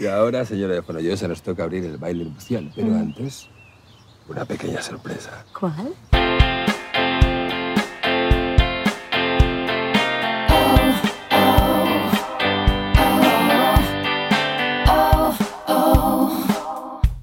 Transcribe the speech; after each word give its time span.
Y 0.00 0.06
ahora, 0.06 0.46
señora 0.46 0.80
de 0.80 1.16
se 1.18 1.28
nos 1.28 1.42
toca 1.42 1.64
abrir 1.64 1.84
el 1.84 1.98
baile 1.98 2.24
nupcial, 2.24 2.72
pero 2.74 2.94
antes, 2.94 3.50
una 4.30 4.46
pequeña 4.46 4.80
sorpresa. 4.80 5.44
¿Cuál? 5.52 5.92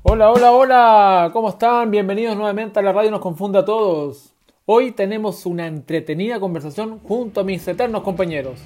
Hola, 0.03 0.29
hola, 0.31 0.51
hola, 0.51 1.29
¿cómo 1.33 1.49
están? 1.49 1.89
Bienvenidos 1.89 2.37
nuevamente 2.37 2.77
a 2.77 2.83
la 2.83 2.93
radio 2.93 3.09
Nos 3.09 3.21
Confunde 3.21 3.57
a 3.57 3.65
Todos. 3.65 4.35
Hoy 4.67 4.91
tenemos 4.91 5.47
una 5.47 5.65
entretenida 5.65 6.39
conversación 6.39 6.99
junto 6.99 7.41
a 7.41 7.43
mis 7.43 7.67
eternos 7.67 8.03
compañeros. 8.03 8.59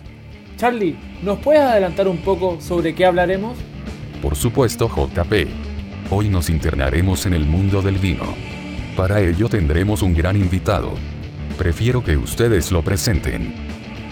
Charlie, 0.57 0.97
¿nos 1.23 1.39
puedes 1.39 1.61
adelantar 1.61 2.09
un 2.09 2.17
poco 2.17 2.59
sobre 2.59 2.93
qué 2.93 3.05
hablaremos? 3.05 3.57
Por 4.21 4.35
supuesto, 4.35 4.87
JP. 4.87 5.33
Hoy 6.11 6.29
nos 6.29 6.51
internaremos 6.51 7.25
en 7.25 7.33
el 7.33 7.43
mundo 7.43 7.81
del 7.81 7.97
vino. 7.97 8.35
Para 8.95 9.19
ello 9.19 9.49
tendremos 9.49 10.03
un 10.03 10.13
gran 10.13 10.37
invitado. 10.37 10.91
Prefiero 11.57 12.03
que 12.03 12.17
ustedes 12.17 12.71
lo 12.71 12.83
presenten. 12.83 13.55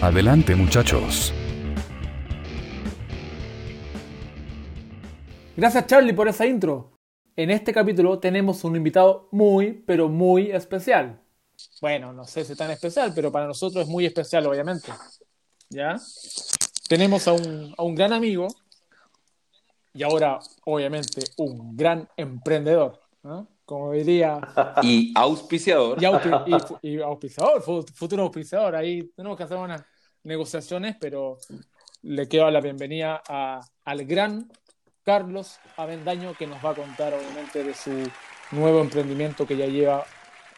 Adelante 0.00 0.56
muchachos. 0.56 1.32
Gracias 5.56 5.86
Charlie 5.86 6.12
por 6.12 6.26
esa 6.26 6.44
intro. 6.44 6.98
En 7.36 7.50
este 7.50 7.72
capítulo 7.72 8.18
tenemos 8.18 8.64
un 8.64 8.74
invitado 8.74 9.28
muy, 9.30 9.72
pero 9.72 10.08
muy 10.08 10.50
especial. 10.50 11.20
Bueno, 11.80 12.12
no 12.12 12.24
sé 12.24 12.44
si 12.44 12.56
tan 12.56 12.72
especial, 12.72 13.12
pero 13.14 13.30
para 13.30 13.46
nosotros 13.46 13.84
es 13.84 13.88
muy 13.88 14.06
especial, 14.06 14.44
obviamente. 14.48 14.90
¿Ya? 15.68 16.00
Tenemos 16.88 17.28
a 17.28 17.32
un, 17.32 17.74
a 17.78 17.84
un 17.84 17.94
gran 17.94 18.12
amigo 18.12 18.48
y 19.92 20.02
ahora, 20.02 20.38
obviamente, 20.64 21.22
un 21.38 21.76
gran 21.76 22.08
emprendedor. 22.16 23.00
¿no? 23.22 23.48
Como 23.64 23.92
diría. 23.92 24.40
Y 24.82 25.12
auspiciador. 25.16 25.98
Y, 26.82 26.88
y, 26.88 27.00
auspiciador, 27.00 27.62
futuro 27.62 28.22
auspiciador. 28.24 28.76
Ahí 28.76 29.10
tenemos 29.16 29.36
que 29.36 29.44
hacer 29.44 29.56
unas 29.56 29.84
negociaciones, 30.22 30.96
pero 31.00 31.38
le 32.02 32.28
quedo 32.28 32.50
la 32.50 32.60
bienvenida 32.60 33.22
a, 33.28 33.60
al 33.84 34.04
gran 34.04 34.50
Carlos 35.02 35.58
Avendaño, 35.76 36.34
que 36.34 36.46
nos 36.46 36.64
va 36.64 36.70
a 36.70 36.74
contar 36.74 37.14
obviamente 37.14 37.64
de 37.64 37.74
su 37.74 37.90
nuevo 38.52 38.80
emprendimiento 38.80 39.46
que 39.46 39.56
ya 39.56 39.66
lleva, 39.66 40.04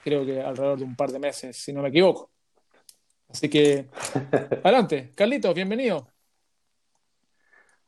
creo 0.03 0.25
que 0.25 0.41
alrededor 0.41 0.78
de 0.78 0.84
un 0.84 0.97
par 0.97 1.11
de 1.11 1.19
meses, 1.19 1.56
si 1.56 1.73
no 1.73 1.83
me 1.83 1.89
equivoco. 1.89 2.31
Así 3.28 3.49
que, 3.49 3.89
adelante, 4.62 5.12
Carlitos, 5.15 5.55
bienvenido. 5.55 6.06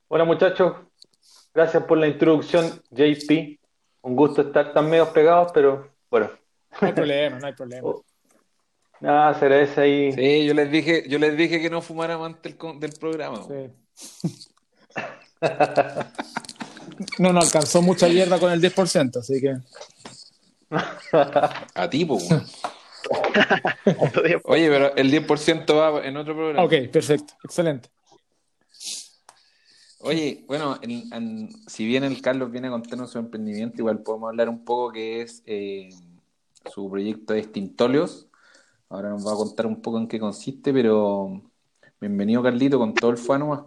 Hola 0.08 0.24
muchachos, 0.24 0.76
gracias 1.54 1.84
por 1.84 1.98
la 1.98 2.08
introducción, 2.08 2.82
JP. 2.90 3.58
Un 4.02 4.16
gusto 4.16 4.42
estar 4.42 4.72
tan 4.74 4.90
medio 4.90 5.12
pegados, 5.12 5.52
pero 5.52 5.90
bueno. 6.10 6.30
No 6.80 6.88
hay 6.88 6.92
problema, 6.92 7.38
no 7.38 7.46
hay 7.46 7.52
problema. 7.54 7.88
Nada, 9.00 9.38
será 9.38 9.60
ese 9.60 9.80
ahí. 9.80 10.12
Sí, 10.12 10.46
yo 10.46 10.54
les 10.54 10.70
dije, 10.70 11.04
yo 11.08 11.18
les 11.18 11.36
dije 11.36 11.60
que 11.60 11.70
no 11.70 11.82
fumaran 11.82 12.22
antes 12.22 12.56
del, 12.56 12.80
del 12.80 12.92
programa. 12.92 13.42
Sí. 13.46 14.32
No, 17.18 17.32
no 17.32 17.40
alcanzó 17.40 17.82
mucha 17.82 18.08
hierba 18.08 18.38
con 18.38 18.52
el 18.52 18.60
10%, 18.60 19.16
así 19.16 19.40
que. 19.40 19.56
A 21.74 21.90
ti, 21.90 22.04
pues. 22.04 22.28
Oye, 24.44 24.68
pero 24.68 24.94
el 24.96 25.10
10% 25.10 25.76
va 25.76 26.04
en 26.06 26.16
otro 26.16 26.34
programa. 26.34 26.64
Ok, 26.64 26.90
perfecto, 26.92 27.34
excelente. 27.42 27.90
Oye, 30.06 30.44
bueno, 30.46 30.78
si 31.66 31.86
bien 31.86 32.04
el 32.04 32.20
Carlos 32.20 32.50
viene 32.50 32.68
a 32.68 32.70
contarnos 32.70 33.10
su 33.10 33.18
emprendimiento, 33.18 33.78
igual 33.78 34.00
podemos 34.00 34.28
hablar 34.28 34.50
un 34.50 34.62
poco 34.62 34.92
que 34.92 35.22
es 35.22 35.42
eh, 35.46 35.88
su 36.70 36.90
proyecto 36.90 37.32
de 37.32 37.42
Stintolios. 37.42 38.28
Ahora 38.90 39.08
nos 39.08 39.26
va 39.26 39.32
a 39.32 39.36
contar 39.36 39.64
un 39.64 39.80
poco 39.80 39.96
en 39.96 40.06
qué 40.06 40.20
consiste, 40.20 40.74
pero 40.74 41.40
bienvenido 41.98 42.42
Carlito 42.42 42.78
con 42.78 42.92
todo 42.92 43.12
el 43.12 43.16
fano 43.16 43.46
más. 43.46 43.60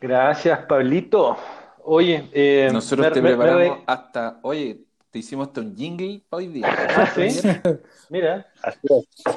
Gracias, 0.00 0.58
Pablito. 0.66 1.36
Oye, 1.84 2.28
eh, 2.32 2.68
nosotros 2.72 3.12
te 3.12 3.22
preparamos 3.22 3.78
hasta, 3.86 4.40
oye, 4.42 4.85
te 5.16 5.20
hicimos 5.20 5.48
hasta 5.48 5.62
un 5.62 5.74
jingle 5.74 6.20
para 6.28 6.38
hoy 6.40 6.48
día. 6.48 6.66
Ah, 6.68 7.10
sí. 7.14 7.40
Mira. 8.10 8.46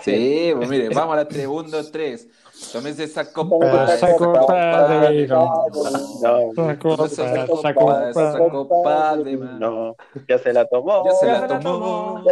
Sí, 0.01 0.51
pues 0.53 0.67
mire, 0.67 0.89
vamos 0.89 1.13
a 1.13 1.17
la 1.17 1.25
3, 1.25 1.47
1, 1.47 1.69
2, 1.69 1.91
3. 1.91 2.27
Tómese 2.73 3.05
esa 3.05 3.31
copa. 3.31 3.93
Esa 3.93 4.13
copa 4.17 4.89
de 4.89 5.23
Esa 5.23 6.77
copa, 6.77 8.09
esa 8.09 8.39
copa 8.51 9.15
de 9.15 9.37
No, 9.37 9.95
ya 10.27 10.37
se 10.37 10.51
la 10.51 10.65
tomó. 10.67 11.05
Ya 11.05 11.13
se 11.13 11.27
la 11.27 11.47
tomó. 11.47 12.23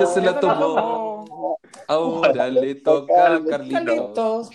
Ya 0.00 0.06
se 0.06 0.20
la 0.22 0.40
tomó. 0.40 1.58
Ahora 1.86 2.48
le 2.48 2.76
toca 2.76 3.26
al 3.26 3.44
Carlitos. 3.44 4.48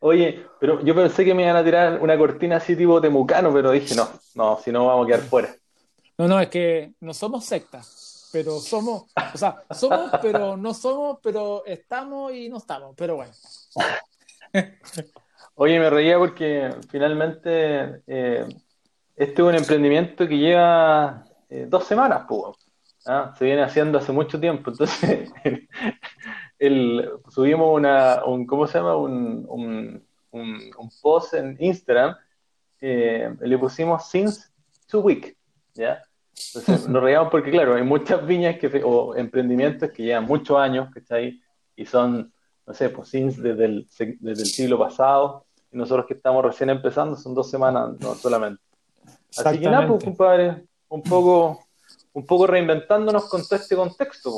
Oye, 0.00 0.46
pero 0.58 0.82
yo 0.82 0.96
pensé 0.96 1.24
que 1.24 1.32
me 1.32 1.42
iban 1.44 1.54
a 1.54 1.62
tirar 1.62 2.00
una 2.02 2.18
cortina 2.18 2.56
así 2.56 2.74
tipo 2.74 3.00
temucano, 3.00 3.52
pero 3.52 3.70
dije, 3.70 3.94
no, 3.94 4.08
no, 4.34 4.58
si 4.58 4.72
no 4.72 4.86
vamos 4.86 5.04
a 5.04 5.06
quedar 5.06 5.20
fuera. 5.20 5.59
No, 6.20 6.28
no, 6.28 6.38
es 6.38 6.50
que 6.50 6.92
no 7.00 7.14
somos 7.14 7.46
sectas, 7.46 8.28
pero 8.30 8.58
somos, 8.58 9.04
o 9.32 9.38
sea, 9.38 9.64
somos, 9.70 10.10
pero 10.20 10.54
no 10.54 10.74
somos, 10.74 11.18
pero 11.22 11.64
estamos 11.64 12.34
y 12.34 12.50
no 12.50 12.58
estamos, 12.58 12.94
pero 12.94 13.16
bueno. 13.16 13.32
Oye, 15.54 15.80
me 15.80 15.88
reía 15.88 16.18
porque 16.18 16.74
finalmente 16.90 18.02
eh, 18.06 18.46
este 19.16 19.32
es 19.32 19.48
un 19.48 19.54
emprendimiento 19.54 20.28
que 20.28 20.36
lleva 20.36 21.24
eh, 21.48 21.64
dos 21.66 21.84
semanas, 21.86 22.26
pues. 22.28 22.54
Se 23.38 23.44
viene 23.46 23.62
haciendo 23.62 23.96
hace 23.96 24.12
mucho 24.12 24.38
tiempo, 24.38 24.72
entonces 24.72 25.32
subimos 27.30 27.74
una, 27.74 28.26
un, 28.26 28.44
¿cómo 28.44 28.66
se 28.66 28.76
llama? 28.76 28.94
Un, 28.94 30.04
post 31.00 31.32
en 31.32 31.56
Instagram, 31.58 32.14
eh, 32.82 33.34
le 33.40 33.56
pusimos 33.56 34.06
since 34.10 34.50
two 34.86 35.00
week, 35.00 35.34
¿ya? 35.72 36.02
Entonces 36.54 36.88
nos 36.88 37.02
reíamos 37.02 37.30
porque, 37.30 37.50
claro, 37.50 37.74
hay 37.74 37.82
muchas 37.82 38.26
viñas 38.26 38.58
que, 38.58 38.82
o 38.84 39.14
emprendimientos 39.16 39.90
que 39.90 40.02
llevan 40.02 40.24
muchos 40.24 40.58
años, 40.58 40.88
¿cachai? 40.92 41.40
Y 41.76 41.86
son, 41.86 42.32
no 42.66 42.74
sé, 42.74 42.90
pues 42.90 43.10
desde 43.12 43.64
el, 43.64 43.88
desde 44.20 44.42
el 44.42 44.48
siglo 44.48 44.78
pasado, 44.78 45.46
y 45.72 45.76
nosotros 45.76 46.06
que 46.06 46.14
estamos 46.14 46.44
recién 46.44 46.70
empezando 46.70 47.16
son 47.16 47.34
dos 47.34 47.50
semanas, 47.50 47.98
no 48.00 48.14
solamente. 48.14 48.62
Así 49.38 49.60
que 49.60 49.70
nada, 49.70 49.86
pues, 49.86 50.04
compadre, 50.04 50.64
un 50.88 51.02
poco, 51.02 51.60
un 52.12 52.26
poco 52.26 52.46
reinventándonos 52.46 53.28
con 53.28 53.42
todo 53.46 53.58
este 53.58 53.76
contexto, 53.76 54.32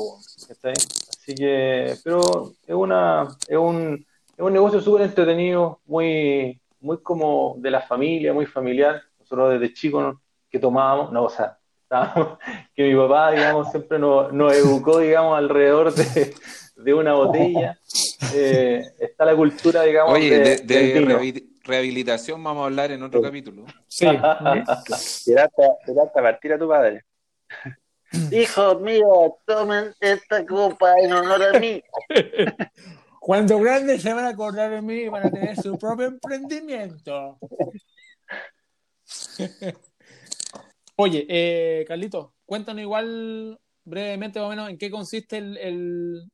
¿cachai? 0.47 0.73
Así 0.73 1.33
que, 1.35 1.95
pero 2.03 2.51
es, 2.67 2.75
una, 2.75 3.35
es, 3.47 3.57
un, 3.57 4.05
es 4.37 4.39
un 4.43 4.53
negocio 4.53 4.81
súper 4.81 5.03
entretenido, 5.03 5.79
muy, 5.85 6.61
muy 6.81 7.01
como 7.01 7.55
de 7.57 7.71
la 7.71 7.81
familia, 7.81 8.33
muy 8.33 8.45
familiar. 8.45 9.01
Nosotros 9.19 9.53
desde 9.53 9.73
chicos 9.73 10.17
que 10.49 10.59
tomábamos, 10.59 11.11
no, 11.11 11.23
o 11.23 11.29
sea, 11.29 11.57
que 12.75 12.83
mi 12.83 12.95
papá, 12.95 13.31
digamos, 13.31 13.71
siempre 13.71 13.99
nos, 13.99 14.31
nos 14.33 14.53
educó, 14.53 14.99
digamos, 14.99 15.37
alrededor 15.37 15.93
de, 15.93 16.33
de 16.75 16.93
una 16.93 17.13
botella. 17.13 17.79
Eh, 18.33 18.83
está 18.99 19.25
la 19.25 19.35
cultura, 19.35 19.83
digamos, 19.83 20.13
Oye, 20.13 20.57
de, 20.63 21.43
rehabilitación 21.63 22.43
vamos 22.43 22.63
a 22.63 22.65
hablar 22.65 22.91
en 22.91 23.03
otro 23.03 23.21
capítulo. 23.21 23.65
Sí. 23.87 24.05
Tiraste 25.25 25.63
a 26.19 26.21
partir 26.21 26.53
a 26.53 26.57
tu 26.57 26.67
padre. 26.67 27.05
Hijo 28.31 28.79
mío, 28.79 29.37
tomen 29.45 29.93
esta 29.99 30.45
copa 30.45 30.93
en 30.99 31.13
honor 31.13 31.43
a 31.43 31.59
mí. 31.59 31.81
Cuando 33.19 33.57
grandes 33.59 34.01
se 34.01 34.13
van 34.13 34.25
a 34.25 34.29
acordar 34.29 34.69
de 34.69 34.81
mí 34.81 34.95
y 34.95 35.09
van 35.09 35.27
a 35.27 35.31
tener 35.31 35.55
su 35.55 35.77
propio 35.77 36.07
emprendimiento. 36.07 37.39
Oye, 40.95 41.25
eh, 41.27 41.85
Carlito, 41.87 42.35
cuéntanos 42.45 42.81
igual 42.81 43.59
brevemente 43.83 44.39
más 44.39 44.47
o 44.47 44.49
menos 44.49 44.69
en 44.69 44.77
qué 44.77 44.91
consiste 44.91 45.37
el, 45.37 46.29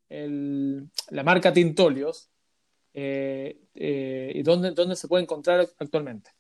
la 1.10 1.24
marca 1.24 1.54
Tintolios 1.54 2.30
eh, 2.94 3.62
eh, 3.74 4.32
y 4.36 4.44
dónde, 4.44 4.72
dónde 4.72 4.96
se 4.96 5.08
puede 5.08 5.24
encontrar 5.24 5.66
actualmente. 5.80 6.32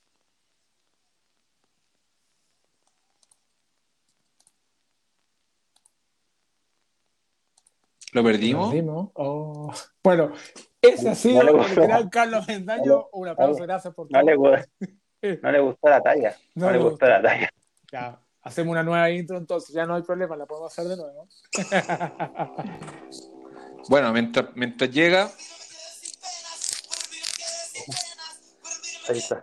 ¿Lo 8.11 8.23
perdimos? 8.23 8.73
Oh. 9.13 9.71
Bueno, 10.03 10.33
ese 10.81 11.09
ha 11.09 11.15
sido 11.15 11.41
el 11.41 11.75
gran 11.75 12.09
Carlos 12.09 12.47
Mendaño. 12.47 13.07
Un 13.11 13.27
aplauso, 13.27 13.63
gracias 13.63 13.93
por 13.93 14.07
todo. 14.07 14.21
No 14.21 14.25
le, 14.25 14.35
no 15.41 15.51
le 15.51 15.59
gustó 15.59 15.89
la 15.89 16.01
talla. 16.01 16.35
No, 16.55 16.71
le 16.71 16.79
gustó 16.79 17.05
la 17.05 17.21
talla. 17.21 17.49
Ya, 17.91 18.19
hacemos 18.43 18.71
una 18.71 18.83
nueva 18.83 19.09
intro 19.09 19.37
entonces, 19.37 19.73
ya 19.73 19.85
no 19.85 19.95
hay 19.95 20.03
problema, 20.03 20.35
la 20.35 20.45
podemos 20.45 20.71
hacer 20.71 20.87
de 20.87 20.97
nuevo. 20.97 21.27
bueno, 23.89 24.13
mientras, 24.13 24.47
mientras 24.55 24.91
llega... 24.91 25.29
Ahí 29.07 29.17
está. 29.17 29.41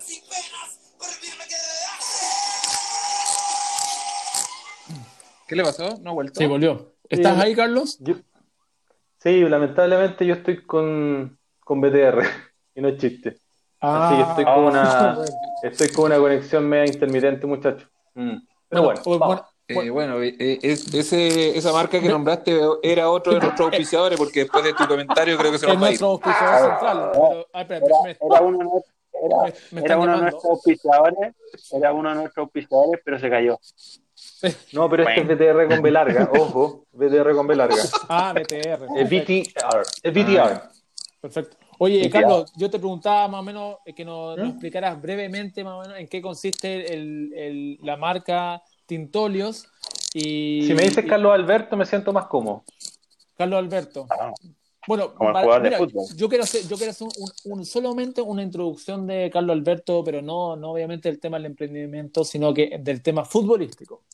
¿Qué 5.49 5.57
le 5.57 5.63
pasó? 5.63 5.99
¿No 6.03 6.11
ha 6.11 6.13
vuelto? 6.13 6.41
Sí, 6.41 6.47
volvió. 6.47 6.93
¿Estás 7.09 7.39
ahí, 7.39 7.55
Carlos? 7.55 7.99
Sí, 9.19 9.41
lamentablemente 9.41 10.27
yo 10.27 10.35
estoy 10.35 10.65
con, 10.65 11.39
con 11.61 11.81
BTR 11.81 12.23
y 12.75 12.81
no 12.81 12.89
es 12.89 12.99
chiste. 12.99 13.39
Ah, 13.81 14.09
Así 14.09 14.17
que 14.17 14.31
estoy 14.31 14.45
con, 14.45 14.77
ah. 14.77 15.17
una, 15.17 15.25
estoy 15.63 15.89
con 15.89 16.05
una 16.07 16.19
conexión 16.19 16.69
media 16.69 16.93
intermitente, 16.93 17.47
muchachos. 17.47 17.89
Mm. 18.17 18.37
Pero 18.69 18.83
bueno, 18.83 19.01
Bueno, 19.05 19.19
vamos. 19.21 19.41
Eh, 19.69 19.91
bueno, 19.91 20.23
eh, 20.23 20.59
es- 20.63 20.95
ese, 20.95 21.57
esa 21.59 21.73
marca 21.73 22.01
que 22.01 22.09
nombraste 22.09 22.57
era 22.85 23.11
otro 23.11 23.35
de 23.35 23.41
nuestros 23.41 23.67
auspiciadores, 23.73 24.17
porque 24.19 24.41
después 24.41 24.63
de 24.65 24.73
tu 24.75 24.87
comentario 24.87 25.37
creo 25.37 25.51
que 25.53 25.59
se 25.59 25.67
es 25.67 25.73
nos 25.75 25.83
va 25.83 25.87
a 25.89 25.91
ir. 25.93 26.01
nuestro 26.01 26.09
auspiciador 26.09 26.71
central. 26.71 27.11
Pero, 27.13 27.47
ay, 27.53 27.63
espera, 27.63 27.87
Era, 27.87 27.97
me, 28.05 28.11
era 28.11 28.41
uno, 28.43 28.59
de 28.59 28.65
nuestros- 28.65 28.95
era- 29.25 29.37
me- 29.37 29.43
me 29.43 29.81
era 29.81 29.81
están 29.81 29.99
uno 30.01 30.13
de 30.17 30.23
nuestros 30.23 30.45
auspiciadores, 30.45 31.35
era 31.73 31.93
uno 31.93 32.09
de 32.11 32.15
nuestros 32.15 32.45
auspiciadores, 32.45 33.01
pero 33.05 33.19
se 33.19 33.31
cayó. 33.31 33.59
No, 34.73 34.89
pero 34.89 35.03
este 35.09 35.21
es 35.23 35.29
BTR 35.29 35.69
con 35.69 35.83
B 35.83 35.91
larga, 35.91 36.31
ojo, 36.39 36.85
BTR 36.93 37.35
con 37.35 37.47
B 37.47 37.57
larga. 37.57 37.83
Ah, 38.09 38.33
BTR. 38.35 38.87
Es 38.95 39.11
VTR. 40.13 40.63
Perfecto. 41.21 41.57
Oye, 41.79 42.09
Carlos, 42.11 42.53
yo 42.57 42.71
te 42.71 42.79
preguntaba 42.79 43.29
más 43.29 43.41
o 43.41 43.43
menos 43.43 43.77
eh, 43.85 43.95
que 43.95 44.05
nos, 44.05 44.37
nos 44.39 44.49
explicaras 44.51 45.01
brevemente 45.01 45.63
más 45.65 45.75
o 45.75 45.81
menos 45.83 45.99
en 45.99 46.09
qué 46.09 46.23
consiste 46.23 46.95
el, 46.95 47.33
el- 47.35 47.79
la 47.83 47.97
marca 47.97 48.63
Tintolios 48.87 49.67
y 50.15 50.63
Si 50.67 50.75
me 50.75 50.83
dices 50.85 51.05
y- 51.05 51.09
Carlos 51.09 51.33
Alberto, 51.35 51.77
me 51.77 51.85
siento 51.85 52.13
más 52.13 52.27
cómodo. 52.27 52.65
Carlos 53.37 53.59
Alberto. 53.59 54.07
Ah, 54.11 54.33
Bueno, 54.89 55.13
Como 55.15 55.31
el 55.31 55.33
para- 55.35 55.45
jugador 55.45 55.71
de 55.71 55.77
fútbol. 55.77 56.05
yo 56.17 56.29
quiero 56.29 56.45
hacer, 56.45 56.63
yo 56.69 56.77
quiero 56.77 56.93
hacer 56.93 57.09
un, 57.45 57.59
un- 57.59 57.65
solamente 57.67 58.23
una 58.23 58.43
introducción 58.43 59.07
de 59.07 59.29
Carlos 59.33 59.55
Alberto, 59.57 60.03
pero 60.05 60.23
no, 60.23 60.55
no 60.57 60.71
obviamente 60.71 61.09
del 61.11 61.19
tema 61.19 61.37
del 61.39 61.47
emprendimiento, 61.47 62.25
sino 62.25 62.55
que 62.55 62.79
del 62.81 63.03
tema 63.03 63.25
futbolístico. 63.25 64.05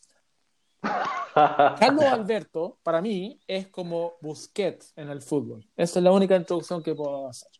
Carlos 0.82 2.04
Alberto, 2.10 2.78
para 2.82 3.00
mí, 3.00 3.40
es 3.46 3.68
como 3.68 4.14
Busquets 4.20 4.92
en 4.96 5.08
el 5.10 5.22
fútbol. 5.22 5.64
Esa 5.76 5.98
es 5.98 6.02
la 6.02 6.12
única 6.12 6.36
introducción 6.36 6.82
que 6.82 6.94
puedo 6.94 7.28
hacer. 7.28 7.50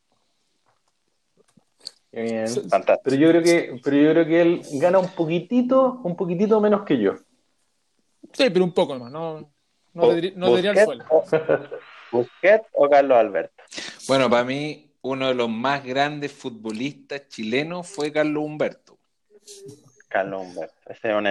Bien. 2.11 2.47
fantástico. 2.69 3.01
Pero 3.05 3.17
yo 3.17 3.29
creo 3.31 3.43
que, 3.43 3.81
pero 3.83 3.97
yo 3.97 4.11
creo 4.11 4.27
que 4.27 4.43
él 4.43 4.63
gana 4.73 4.99
un 4.99 5.09
poquitito, 5.09 6.01
un 6.05 6.15
poquitito 6.15 6.61
menos 6.61 6.85
que 6.85 6.99
yo. 6.99 7.15
Sí, 8.33 8.51
pero 8.51 8.65
un 8.65 8.73
poco 8.73 8.99
más, 8.99 9.11
no, 9.11 9.51
diría 10.15 10.73
el 10.73 10.85
suelo. 10.85 11.05
Busquets 11.11 11.43
o- 11.43 12.17
Busquets 12.19 12.67
o 12.75 12.91
Carlos 12.91 13.17
Alberto. 13.17 13.63
Bueno, 14.09 14.29
para 14.29 14.45
mí, 14.45 14.91
uno 15.01 15.29
de 15.29 15.35
los 15.35 15.49
más 15.49 15.83
grandes 15.83 16.33
futbolistas 16.33 17.29
chilenos 17.29 17.89
fue 17.89 18.13
Carlos 18.13 18.45
Humberto. 18.45 18.99
Carlos 20.09 20.43
Humberto. 20.43 20.75
Ese 20.91 21.11
es 21.11 21.17
un, 21.17 21.29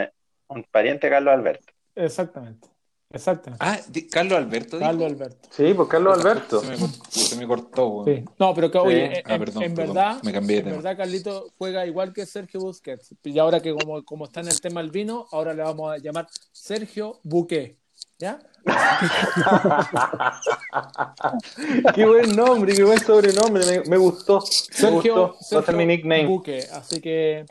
un 0.58 0.64
pariente 0.64 1.08
de 1.08 1.12
Carlos 1.12 1.34
Alberto. 1.34 1.74
Exactamente. 1.96 2.68
Exactamente. 3.14 3.66
Ah, 3.66 3.78
Carlos 4.10 4.38
Alberto. 4.38 4.78
dijo? 4.78 4.88
Carlos 4.90 5.12
Alberto. 5.12 5.50
Sí, 5.52 5.74
pues 5.74 5.90
Carlos 5.90 6.18
Alberto. 6.18 6.62
Se 6.62 6.68
me, 6.70 6.78
se 7.10 7.36
me 7.36 7.46
cortó, 7.46 7.88
weón. 7.88 8.06
Sí. 8.06 8.24
No, 8.40 8.54
pero 8.56 8.72
que, 8.72 8.78
oye, 8.78 9.16
Sí. 9.16 9.22
en, 9.26 9.32
Ah, 9.34 9.38
perdón, 9.38 9.64
en 9.64 9.76
perdón. 9.76 9.96
verdad, 9.96 10.24
Me 10.24 10.32
cambié 10.32 10.56
de 10.56 10.60
en 10.62 10.66
tema. 10.68 10.76
verdad 10.78 10.98
Carlito 10.98 11.48
juega 11.58 11.86
igual 11.86 12.14
que 12.14 12.26
Sergio 12.26 12.62
Busquets. 12.62 13.14
Y 13.26 13.38
ahora 13.38 13.60
que 13.60 13.74
como, 13.74 14.02
como 14.06 14.26
está 14.26 14.40
en 14.40 14.48
el 14.48 14.62
tema 14.62 14.82
del 14.82 14.92
vino, 14.92 15.28
ahora 15.32 15.54
le 15.54 15.62
vamos 15.62 15.92
a 15.92 15.98
llamar 15.98 16.26
Sergio 16.54 17.20
Buque. 17.24 17.76
¿Ya? 18.18 18.40
Qué 21.96 22.06
buen 22.06 22.36
nombre, 22.36 22.76
qué 22.76 22.84
buen 22.84 23.00
sobrenombre, 23.00 23.66
me, 23.66 23.90
me 23.90 23.98
gustó. 23.98 24.40
Me 24.40 24.46
Sergio, 24.76 25.28
gustó. 25.28 25.38
A 25.40 25.44
ser 25.44 25.64
Sergio 25.64 25.78
mi 25.78 25.86
nickname. 25.86 26.26
Buque. 26.28 26.66
Así 26.72 27.02
que, 27.02 27.46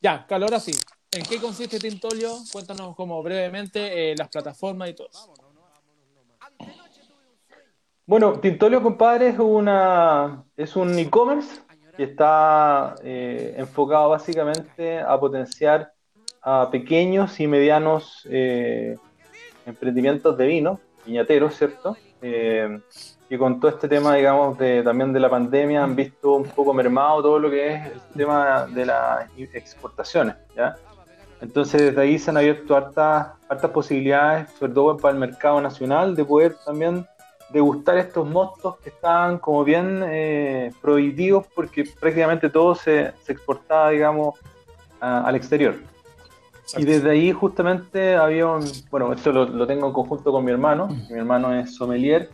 ya, 0.00 0.26
Carlos, 0.26 0.50
ahora 0.50 0.60
sí. 0.60 0.72
¿En 1.12 1.24
qué 1.24 1.40
consiste 1.40 1.80
Tintolio? 1.80 2.36
Cuéntanos 2.52 2.94
como 2.94 3.20
brevemente 3.20 4.12
eh, 4.12 4.14
las 4.16 4.28
plataformas 4.28 4.90
y 4.90 4.94
todo. 4.94 5.08
Bueno, 8.06 8.38
Tintolio, 8.38 8.80
compadre, 8.80 9.30
es 9.30 9.38
una 9.38 10.44
es 10.56 10.76
un 10.76 10.96
e-commerce 10.98 11.62
que 11.96 12.04
está 12.04 12.94
eh, 13.02 13.54
enfocado 13.56 14.10
básicamente 14.10 15.00
a 15.00 15.18
potenciar 15.18 15.92
a 16.42 16.70
pequeños 16.70 17.40
y 17.40 17.46
medianos 17.48 18.26
eh, 18.30 18.96
emprendimientos 19.66 20.38
de 20.38 20.46
vino, 20.46 20.80
viñateros, 21.04 21.56
¿cierto? 21.56 21.96
Eh, 22.22 22.80
que 23.28 23.38
con 23.38 23.58
todo 23.58 23.70
este 23.70 23.88
tema, 23.88 24.14
digamos, 24.14 24.58
de, 24.58 24.82
también 24.82 25.12
de 25.12 25.20
la 25.20 25.30
pandemia 25.30 25.82
han 25.82 25.96
visto 25.96 26.34
un 26.34 26.44
poco 26.44 26.72
mermado 26.72 27.22
todo 27.22 27.38
lo 27.38 27.50
que 27.50 27.74
es 27.74 27.86
el 27.86 28.00
tema 28.16 28.66
de 28.66 28.86
las 28.86 29.28
exportaciones, 29.52 30.36
¿ya? 30.56 30.76
Entonces 31.40 31.80
desde 31.80 32.00
ahí 32.00 32.18
se 32.18 32.30
han 32.30 32.36
abierto 32.36 32.76
hartas, 32.76 33.28
hartas 33.48 33.70
posibilidades, 33.70 34.50
sobre 34.58 34.72
todo 34.72 34.96
para 34.96 35.14
el 35.14 35.20
mercado 35.20 35.60
nacional, 35.60 36.14
de 36.14 36.24
poder 36.24 36.54
también 36.64 37.06
degustar 37.50 37.96
estos 37.98 38.28
mostos 38.28 38.76
que 38.78 38.90
estaban 38.90 39.38
como 39.38 39.64
bien 39.64 40.02
eh, 40.06 40.70
prohibidos 40.80 41.46
porque 41.54 41.84
prácticamente 41.98 42.48
todo 42.50 42.74
se, 42.74 43.12
se 43.22 43.32
exportaba, 43.32 43.90
digamos, 43.90 44.38
a- 45.00 45.22
al 45.22 45.34
exterior. 45.34 45.74
Y 46.76 46.84
desde 46.84 47.10
ahí 47.10 47.32
justamente 47.32 48.14
había 48.14 48.46
un, 48.46 48.64
bueno, 48.90 49.12
esto 49.12 49.32
lo, 49.32 49.44
lo 49.46 49.66
tengo 49.66 49.88
en 49.88 49.92
conjunto 49.92 50.30
con 50.30 50.44
mi 50.44 50.52
hermano, 50.52 50.86
mi 51.10 51.18
hermano 51.18 51.52
es 51.52 51.74
sommelier, 51.74 52.30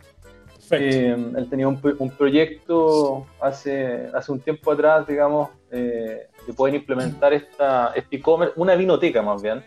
eh, 0.69 1.15
él 1.35 1.49
tenía 1.49 1.67
un 1.67 2.11
proyecto 2.15 3.25
hace, 3.41 4.11
hace 4.13 4.31
un 4.31 4.39
tiempo 4.39 4.71
atrás, 4.71 5.07
digamos, 5.07 5.49
eh, 5.71 6.27
de 6.47 6.53
poder 6.53 6.75
implementar 6.75 7.33
esta, 7.33 7.91
este 7.93 8.15
e-commerce, 8.15 8.53
una 8.55 8.73
vinoteca 8.75 9.21
más 9.21 9.41
bien, 9.41 9.63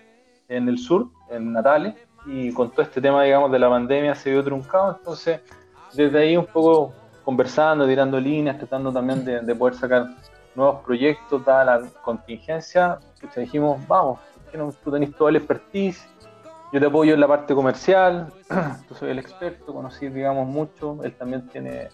en 0.49 0.69
el 0.69 0.79
sur, 0.79 1.09
en 1.31 1.53
Natales, 1.53 1.94
y 2.27 2.53
con 2.53 2.71
todo 2.71 2.82
este 2.82 3.00
tema, 3.00 3.23
digamos, 3.23 3.53
de 3.53 3.59
la 3.59 3.69
pandemia 3.69 4.15
se 4.15 4.31
vio 4.31 4.43
truncado, 4.43 4.97
entonces 4.99 5.41
desde 5.94 6.19
ahí 6.19 6.37
un 6.37 6.47
poco 6.47 6.93
conversando, 7.25 7.87
tirando 7.87 8.19
líneas, 8.19 8.59
tratando 8.59 8.93
también 8.93 9.25
de, 9.25 9.41
de 9.41 9.55
poder 9.55 9.75
sacar 9.75 10.06
nuevos 10.55 10.82
proyectos, 10.85 11.44
dada 11.44 11.65
la 11.65 11.91
contingencia, 12.03 12.99
pues 13.21 13.35
dijimos, 13.37 13.87
vamos, 13.87 14.19
¿por 14.35 14.50
qué 14.50 14.59
no? 14.59 14.73
tú 14.82 14.91
tenés 14.91 15.15
todo 15.15 15.29
el 15.29 15.37
expertise, 15.37 16.05
yo 16.73 16.81
te 16.81 16.87
apoyo 16.87 17.15
en 17.15 17.21
la 17.21 17.29
parte 17.29 17.55
comercial, 17.55 18.32
tú 18.88 18.94
soy 18.94 19.11
el 19.11 19.19
experto, 19.19 19.73
conocí, 19.75 20.09
digamos, 20.09 20.47
mucho, 20.49 20.99
él 21.05 21.15
también 21.17 21.49
tiene, 21.50 21.88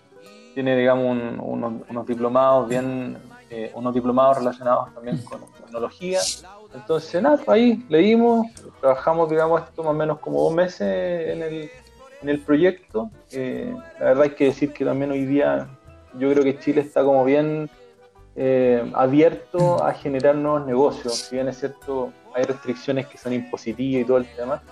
tiene 0.55 0.77
digamos, 0.77 1.05
un- 1.05 1.41
unos, 1.41 1.73
unos 1.88 2.06
diplomados 2.06 2.69
bien, 2.69 3.19
eh, 3.50 3.70
unos 3.75 3.94
diplomados 3.94 4.38
relacionados 4.38 4.93
también 4.94 5.19
con 5.19 5.40
tecnología, 5.52 6.20
entonces, 6.75 7.23
nada, 7.23 7.37
pues 7.37 7.49
ahí 7.49 7.87
leímos, 7.88 8.47
trabajamos, 8.80 9.30
digamos, 9.30 9.62
esto 9.62 9.82
más 9.82 9.90
o 9.90 9.94
menos 9.94 10.18
como 10.18 10.42
dos 10.42 10.52
meses 10.52 10.80
en 10.80 11.42
el, 11.42 11.71
en 12.23 12.28
el 12.28 12.40
proyecto, 12.40 13.11
Eh, 13.32 13.75
la 13.99 14.04
verdad 14.06 14.25
hay 14.25 14.30
que 14.30 14.47
decir 14.47 14.73
que 14.73 14.85
también 14.85 15.11
hoy 15.11 15.25
día 15.25 15.68
yo 16.18 16.30
creo 16.30 16.42
que 16.42 16.59
Chile 16.59 16.80
está 16.80 17.02
como 17.04 17.25
bien 17.25 17.68
eh, 18.35 18.90
abierto 18.94 19.82
a 19.82 19.92
generar 19.92 20.35
nuevos 20.35 20.66
negocios. 20.66 21.14
Si 21.14 21.35
bien 21.35 21.49
es 21.49 21.59
cierto, 21.59 22.12
hay 22.35 22.44
restricciones 22.44 23.06
que 23.06 23.18
son 23.18 23.32
impositivas 23.32 24.02
y 24.02 24.04
todo 24.04 24.18
el 24.18 24.26
tema, 24.35 24.62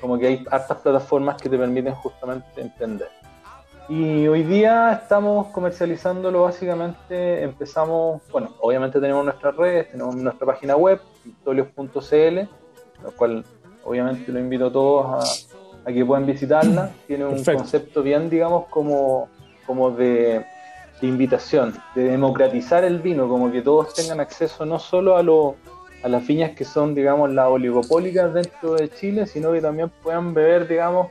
como 0.00 0.18
que 0.18 0.26
hay 0.26 0.44
hartas 0.50 0.78
plataformas 0.78 1.40
que 1.40 1.48
te 1.48 1.58
permiten 1.58 1.94
justamente 1.94 2.60
emprender. 2.60 3.08
Y 3.88 4.26
hoy 4.28 4.42
día 4.44 4.92
estamos 5.02 5.48
comercializándolo 5.48 6.44
básicamente, 6.44 7.42
empezamos, 7.42 8.22
bueno, 8.32 8.54
obviamente 8.60 8.98
tenemos 8.98 9.24
nuestras 9.24 9.54
redes, 9.56 9.90
tenemos 9.90 10.16
nuestra 10.16 10.46
página 10.46 10.74
web, 10.74 11.00
victorios.cl, 11.22 12.48
lo 13.02 13.10
cual 13.16 13.44
obviamente 13.84 14.32
lo 14.32 14.40
invito 14.40 14.66
a 14.66 14.72
todos 14.72 15.06
a, 15.84 15.90
a 15.90 15.92
que 15.92 16.02
puedan 16.02 16.24
visitarla. 16.24 16.92
Tiene 17.06 17.26
un 17.26 17.32
Perfecto. 17.32 17.58
concepto 17.58 18.02
bien, 18.02 18.30
digamos, 18.30 18.66
como, 18.68 19.28
como 19.66 19.90
de, 19.90 20.46
de 21.02 21.06
invitación, 21.06 21.74
de 21.94 22.04
democratizar 22.04 22.84
el 22.84 23.00
vino, 23.00 23.28
como 23.28 23.52
que 23.52 23.60
todos 23.60 23.92
tengan 23.92 24.18
acceso 24.18 24.64
no 24.64 24.78
solo 24.78 25.18
a, 25.18 25.22
lo, 25.22 25.56
a 26.02 26.08
las 26.08 26.26
viñas 26.26 26.52
que 26.52 26.64
son, 26.64 26.94
digamos, 26.94 27.30
las 27.30 27.48
oligopólicas 27.48 28.32
dentro 28.32 28.76
de 28.76 28.88
Chile, 28.88 29.26
sino 29.26 29.52
que 29.52 29.60
también 29.60 29.90
puedan 30.02 30.32
beber, 30.32 30.66
digamos, 30.66 31.08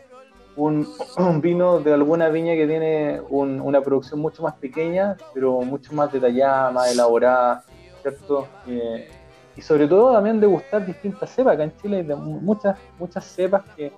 un, 0.55 0.87
vino 1.41 1.79
de 1.79 1.93
alguna 1.93 2.29
viña 2.29 2.53
que 2.53 2.67
tiene 2.67 3.21
un- 3.29 3.59
una 3.61 3.81
producción 3.81 4.19
mucho 4.19 4.43
más 4.43 4.53
pequeña, 4.55 5.17
pero 5.33 5.61
mucho 5.61 5.93
más 5.93 6.11
detallada, 6.11 6.71
más 6.71 6.91
elaborada, 6.91 7.63
¿cierto? 8.01 8.47
Eh, 8.67 9.07
y 9.55 9.61
sobre 9.61 9.87
todo 9.87 10.11
también 10.13 10.39
degustar 10.39 10.85
distintas 10.85 11.29
cepas. 11.29 11.53
Acá 11.53 11.63
en 11.63 11.77
Chile 11.77 11.97
hay 11.97 12.03
de 12.03 12.15
mu- 12.15 12.39
muchas, 12.41 12.77
muchas 12.99 13.23
cepas 13.25 13.63
que, 13.75 13.91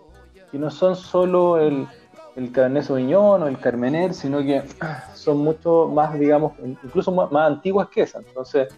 no 0.54 0.72
son 0.72 0.96
solo 0.96 1.58
el, 1.60 1.86
el 2.38 2.50
Cabernet 2.54 2.84
Sauvignon 2.84 3.44
o 3.44 3.48
el 3.48 3.60
Carmener, 3.60 4.14
sino 4.14 4.40
que 4.40 4.64
son 5.14 5.38
mucho 5.40 5.90
más, 5.94 6.18
digamos, 6.18 6.54
incluso 6.64 7.12
más, 7.12 7.30
antiguas 7.34 7.90
que 7.90 8.04
esas. 8.04 8.26
Entonces, 8.26 8.70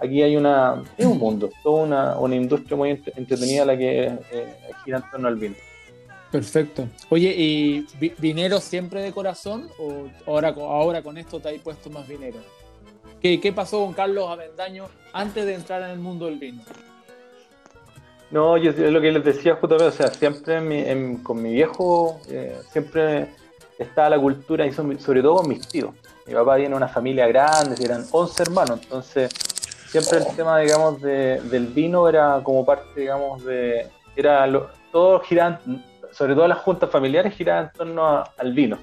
aquí 0.00 0.22
hay 0.22 0.36
una, 0.36 0.82
es 0.98 1.06
un 1.06 1.18
mundo, 1.18 1.48
toda 1.62 1.84
una, 1.84 2.18
una 2.18 2.34
industria 2.36 2.76
muy 2.76 2.90
entre- 2.90 3.14
entretenida 3.16 3.64
la 3.64 3.78
que 3.78 4.04
eh, 4.30 4.56
gira 4.84 4.98
en 4.98 5.10
torno 5.10 5.28
al 5.28 5.36
vino. 5.36 5.54
Perfecto. 6.32 6.88
Oye, 7.10 7.32
¿y 7.36 7.86
vi- 8.00 8.14
vinero 8.18 8.58
siempre 8.58 9.02
de 9.02 9.12
corazón 9.12 9.68
o 9.78 10.08
ahora, 10.26 10.48
ahora 10.48 11.02
con 11.02 11.18
esto 11.18 11.38
te 11.38 11.50
has 11.50 11.60
puesto 11.60 11.90
más 11.90 12.08
vinero? 12.08 12.38
¿Qué, 13.20 13.38
qué 13.38 13.52
pasó 13.52 13.84
con 13.84 13.92
Carlos 13.92 14.28
Avendaño 14.28 14.86
antes 15.12 15.44
de 15.46 15.54
entrar 15.54 15.82
en 15.82 15.90
el 15.90 15.98
mundo 15.98 16.24
del 16.26 16.38
vino? 16.38 16.62
No, 18.30 18.56
yo 18.56 18.72
lo 18.90 19.00
que 19.02 19.12
les 19.12 19.22
decía 19.22 19.56
justamente, 19.56 19.88
o 19.88 19.96
sea, 19.96 20.08
siempre 20.08 20.56
en 20.56 20.66
mi- 20.68 20.80
en- 20.80 21.16
con 21.18 21.40
mi 21.40 21.52
viejo, 21.52 22.18
eh, 22.30 22.58
siempre 22.72 23.28
estaba 23.78 24.08
la 24.10 24.18
cultura, 24.18 24.66
y 24.66 24.72
sobre 24.72 25.20
todo 25.20 25.36
con 25.36 25.48
mis 25.48 25.68
tíos. 25.68 25.90
Mi 26.26 26.32
papá 26.32 26.56
tiene 26.56 26.74
una 26.74 26.88
familia 26.88 27.26
grande, 27.26 27.76
eran 27.84 28.06
11 28.10 28.42
hermanos, 28.42 28.80
entonces 28.82 29.30
siempre 29.90 30.18
el 30.18 30.26
tema, 30.34 30.58
digamos, 30.60 31.02
de- 31.02 31.42
del 31.42 31.66
vino 31.66 32.08
era 32.08 32.40
como 32.42 32.64
parte, 32.64 32.98
digamos, 33.00 33.44
de... 33.44 33.86
Era 34.16 34.46
todo 34.90 35.20
giraban, 35.20 35.58
sobre 36.12 36.34
todo 36.34 36.46
las 36.46 36.58
juntas 36.58 36.90
familiares 36.90 37.34
giraban 37.34 37.64
en 37.66 37.72
torno 37.72 38.24
al 38.38 38.52
vino. 38.52 38.78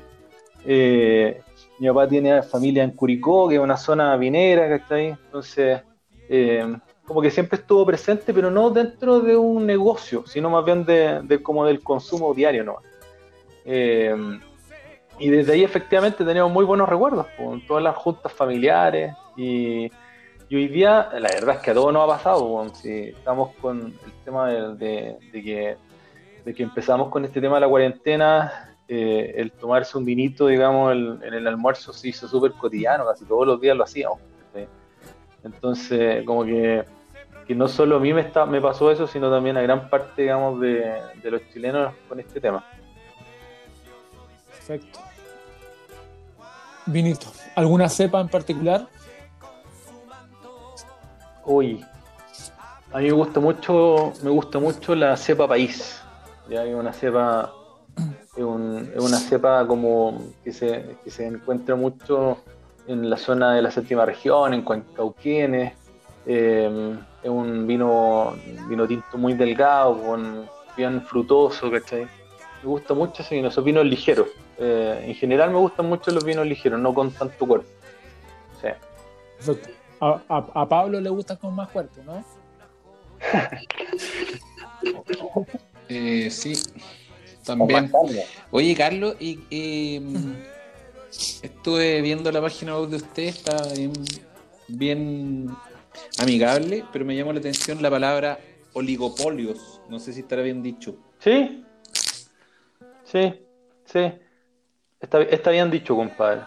Eh, 0.65 1.41
mi 1.79 1.87
papá 1.87 2.07
tiene 2.07 2.43
familia 2.43 2.83
en 2.83 2.91
Curicó, 2.91 3.47
que 3.47 3.55
es 3.55 3.61
una 3.61 3.77
zona 3.77 4.15
vinera, 4.17 4.67
¿cachai? 4.67 5.07
Entonces, 5.07 5.81
eh, 6.27 6.75
como 7.05 7.21
que 7.21 7.31
siempre 7.31 7.59
estuvo 7.59 7.85
presente, 7.85 8.33
pero 8.33 8.51
no 8.51 8.69
dentro 8.69 9.19
de 9.21 9.37
un 9.37 9.65
negocio, 9.65 10.25
sino 10.27 10.49
más 10.49 10.65
bien 10.65 10.85
de, 10.85 11.39
como 11.41 11.65
del 11.65 11.81
consumo 11.81 12.33
diario, 12.33 12.63
¿no? 12.63 12.77
Eh, 13.65 14.15
y 15.17 15.29
desde 15.29 15.53
ahí 15.53 15.63
efectivamente 15.63 16.23
teníamos 16.23 16.51
muy 16.51 16.65
buenos 16.65 16.87
recuerdos, 16.87 17.27
con 17.37 17.65
todas 17.65 17.83
las 17.83 17.95
juntas 17.95 18.31
familiares 18.31 19.13
y, 19.35 19.91
y 20.49 20.55
hoy 20.55 20.67
día 20.67 21.09
la 21.13 21.29
verdad 21.29 21.55
es 21.55 21.61
que 21.61 21.71
a 21.71 21.73
todos 21.73 21.91
nos 21.91 22.03
ha 22.03 22.07
pasado, 22.15 22.65
si 22.73 23.09
estamos 23.09 23.55
con 23.61 23.79
el 24.05 24.13
tema 24.23 24.49
de- 24.49 25.17
de 25.31 25.43
que, 25.43 25.77
de 26.45 26.53
que 26.53 26.63
empezamos 26.63 27.09
con 27.09 27.25
este 27.25 27.39
tema 27.41 27.55
de 27.55 27.61
la 27.61 27.67
cuarentena, 27.67 28.75
eh, 28.87 29.33
el 29.37 29.51
tomarse 29.51 29.97
un 29.97 30.05
vinito, 30.05 30.47
digamos, 30.47 30.91
el- 30.93 31.19
en 31.23 31.33
el 31.33 31.47
almuerzo 31.47 31.93
se 31.93 32.09
hizo 32.09 32.27
súper 32.27 32.53
cotidiano, 32.53 33.05
casi 33.05 33.25
todos 33.25 33.45
los 33.45 33.61
días 33.61 33.75
lo 33.77 33.83
hacíamos. 33.83 34.19
¿sí? 34.53 34.65
Entonces, 35.43 36.23
como 36.25 36.43
que, 36.43 36.83
que 37.47 37.55
no 37.55 37.67
solo 37.67 37.97
a 37.97 37.99
mí 37.99 38.13
me, 38.13 38.21
está, 38.21 38.45
me 38.45 38.59
pasó 38.61 38.91
eso, 38.91 39.05
sino 39.07 39.29
también 39.29 39.57
a 39.57 39.61
gran 39.61 39.89
parte, 39.89 40.23
digamos, 40.23 40.59
de, 40.59 41.01
de 41.21 41.31
los 41.31 41.41
chilenos 41.53 41.93
con 42.07 42.19
este 42.19 42.39
tema. 42.41 42.63
Perfecto. 44.49 44.99
Vinito. 46.85 47.27
¿Alguna 47.55 47.89
cepa 47.89 48.19
en 48.21 48.27
particular? 48.29 48.87
Uy, 51.45 51.83
a 52.91 52.97
mí 52.99 53.05
me 53.05 53.11
gusta 53.11 53.39
mucho, 53.39 54.13
me 54.23 54.29
gusta 54.29 54.59
mucho 54.59 54.95
la 54.95 55.15
cepa 55.17 55.47
país. 55.47 56.01
Ya 56.49 56.61
hay 56.61 56.73
una 56.73 56.93
cepa, 56.93 57.53
es, 58.35 58.43
un- 58.43 58.91
es 58.95 59.01
una 59.01 59.17
cepa 59.17 59.65
como 59.67 60.21
que 60.43 60.51
se, 60.51 60.97
que 61.03 61.11
se 61.11 61.27
encuentra 61.27 61.75
mucho 61.75 62.37
en 62.87 63.09
la 63.09 63.17
zona 63.17 63.53
de 63.53 63.61
la 63.61 63.71
séptima 63.71 64.05
región, 64.05 64.53
en 64.53 64.63
Cuencauquenes. 64.63 65.73
Eh, 66.25 66.97
es 67.23 67.29
un 67.29 67.67
vino, 67.67 68.33
vino 68.67 68.87
tinto 68.87 69.17
muy 69.17 69.33
delgado, 69.33 70.01
con 70.01 70.49
bien 70.75 71.01
frutoso, 71.03 71.69
¿cachai? 71.69 72.07
Me 72.63 72.69
gusta 72.69 72.93
mucho 72.93 73.21
ese 73.21 73.35
vino, 73.35 73.49
esos 73.49 73.63
vinos 73.63 73.85
ligeros. 73.85 74.27
Eh, 74.57 75.03
en 75.07 75.15
general 75.15 75.51
me 75.51 75.57
gustan 75.57 75.87
mucho 75.87 76.11
los 76.11 76.23
vinos 76.25 76.45
ligeros, 76.47 76.79
no 76.79 76.93
con 76.93 77.11
tanto 77.11 77.45
cuerpo. 77.47 77.67
Sí. 78.61 78.67
Perfecto. 79.37 79.69
A, 80.01 80.19
a- 80.29 80.61
a 80.61 80.69
Pablo 80.69 80.99
le 80.99 81.09
gusta 81.09 81.35
con 81.37 81.53
más 81.55 81.69
cuerpo, 81.69 82.01
¿no? 82.05 82.23
Eh, 85.89 86.29
sí, 86.29 86.53
también. 87.43 87.91
Oye, 88.51 88.75
Carlos, 88.75 89.15
y, 89.19 89.39
eh, 89.49 90.01
estuve 91.41 92.01
viendo 92.01 92.31
la 92.31 92.41
página 92.41 92.77
web 92.77 92.89
de 92.89 92.97
usted, 92.97 93.23
está 93.23 93.57
bien, 93.73 93.91
bien 94.67 95.49
amigable, 96.19 96.85
pero 96.91 97.05
me 97.05 97.15
llamó 97.15 97.33
la 97.33 97.39
atención 97.39 97.81
la 97.81 97.89
palabra 97.89 98.39
oligopolios. 98.73 99.81
No 99.89 99.99
sé 99.99 100.13
si 100.13 100.19
estará 100.21 100.41
bien 100.43 100.61
dicho. 100.61 100.95
Sí, 101.19 101.63
sí, 103.03 103.33
sí. 103.85 104.11
Está, 105.01 105.21
está 105.23 105.49
bien 105.51 105.71
dicho, 105.71 105.95
compadre. 105.95 106.41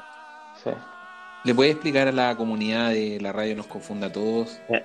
Sí. 0.63 0.71
¿Le 1.45 1.55
puede 1.55 1.71
explicar 1.71 2.07
a 2.07 2.13
la 2.13 2.37
comunidad 2.37 2.91
de 2.91 3.19
la 3.21 3.33
radio 3.33 3.57
Nos 3.57 3.67
Confunda 3.67 4.07
a 4.07 4.13
Todos 4.13 4.61
Y 4.69 4.75
en- 4.75 4.85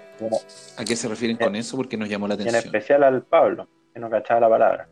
a 0.77 0.83
qué 0.85 0.95
se 0.95 1.07
refieren 1.07 1.37
con 1.37 1.55
eso? 1.55 1.77
Porque 1.77 1.97
nos 1.97 2.09
llamó 2.09 2.27
la 2.27 2.33
y 2.33 2.37
en 2.41 2.47
atención. 2.49 2.65
especial 2.75 3.03
al 3.03 3.21
Pablo, 3.23 3.67
que 3.97 4.01
no 4.01 4.09
cachaba 4.09 4.41
la 4.41 4.49
palabra. 4.49 4.87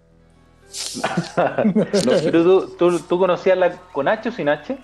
Pero 2.24 2.44
tú, 2.44 2.76
tú, 2.76 3.00
tú 3.02 3.20
conocías 3.20 3.56
la 3.58 3.72
con 3.94 4.08
H 4.08 4.30
o 4.30 4.32
sin 4.32 4.50
H? 4.50 4.78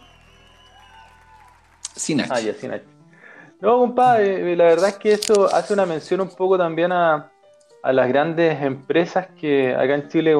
Sin 1.95 2.21
H. 2.21 2.29
Ah, 2.31 2.39
ya, 2.39 2.53
sin 2.53 2.71
H. 2.71 2.85
No, 3.59 3.79
compadre, 3.79 4.53
eh, 4.53 4.55
la 4.55 4.65
verdad 4.65 4.89
es 4.89 4.97
que 4.97 5.13
eso 5.13 5.53
hace 5.53 5.73
una 5.73 5.87
mención 5.87 6.21
un 6.21 6.29
poco 6.29 6.57
también 6.57 6.91
a, 6.91 7.31
a 7.81 7.93
las 7.93 8.07
grandes 8.07 8.61
empresas 8.61 9.27
que 9.39 9.73
acá 9.73 9.95
en 9.95 10.07
Chile 10.07 10.35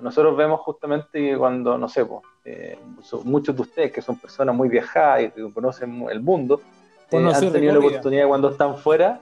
nosotros 0.00 0.36
vemos 0.36 0.60
justamente 0.60 1.08
que 1.12 1.36
cuando, 1.36 1.76
no 1.76 1.88
sé, 1.88 2.06
pues, 2.06 2.22
eh, 2.44 2.78
muchos 3.24 3.54
de 3.54 3.62
ustedes 3.62 3.92
que 3.92 4.00
son 4.00 4.18
personas 4.18 4.54
muy 4.54 4.68
viajadas 4.68 5.24
y 5.24 5.30
que 5.30 5.52
conocen 5.52 6.06
el 6.10 6.20
mundo, 6.22 6.60
eh, 7.06 7.10
Conocer 7.10 7.48
han 7.48 7.52
tenido 7.52 7.72
la 7.74 7.78
oportunidad 7.80 8.26
cuando 8.28 8.50
están 8.50 8.76
fuera 8.76 9.20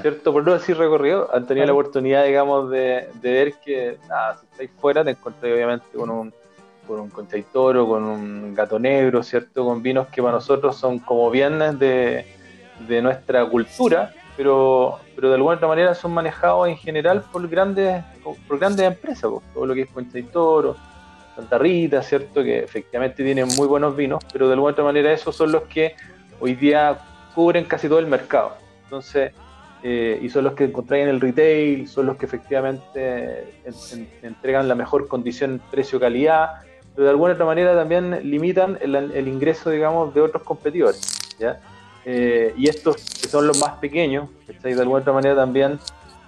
¿cierto? 0.00 0.32
Por 0.32 0.44
no 0.44 0.52
decir 0.52 0.76
recorrido, 0.76 1.28
han 1.32 1.46
tenido 1.46 1.66
la 1.66 1.72
oportunidad, 1.72 2.24
digamos, 2.24 2.70
de, 2.70 3.08
de 3.20 3.32
ver 3.32 3.54
que, 3.64 3.98
nada, 4.08 4.38
si 4.38 4.46
estáis 4.50 4.70
fuera, 4.78 5.04
te 5.04 5.10
encontráis 5.10 5.54
obviamente 5.54 5.86
con 5.94 6.10
un, 6.10 6.34
con 6.86 7.00
un 7.00 7.10
concha 7.10 7.36
y 7.36 7.42
toro, 7.42 7.86
con 7.86 8.02
un 8.02 8.54
gato 8.54 8.78
negro, 8.78 9.22
¿cierto? 9.22 9.64
Con 9.64 9.82
vinos 9.82 10.08
que 10.08 10.20
para 10.20 10.34
nosotros 10.34 10.76
son 10.76 10.98
como 10.98 11.30
bienes 11.30 11.78
de, 11.78 12.26
de 12.88 13.02
nuestra 13.02 13.46
cultura, 13.46 14.12
pero, 14.36 14.98
pero 15.14 15.28
de 15.28 15.34
alguna 15.36 15.56
otra 15.56 15.68
manera 15.68 15.94
son 15.94 16.12
manejados 16.12 16.68
en 16.68 16.76
general 16.76 17.24
por 17.30 17.46
grandes, 17.48 18.02
por 18.48 18.58
grandes 18.58 18.86
empresas, 18.86 19.30
pues, 19.30 19.44
todo 19.54 19.66
lo 19.66 19.74
que 19.74 19.82
es 19.82 19.90
concha 19.90 20.18
y 20.18 20.24
toro, 20.24 20.76
Santa 21.36 21.56
Rita, 21.56 22.02
¿cierto? 22.02 22.42
Que 22.42 22.58
efectivamente 22.58 23.22
tienen 23.22 23.46
muy 23.56 23.68
buenos 23.68 23.94
vinos, 23.94 24.22
pero 24.32 24.48
de 24.48 24.54
alguna 24.54 24.72
otra 24.72 24.84
manera 24.84 25.12
esos 25.12 25.36
son 25.36 25.52
los 25.52 25.62
que 25.62 25.94
hoy 26.40 26.54
día 26.54 26.98
cubren 27.34 27.64
casi 27.64 27.88
todo 27.88 27.98
el 27.98 28.06
mercado. 28.06 28.56
Entonces, 28.84 29.32
eh, 29.82 30.18
y 30.22 30.28
son 30.28 30.44
los 30.44 30.54
que 30.54 30.64
encontráis 30.64 31.04
en 31.04 31.08
el 31.08 31.20
retail, 31.20 31.88
son 31.88 32.06
los 32.06 32.16
que 32.16 32.26
efectivamente 32.26 33.54
en- 33.64 33.74
en- 33.92 34.08
entregan 34.22 34.68
la 34.68 34.74
mejor 34.74 35.08
condición 35.08 35.60
precio-calidad, 35.70 36.62
pero 36.94 37.04
de 37.04 37.10
alguna 37.10 37.32
otra 37.32 37.46
manera 37.46 37.74
también 37.74 38.30
limitan 38.30 38.78
el, 38.80 39.26
ingreso, 39.26 39.70
digamos, 39.70 40.14
de 40.14 40.20
otros 40.20 40.42
competidores. 40.42 41.00
¿ya? 41.38 41.58
Eh, 42.04 42.54
y 42.56 42.68
estos 42.68 42.96
que 42.96 43.28
son 43.28 43.46
los 43.46 43.58
más 43.60 43.72
pequeños, 43.78 44.28
de 44.62 44.72
alguna 44.80 45.00
otra 45.00 45.12
manera 45.12 45.34
también 45.34 45.78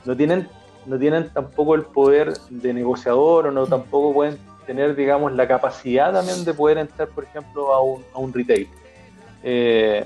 no 0.05 0.17
tienen, 0.17 0.49
no 0.87 0.99
tienen 0.99 1.29
tampoco 1.31 1.75
el 1.75 1.83
poder 1.83 2.33
de 2.51 2.73
negociador 2.73 3.47
o 3.47 3.51
no 3.51 3.67
tampoco 3.67 4.13
pueden 4.13 4.39
tener, 4.67 4.97
digamos, 4.97 5.33
la 5.33 5.47
capacidad 5.47 6.13
también 6.13 6.45
de 6.45 6.55
poder 6.55 6.79
entrar, 6.79 7.09
por 7.09 7.25
ejemplo, 7.25 7.73
a 7.73 7.83
un, 7.83 8.03
a 8.15 8.19
un 8.19 8.33
retail. 8.33 8.69
Eh, 9.43 10.05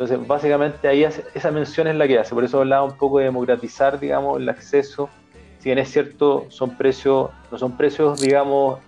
entonces, 0.00 0.26
básicamente 0.26 0.88
ahí 0.88 1.04
hace- 1.04 1.26
esa 1.34 1.50
mención 1.50 1.86
es 1.86 1.94
la 1.94 2.08
que 2.08 2.18
hace. 2.18 2.34
Por 2.34 2.42
eso 2.42 2.58
hablaba 2.60 2.84
un 2.84 2.96
poco 2.96 3.18
de 3.18 3.26
democratizar, 3.26 4.00
digamos, 4.00 4.40
el 4.40 4.48
acceso. 4.48 5.10
Si 5.58 5.68
bien 5.68 5.78
es 5.78 5.90
cierto, 5.90 6.46
son 6.48 6.74
precios, 6.74 7.28
no 7.52 7.58
son 7.58 7.76
precios, 7.76 8.18
digamos, 8.18 8.78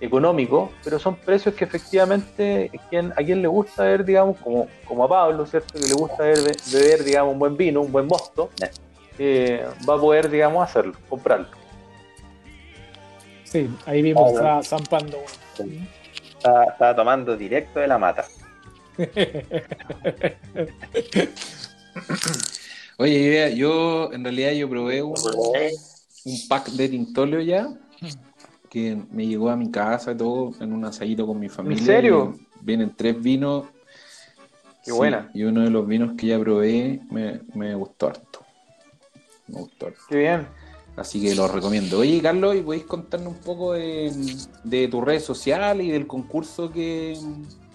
económicos, 0.00 0.70
pero 0.82 0.98
son 0.98 1.14
precios 1.16 1.54
que 1.54 1.64
efectivamente 1.64 2.70
quien, 2.88 3.12
a 3.12 3.16
quien 3.16 3.42
le 3.42 3.48
gusta 3.48 3.84
ver, 3.84 4.02
digamos, 4.02 4.38
como, 4.38 4.66
como 4.88 5.04
a 5.04 5.08
Pablo, 5.10 5.44
¿cierto? 5.44 5.74
Que 5.74 5.86
le 5.88 5.92
gusta 5.94 6.22
ver, 6.22 6.38
beber, 6.72 7.04
digamos, 7.04 7.34
un 7.34 7.38
buen 7.38 7.54
vino, 7.54 7.82
un 7.82 7.92
buen 7.92 8.06
mosto, 8.06 8.48
eh, 9.18 9.66
va 9.86 9.94
a 9.96 9.98
poder, 10.00 10.30
digamos, 10.30 10.64
hacerlo, 10.66 10.94
comprarlo. 11.06 11.48
Sí, 13.44 13.68
ahí 13.84 14.00
vimos, 14.00 14.24
Ah, 14.40 14.60
estaba 14.60 14.62
zampando. 14.62 15.18
Estaba, 16.38 16.64
estaba 16.64 16.96
tomando 16.96 17.36
directo 17.36 17.78
de 17.78 17.86
la 17.88 17.98
mata. 17.98 18.24
Oye, 22.98 23.54
yo 23.56 24.12
en 24.12 24.22
realidad 24.22 24.52
yo 24.52 24.68
probé 24.68 25.02
un, 25.02 25.14
un 26.24 26.48
pack 26.48 26.70
de 26.70 26.88
Tintolio 26.88 27.40
ya, 27.40 27.68
que 28.70 28.96
me 29.10 29.26
llegó 29.26 29.50
a 29.50 29.56
mi 29.56 29.70
casa 29.70 30.12
y 30.12 30.16
todo, 30.16 30.52
en 30.60 30.72
un 30.72 30.84
asadito 30.84 31.26
con 31.26 31.38
mi 31.40 31.48
familia. 31.48 31.84
serio? 31.84 32.36
y 32.38 32.64
Vienen 32.64 32.94
tres 32.96 33.20
vinos. 33.20 33.66
Qué 34.84 34.92
buena. 34.92 35.30
Y 35.34 35.42
uno 35.44 35.62
de 35.62 35.70
los 35.70 35.86
vinos 35.86 36.12
que 36.16 36.28
ya 36.28 36.38
probé 36.38 37.00
me, 37.10 37.40
me 37.54 37.74
gustó 37.74 38.08
harto. 38.08 38.40
Me 39.48 39.60
gustó 39.60 39.86
harto. 39.86 40.00
Qué 40.08 40.16
bien. 40.16 40.46
Así 40.96 41.20
que 41.22 41.34
lo 41.34 41.48
recomiendo. 41.48 41.98
Oye, 42.00 42.20
Carlos, 42.20 42.54
¿y 42.54 42.60
podéis 42.60 42.84
contarnos 42.84 43.34
un 43.34 43.40
poco 43.40 43.72
de, 43.72 44.12
de 44.64 44.88
tus 44.88 45.02
redes 45.02 45.24
sociales 45.24 45.86
y 45.86 45.90
del 45.90 46.06
concurso 46.06 46.70
que, 46.70 47.16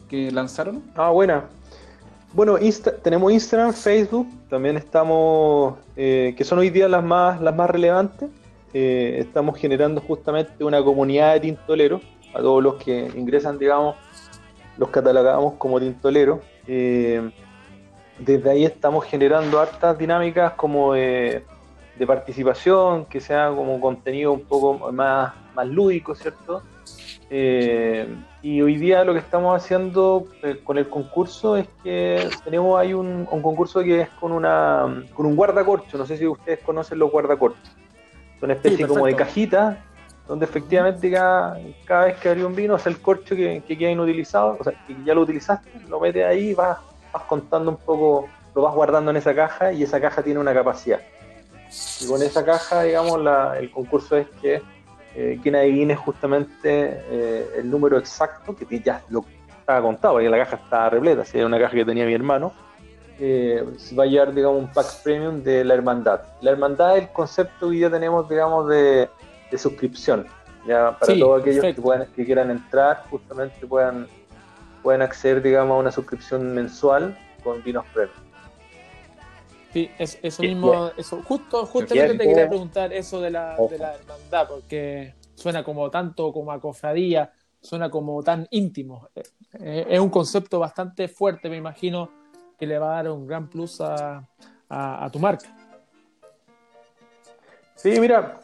que 0.10 0.32
lanzaron? 0.32 0.84
Ah, 0.96 1.10
buena. 1.10 1.46
Bueno, 2.34 2.58
Insta- 2.58 2.96
tenemos 3.02 3.32
Instagram, 3.32 3.74
Facebook, 3.74 4.28
también 4.50 4.78
estamos, 4.78 5.76
eh, 5.96 6.34
que 6.38 6.44
son 6.44 6.60
hoy 6.60 6.70
día 6.70 6.88
las 6.88 7.04
más, 7.04 7.42
las 7.42 7.56
más 7.56 7.70
relevantes. 7.70 8.30
Eh, 8.74 9.18
estamos 9.20 9.58
generando 9.58 10.02
justamente 10.02 10.64
una 10.64 10.84
comunidad 10.84 11.34
de 11.34 11.40
tintoleros, 11.42 12.02
a 12.34 12.40
todos 12.40 12.62
los 12.62 12.76
que 12.76 13.10
ingresan, 13.16 13.58
digamos, 13.58 13.96
los 14.78 14.90
catalogamos 14.90 15.54
como 15.54 15.80
tintoleros. 15.80 16.40
Eh, 16.68 17.32
desde 18.20 18.50
ahí 18.52 18.66
estamos 18.66 19.06
generando 19.06 19.60
hartas 19.60 19.98
dinámicas 19.98 20.54
como 20.54 20.94
de, 20.94 21.44
de 21.98 22.08
participación, 22.08 23.06
que 23.06 23.20
sea 23.22 23.50
como 23.56 23.80
contenido 23.80 24.34
un 24.34 24.42
poco 24.42 24.92
más, 24.92 25.34
más 25.56 25.68
lúdico, 25.68 26.14
¿cierto? 26.14 26.62
Eh, 27.30 28.08
y 28.42 28.62
hoy 28.62 28.78
día 28.78 29.04
lo 29.04 29.14
que 29.14 29.20
estamos 29.20 29.56
haciendo 29.62 30.26
eh, 30.44 30.60
con 30.64 30.78
el 30.78 30.88
concurso 30.90 31.58
es 31.58 31.68
que 31.84 32.30
tenemos 32.44 32.80
ahí 32.80 32.94
un, 32.94 33.28
un 33.30 33.42
concurso 33.42 33.82
que 33.82 34.02
es 34.02 34.10
con 34.12 34.32
una 34.32 35.04
con 35.14 35.26
un 35.26 35.36
guardacorcho. 35.36 35.98
No 35.98 36.06
sé 36.06 36.18
si 36.18 36.28
ustedes 36.28 36.60
conocen 36.60 37.00
los 37.00 37.12
guardacorchos. 37.12 37.64
Son 38.40 38.48
una 38.48 38.54
especie 38.54 38.78
Sí, 38.78 38.84
como 38.88 39.06
de 39.08 39.16
cajita 39.16 39.84
donde 40.28 40.46
efectivamente 40.46 41.10
cada, 41.10 41.58
cada 41.86 42.06
vez 42.06 42.18
que 42.18 42.30
abre 42.30 42.46
un 42.46 42.54
vino, 42.56 42.76
o 42.76 42.78
sea, 42.80 42.92
el 42.92 43.02
corcho 43.02 43.34
que, 43.36 43.64
que 43.66 43.78
queda 43.78 43.92
inutilizado, 43.92 44.58
o 44.60 44.64
sea, 44.64 44.74
que 44.86 44.96
ya 45.06 45.16
lo 45.16 45.22
utilizaste, 45.22 45.70
lo 45.88 46.02
metes 46.02 46.26
ahí 46.26 46.50
y 46.50 46.54
vas, 46.54 46.78
vas 47.14 47.24
contando 47.24 47.72
un 47.72 47.78
poco, 47.78 48.28
lo 48.54 48.62
vas 48.62 48.76
guardando 48.76 49.10
en 49.12 49.18
esa 49.18 49.34
caja 49.34 49.72
y 49.72 49.84
esa 49.84 50.02
caja 50.02 50.22
tiene 50.22 50.40
una 50.42 50.54
capacidad. 50.54 51.00
Y 52.02 52.08
con 52.08 52.22
esa 52.22 52.44
caja, 52.46 52.84
digamos, 52.84 53.22
la- 53.22 53.58
el 53.58 53.72
concurso 53.72 54.18
es 54.18 54.28
que 54.42 54.62
eh, 55.20 55.40
quien 55.42 55.56
adivine 55.56 55.96
justamente 55.96 57.02
eh, 57.10 57.50
el 57.58 57.72
número 57.72 57.98
exacto, 57.98 58.56
que 58.56 58.80
ya 58.80 59.02
lo 59.10 59.26
estaba 59.50 59.82
contado, 59.82 60.14
porque 60.14 60.30
la 60.30 60.38
caja 60.38 60.58
estaba 60.58 60.92
repleta, 60.92 61.26
si 61.26 61.40
era 61.40 61.48
una 61.48 61.58
caja 61.58 61.74
que 61.74 61.84
tenía 61.84 62.06
mi 62.06 62.14
hermano, 62.14 62.54
eh, 63.20 63.66
va 63.98 64.04
a 64.04 64.06
llevar, 64.06 64.32
digamos, 64.32 64.62
un 64.62 64.72
pack 64.72 65.02
premium 65.04 65.42
de 65.42 65.64
la 65.64 65.74
hermandad. 65.74 66.22
La 66.42 66.52
hermandad 66.52 66.98
es 66.98 67.06
el 67.06 67.10
concepto 67.10 67.72
que 67.72 67.80
ya 67.80 67.90
tenemos, 67.90 68.30
digamos, 68.30 68.70
de, 68.70 69.10
de 69.50 69.58
suscripción. 69.58 70.28
Ya 70.68 70.96
para 71.00 71.12
Sí, 71.12 71.20
todos 71.20 71.42
aquellos 71.42 71.66
que, 71.66 71.82
puedan, 71.82 72.06
quieran 72.14 72.52
entrar, 72.52 73.04
justamente 73.10 73.66
puedan, 73.66 74.06
pueden 74.84 75.02
acceder, 75.02 75.42
digamos, 75.42 75.78
a 75.78 75.80
una 75.80 75.92
suscripción 75.92 76.54
mensual 76.54 77.18
con 77.44 77.64
vinos 77.64 77.86
premium. 77.92 78.27
Sí, 79.78 79.92
es, 80.00 80.18
eso 80.24 80.42
mismo, 80.42 80.90
eso, 80.98 81.22
justo, 81.22 81.64
justamente 81.68 82.14
te 82.18 82.24
quería 82.30 82.50
preguntar 82.50 82.92
eso 82.94 83.22
de 83.22 83.30
la, 83.30 83.58
de 83.70 83.78
la 83.78 83.94
hermandad, 83.94 84.48
porque 84.48 85.14
suena 85.36 85.64
como 85.64 85.92
tanto 85.92 86.34
como 86.34 86.52
a 86.52 86.60
cofradía, 86.60 87.32
suena 87.62 87.88
como 87.92 88.24
tan 88.24 88.48
íntimo. 88.50 89.08
Eh, 89.14 89.22
eh, 89.60 89.86
es 89.88 90.00
un 90.00 90.10
concepto 90.10 90.58
bastante 90.58 91.08
fuerte, 91.08 91.48
me 91.48 91.58
imagino, 91.58 92.10
que 92.58 92.66
le 92.66 92.80
va 92.80 92.94
a 92.94 93.04
dar 93.04 93.12
un 93.12 93.28
gran 93.28 93.48
plus 93.52 93.80
a, 93.80 94.28
a- 94.68 95.06
a 95.06 95.12
tu 95.12 95.20
marca. 95.20 95.48
Sí, 97.76 98.00
mira, 98.00 98.40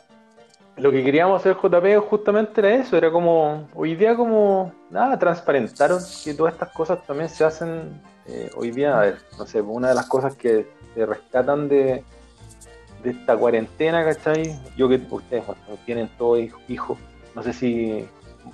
lo 0.78 0.92
que 0.92 1.04
queríamos 1.04 1.40
hacer 1.40 1.56
JP 1.56 1.98
justamente 2.00 2.60
era 2.62 2.74
eso, 2.74 2.98
era 2.98 3.12
como, 3.12 3.68
hoy 3.76 3.96
día 3.96 4.16
como, 4.16 4.74
nada, 4.90 5.18
transparentaron 5.20 6.00
que 6.24 6.34
todas 6.34 6.54
estas 6.54 6.70
cosas 6.70 7.06
también 7.06 7.30
se 7.30 7.44
hacen 7.46 8.02
eh, 8.26 8.50
hoy 8.56 8.72
día, 8.72 8.98
a 8.98 9.02
ver, 9.02 9.18
no 9.38 9.46
sé, 9.46 9.62
una 9.62 9.90
de 9.90 9.96
las 9.96 10.08
cosas 10.08 10.36
que 10.36 10.68
se 10.96 11.06
rescatan 11.06 11.68
de, 11.70 12.04
esta 13.04 13.36
cuarentena, 13.36 14.04
¿cachai? 14.06 14.58
Yo 14.78 14.88
que 14.88 14.96
ustedes 15.12 15.46
bueno, 15.46 15.62
tienen 15.86 16.10
todos 16.18 16.40
hij- 16.40 16.54
hijos, 16.70 16.98
no 17.36 17.44
sé 17.44 17.52
si 17.54 18.08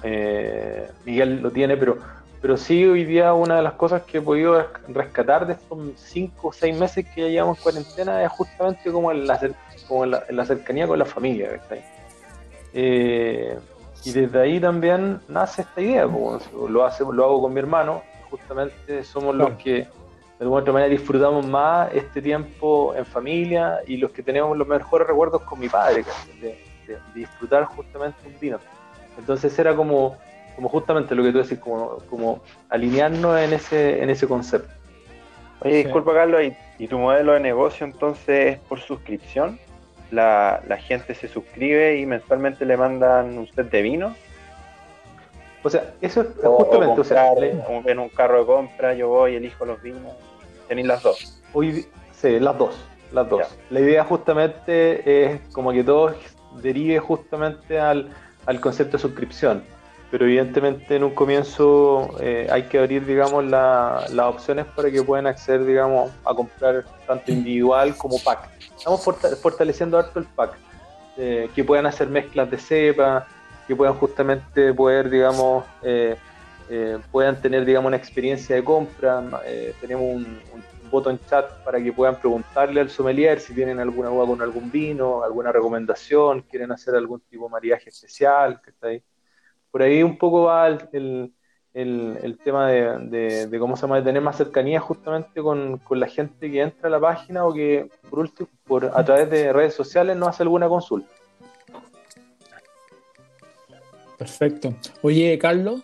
eh, 0.04 0.90
Miguel 1.06 1.42
lo 1.42 1.52
tiene, 1.52 1.78
pero, 1.78 2.00
pero 2.42 2.58
sí 2.58 2.84
hoy 2.86 3.06
día 3.06 3.34
una 3.34 3.58
de 3.58 3.62
las 3.62 3.74
cosas 3.74 4.02
que 4.04 4.18
he 4.18 4.22
podido 4.22 4.58
res- 4.60 4.68
rescatar 4.88 5.46
de 5.46 5.54
estos 5.54 5.78
cinco 5.96 6.48
o 6.48 6.52
seis 6.52 6.76
meses 6.78 7.06
que 7.14 7.22
ya 7.22 7.28
llevamos 7.28 7.58
en 7.60 7.64
cuarentena 7.64 8.24
es 8.24 8.32
justamente 8.32 8.92
como 8.92 9.12
en 9.12 9.28
la 9.28 10.46
cercanía 10.46 10.88
con 10.88 10.98
la 11.00 11.06
familia, 11.06 11.50
¿cachai? 11.60 11.84
Eh, 12.74 13.58
y 14.06 14.12
desde 14.12 14.40
ahí 14.42 14.60
también 14.60 15.20
nace 15.28 15.64
esta 15.64 15.82
idea, 15.82 16.04
como 16.06 16.40
lo, 16.70 16.86
hace, 16.86 17.04
lo 17.12 17.24
hago 17.26 17.42
con 17.42 17.54
mi 17.54 17.60
hermano, 17.60 18.04
justamente 18.30 19.04
somos 19.04 19.36
los 19.36 19.52
que 19.58 19.72
de 19.74 20.46
alguna 20.46 20.62
otra 20.62 20.72
manera 20.74 20.90
disfrutamos 20.90 21.46
más 21.46 21.94
este 21.94 22.22
tiempo 22.22 22.94
en 22.96 23.06
familia 23.06 23.80
y 23.86 23.98
los 23.98 24.12
que 24.12 24.24
tenemos 24.24 24.56
los 24.58 24.68
mejores 24.68 25.08
recuerdos 25.08 25.42
con 25.42 25.60
mi 25.60 25.68
padre, 25.68 26.06
de, 26.42 26.48
de- 26.88 26.94
de 26.94 27.00
disfrutar 27.14 27.66
justamente 27.66 28.18
un 28.25 28.40
vino. 28.40 28.58
Entonces 29.18 29.58
era 29.60 29.75
como, 29.75 30.16
como 30.55 30.70
justamente 30.70 31.14
lo 31.14 31.24
que 31.24 31.32
tú 31.34 31.40
decís, 31.40 31.60
como, 31.60 31.98
como 32.10 32.42
alinearnos 32.70 33.38
en 33.40 33.53
ese, 33.53 34.01
en 34.01 34.10
ese 34.10 34.27
concepto. 34.27 34.70
Oye, 35.62 35.84
disculpa 35.84 36.14
Carlos, 36.14 36.42
¿y, 36.44 36.55
y 36.84 36.88
tu 36.88 36.98
modelo 36.98 37.34
de 37.34 37.42
negocio 37.42 37.86
entonces 37.86 38.55
es 38.55 38.60
por 38.62 38.79
suscripción? 38.79 39.60
La, 40.11 40.61
la 40.67 40.77
gente 40.77 41.13
se 41.13 41.27
suscribe 41.27 41.98
y 41.98 42.05
mensualmente 42.05 42.65
le 42.65 42.75
mandan 42.77 43.37
un 43.37 43.48
set 43.48 43.69
de 43.69 43.81
vino. 43.81 44.15
O 45.63 45.69
sea, 45.69 45.91
eso 46.01 46.22
es 46.22 46.27
O, 46.43 46.51
o 46.51 46.57
justamente, 46.63 47.01
o 47.01 47.03
sea, 47.03 47.27
comprar 47.29 47.53
un- 47.69 47.89
en 47.89 48.00
un 48.00 48.09
carro 48.09 48.39
de 48.39 48.45
compra, 48.45 48.93
yo 48.93 49.09
voy, 49.09 49.35
elijo 49.35 49.65
los 49.65 49.81
vinos. 49.81 50.13
Tenéis 50.67 50.87
las 50.87 51.03
dos. 51.03 51.41
Hoy, 51.53 51.85
sí, 52.13 52.39
las 52.39 52.57
dos, 52.57 52.75
las 53.11 53.27
dos. 53.29 53.41
Ya. 53.41 53.48
La 53.69 53.79
idea 53.81 54.03
justamente 54.05 55.25
es 55.33 55.41
como 55.51 55.72
que 55.74 55.83
todo 55.83 56.15
derive 56.61 57.00
justamente 57.00 57.79
al, 57.79 58.09
al 58.45 58.59
concepto 58.61 58.98
de 58.98 59.01
suscripción. 59.01 59.63
Pero 60.11 60.25
evidentemente 60.25 60.95
en 60.95 61.03
un 61.03 61.13
comienzo 61.13 62.15
eh, 62.19 62.48
hay 62.51 62.63
que 62.63 62.79
abrir, 62.79 63.05
digamos, 63.05 63.45
la- 63.45 64.07
las 64.11 64.25
opciones 64.27 64.65
para 64.65 64.89
que 64.91 65.03
puedan 65.03 65.27
acceder, 65.27 65.63
digamos, 65.65 66.11
a 66.25 66.33
comprar 66.33 66.85
tanto 67.05 67.31
individual 67.31 67.95
como 67.98 68.17
pack. 68.24 68.50
Estamos 68.75 69.03
forta- 69.03 69.35
fortaleciendo 69.35 69.98
harto 69.98 70.19
el 70.19 70.25
pack. 70.25 70.59
eh, 71.22 71.50
que 71.53 71.65
puedan 71.65 71.85
hacer 71.85 72.07
mezclas 72.07 72.50
de 72.50 72.57
cepa, 72.57 73.27
que 73.67 73.75
puedan 73.75 73.93
justamente 73.95 74.74
poder, 74.74 75.09
digamos, 75.09 75.65
eh, 75.83 76.17
eh, 76.69 76.98
puedan 77.11 77.41
tener, 77.41 77.65
digamos, 77.65 77.89
una 77.89 77.98
experiencia 77.98 78.55
de 78.55 78.63
compra. 78.63 79.22
eh, 79.45 79.74
tenemos 79.81 80.05
un, 80.05 80.41
botón 80.89 81.19
chat 81.25 81.45
para 81.63 81.81
que 81.83 81.91
puedan 81.93 82.17
preguntarle 82.19 82.81
al 82.81 82.89
sommelier 82.89 83.39
si 83.39 83.53
tienen 83.53 83.79
alguna 83.79 84.09
duda 84.09 84.25
con 84.25 84.41
algún 84.41 84.72
vino, 84.72 85.24
alguna 85.24 85.51
recomendación, 85.51 86.41
quieren 86.43 86.72
hacer 86.72 86.95
algún 86.95 87.19
tipo 87.22 87.45
de 87.45 87.51
mariaje 87.51 87.89
especial, 87.89 88.61
que 88.61 88.72
está 88.72 88.87
ahí. 88.87 89.03
Por 89.72 89.82
ahí 89.82 90.01
un 90.03 90.18
poco 90.18 90.44
va 90.44 90.68
el, 90.68 91.34
el- 91.74 92.18
el- 92.24 92.38
tema 92.40 92.68
de, 92.70 93.48
de- 93.48 93.60
cómo 93.60 93.75
se 93.75 93.84
llama, 93.84 93.98
de 93.98 94.03
tener 94.03 94.22
más 94.22 94.38
cercanía 94.38 94.79
justamente 94.79 95.42
con, 95.42 95.77
con 95.79 96.00
la 96.00 96.08
gente 96.08 96.50
que 96.51 96.62
entra 96.62 96.88
a 96.88 96.92
la 96.92 97.00
página 97.00 97.46
o 97.46 97.53
que 97.53 97.90
por 98.10 98.20
último, 98.20 98.50
por, 98.66 98.86
a 98.86 99.03
través 99.05 99.29
de 99.29 99.53
redes 99.53 99.75
sociales 99.75 100.18
nos 100.18 100.29
hace 100.29 100.44
alguna 100.44 100.68
consulta. 100.68 101.10
Perfecto. 104.18 104.74
Oye, 105.01 105.38
Carlos, 105.38 105.82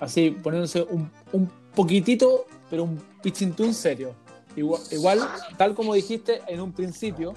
así 0.00 0.30
poniéndose 0.30 0.82
un, 0.82 1.10
un 1.32 1.50
poquitito, 1.74 2.46
pero 2.70 2.84
un 2.84 2.96
pichintún 3.22 3.74
serio. 3.74 4.14
Igual, 4.56 4.80
igual, 4.90 5.20
tal 5.56 5.74
como 5.74 5.94
dijiste 5.94 6.40
en 6.46 6.60
un 6.60 6.72
principio, 6.72 7.34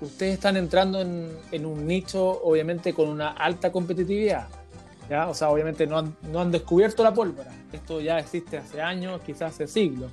ustedes 0.00 0.34
están 0.34 0.56
entrando 0.56 1.00
en, 1.00 1.30
en 1.50 1.66
un 1.66 1.86
nicho, 1.86 2.42
obviamente, 2.42 2.94
con 2.94 3.08
una 3.08 3.30
alta 3.30 3.70
competitividad. 3.72 4.48
O 5.28 5.34
sea, 5.34 5.50
obviamente 5.50 5.86
no 5.86 5.98
han, 5.98 6.16
no 6.30 6.40
han 6.40 6.50
descubierto 6.50 7.02
la 7.02 7.12
pólvora. 7.12 7.50
Esto 7.72 8.00
ya 8.00 8.18
existe 8.18 8.58
hace 8.58 8.80
años, 8.80 9.20
quizás 9.24 9.54
hace 9.54 9.66
siglos. 9.66 10.10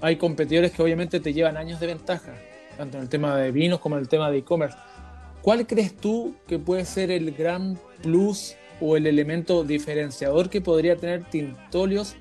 Hay 0.00 0.16
competidores 0.16 0.72
que 0.72 0.82
obviamente 0.82 1.20
te 1.20 1.32
llevan 1.32 1.56
años 1.56 1.80
de 1.80 1.86
ventaja, 1.86 2.34
tanto 2.76 2.96
en 2.96 3.04
el 3.04 3.08
tema 3.08 3.36
de 3.36 3.52
vinos 3.52 3.80
como 3.80 3.96
en 3.96 4.02
el 4.02 4.08
tema 4.08 4.30
de 4.30 4.38
e-commerce. 4.38 4.76
¿Cuál 5.42 5.66
crees 5.66 5.96
tú 5.96 6.34
que 6.46 6.58
puede 6.58 6.84
ser 6.84 7.10
el 7.10 7.32
gran 7.32 7.78
plus 8.02 8.54
o 8.80 8.96
el 8.96 9.06
elemento 9.06 9.64
diferenciador 9.64 10.50
que 10.50 10.60
podría 10.60 10.96
tener 10.96 11.24
Tintolios 11.24 12.16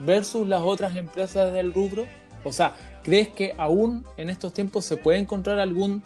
versus 0.00 0.46
las 0.46 0.62
otras 0.62 0.96
empresas 0.96 1.52
del 1.52 1.72
rubro? 1.72 2.06
O 2.44 2.52
sea, 2.52 2.74
¿crees 3.02 3.28
que 3.28 3.54
aún 3.58 4.04
en 4.16 4.30
estos 4.30 4.52
tiempos 4.52 4.84
se 4.84 4.96
puede 4.96 5.18
encontrar 5.18 5.58
algún, 5.58 6.02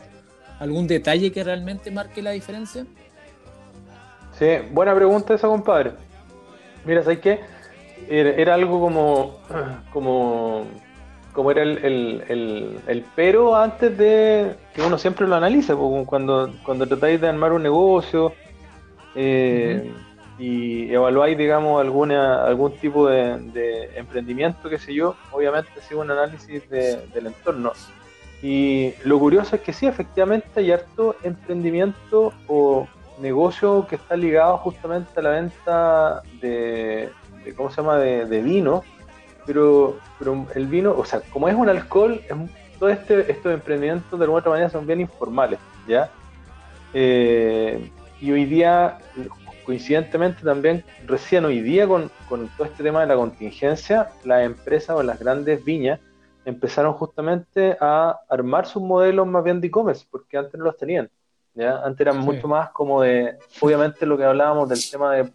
algún 0.59 0.87
detalle 0.87 1.33
que 1.33 1.45
realmente 1.45 1.91
marque 1.91 2.23
la 2.23 2.33
diferencia? 2.33 2.87
Sí, 4.39 4.47
buena 4.71 4.95
pregunta 4.95 5.35
esa, 5.35 5.49
compadre. 5.49 5.93
Mira, 6.85 7.03
¿sabes 7.03 7.19
qué? 7.21 7.41
Era, 8.09 8.31
era 8.31 8.55
algo 8.55 8.81
como, 8.81 9.37
como, 9.93 10.65
como 11.33 11.51
era 11.51 11.63
el, 11.63 11.79
el- 11.85 12.25
el- 12.29 12.79
el 12.87 13.05
pero 13.15 13.57
antes 13.57 13.97
de 13.97 14.55
que 14.75 14.83
uno 14.83 14.99
siempre 14.99 15.27
lo 15.27 15.35
analiza, 15.37 15.75
porque 15.77 16.05
cuando, 16.07 16.53
cuando 16.63 16.87
tratáis 16.87 17.21
de 17.21 17.29
armar 17.29 17.53
un 17.53 17.63
negocio 17.63 18.33
eh, 19.15 19.91
y 20.39 20.93
evaluáis, 20.93 21.39
digamos, 21.39 21.81
alguna, 21.81 22.45
algún 22.45 22.73
tipo 22.73 23.09
de, 23.09 23.39
de 23.53 23.91
emprendimiento, 23.97 24.69
qué 24.69 24.79
sé 24.79 24.93
yo, 24.93 25.17
obviamente 25.33 25.71
sigue 25.81 26.01
un 26.01 26.11
análisis 26.11 26.69
de- 26.69 26.99
del 27.15 27.29
entorno. 27.29 27.73
Y 28.43 28.93
lo 29.05 29.19
curioso 29.19 29.57
es 29.57 29.63
que 29.63 29.73
sí, 29.73 29.87
efectivamente 29.87 30.47
hay 30.57 30.71
harto 30.71 31.17
emprendimiento 31.23 32.35
o 32.49 32.87
negocio 33.19 33.87
que 33.89 33.97
está 33.97 34.17
ligado 34.17 34.59
justamente 34.59 35.19
a 35.19 35.23
la 35.23 35.31
venta 35.31 36.23
de, 36.41 37.11
¿cómo 37.57 37.71
se 37.71 37.77
llama?, 37.77 37.99
de, 37.99 38.43
vino, 38.43 38.83
pero, 39.47 39.97
el 40.55 40.67
vino, 40.67 40.95
o 40.97 41.05
sea, 41.05 41.21
como 41.33 41.49
es 41.49 41.55
un 41.55 41.69
alcohol, 41.69 42.21
todo 42.79 42.89
este, 42.89 43.31
estos 43.31 43.53
emprendimientos 43.53 44.19
de 44.19 44.25
alguna 44.25 44.41
otra 44.41 44.51
manera 44.51 44.71
son 44.71 44.87
bien 44.87 45.01
informales, 45.01 45.59
¿ya? 45.87 46.11
Eh, 46.93 47.91
y 48.21 48.33
hoy 48.33 48.45
día, 48.45 48.99
coincidentemente 49.65 50.43
también, 50.43 50.85
recién 51.07 51.45
hoy 51.45 51.61
día 51.61 51.87
con, 51.87 52.11
con 52.29 52.49
todo 52.57 52.67
este 52.67 52.83
tema 52.83 53.01
de 53.01 53.07
la 53.07 53.15
contingencia, 53.15 54.11
las 54.25 54.45
empresas 54.45 54.97
o 54.97 55.03
las 55.03 55.19
grandes 55.19 55.65
viñas 55.65 56.01
empezaron 56.47 56.93
justamente 56.95 57.77
a 57.81 58.21
armar 58.29 58.67
sus 58.67 58.83
modelos 58.83 59.27
más 59.27 59.43
bien 59.45 59.61
de 59.61 59.67
e-commerce, 59.67 60.07
porque 60.11 60.39
antes 60.39 60.55
no 60.59 60.65
los 60.65 60.77
tenían. 60.77 61.11
¿Ya? 61.57 61.79
Antes 61.85 62.01
eran 62.03 62.21
Sí. 62.21 62.27
mucho 62.27 62.47
más 62.47 62.71
como 62.71 63.03
de, 63.03 63.39
obviamente 63.61 64.07
lo 64.07 64.17
que 64.17 64.25
hablábamos 64.25 64.69
del 64.69 64.79
tema 64.91 65.15
de 65.15 65.33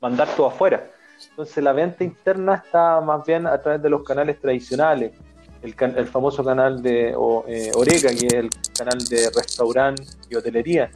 mandar 0.00 0.28
todo 0.36 0.46
afuera. 0.46 0.84
Entonces 1.30 1.64
la 1.64 1.72
venta 1.72 2.04
interna 2.04 2.56
está 2.56 3.00
más 3.00 3.24
bien 3.26 3.46
a 3.46 3.58
través 3.60 3.82
de 3.82 3.88
los 3.88 4.04
canales 4.04 4.38
tradicionales, 4.40 5.12
el, 5.62 5.74
can- 5.74 5.94
el 5.96 6.06
famoso 6.06 6.44
canal 6.44 6.82
de 6.82 7.14
o, 7.16 7.44
eh, 7.48 7.70
Oreca, 7.74 8.10
que 8.10 8.26
es 8.26 8.34
el 8.34 8.50
canal 8.76 8.98
de 9.08 9.30
restaurante 9.34 10.02
y 10.28 10.34
hotelería, 10.36 10.90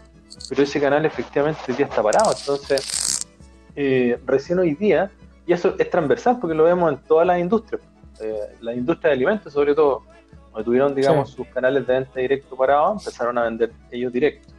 pero 0.48 0.62
ese 0.62 0.78
canal 0.80 1.06
efectivamente 1.06 1.60
hoy 1.68 1.74
día 1.74 1.86
está 1.86 2.02
parado, 2.02 2.34
entonces 2.38 3.26
eh, 3.74 4.18
recién 4.26 4.58
hoy 4.58 4.74
día, 4.74 5.10
y 5.46 5.52
eso 5.54 5.74
es 5.78 5.88
transversal 5.88 6.38
porque 6.38 6.54
lo 6.54 6.64
vemos 6.64 6.92
en 6.92 6.98
todas 6.98 7.26
las 7.26 7.38
industrias, 7.38 7.80
eh, 8.20 8.54
la 8.60 8.74
industria 8.74 9.10
de 9.10 9.16
alimentos 9.16 9.52
sobre 9.52 9.74
todo, 9.74 10.02
cuando 10.50 10.64
tuvieron 10.64 10.94
digamos 10.94 11.30
Sí. 11.30 11.36
sus 11.36 11.46
canales 11.48 11.86
de 11.86 11.92
venta 11.94 12.20
directo 12.20 12.54
parados, 12.54 13.00
empezaron 13.06 13.38
a 13.38 13.44
vender 13.44 13.72
ellos 13.90 14.12
directos. 14.12 14.52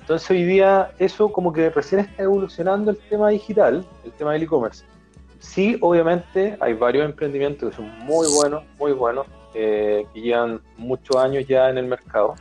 Entonces 0.00 0.28
hoy 0.30 0.42
día 0.44 0.90
eso 0.98 1.30
como 1.32 1.52
que 1.52 1.70
recién 1.70 2.00
está 2.00 2.24
evolucionando 2.24 2.90
el 2.90 2.98
tema 3.08 3.28
digital, 3.28 3.86
el 4.04 4.12
tema 4.12 4.32
del 4.32 4.42
e-commerce. 4.42 4.84
Sí, 5.38 5.76
obviamente 5.80 6.56
hay 6.60 6.72
varios 6.74 7.04
emprendimientos 7.04 7.70
que 7.70 7.76
son 7.76 7.88
muy 8.00 8.26
buenos, 8.34 8.64
muy 8.78 8.92
buenos, 8.92 9.26
eh, 9.54 10.04
que 10.12 10.20
llevan 10.20 10.60
muchos 10.76 11.14
años 11.16 11.46
ya 11.46 11.70
en 11.70 11.78
el 11.78 11.86
mercado. 11.86 12.34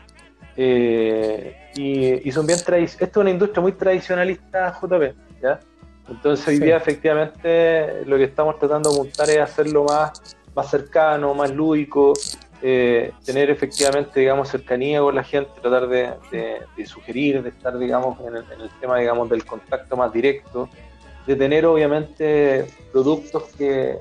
Eh, 0.58 1.56
y, 1.76 2.28
y 2.28 2.32
son 2.32 2.48
bien 2.48 2.60
tradicionales. 2.64 3.02
Esto 3.02 3.20
es 3.20 3.22
una 3.24 3.30
industria 3.32 3.62
muy 3.62 3.72
tradicionalista, 3.74 4.72
JP, 4.82 5.14
¿ya? 5.42 5.60
Entonces 6.10 6.48
hoy 6.48 6.58
Sí. 6.58 6.64
día 6.64 6.78
efectivamente 6.78 8.04
lo 8.06 8.18
que 8.18 8.24
estamos 8.24 8.58
tratando 8.60 8.92
de 8.92 8.98
montar 8.98 9.30
es 9.30 9.40
hacerlo 9.40 9.84
más, 9.84 10.38
más 10.56 10.70
cercano, 10.70 11.34
más 11.34 11.52
lúdico, 11.52 12.14
eh, 12.66 13.12
tener 13.26 13.50
efectivamente, 13.50 14.22
digamos, 14.22 14.48
cercanía 14.48 15.02
con 15.02 15.14
la 15.14 15.24
gente, 15.24 15.52
tratar 15.62 15.86
de, 15.88 16.12
de- 16.32 16.62
de 16.78 16.86
sugerir, 16.86 17.44
de 17.44 17.50
estar, 17.50 17.78
digamos, 17.78 18.18
en 18.22 18.38
el, 18.38 18.46
en 18.54 18.62
el 18.62 18.70
tema, 18.80 18.98
digamos, 19.00 19.30
del 19.30 19.44
contacto 19.44 19.98
más 19.98 20.14
directo, 20.14 20.70
de 21.28 21.36
tener, 21.36 21.66
obviamente, 21.66 22.66
productos 22.94 23.44
que, 23.58 23.98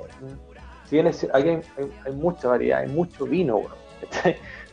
si 0.88 0.94
bien 0.96 1.08
es- 1.08 1.26
hay, 1.32 1.48
hay- 1.48 1.60
hay 2.06 2.12
mucha 2.12 2.46
variedad, 2.48 2.80
hay 2.82 2.88
mucho 2.88 3.26
vino. 3.26 3.62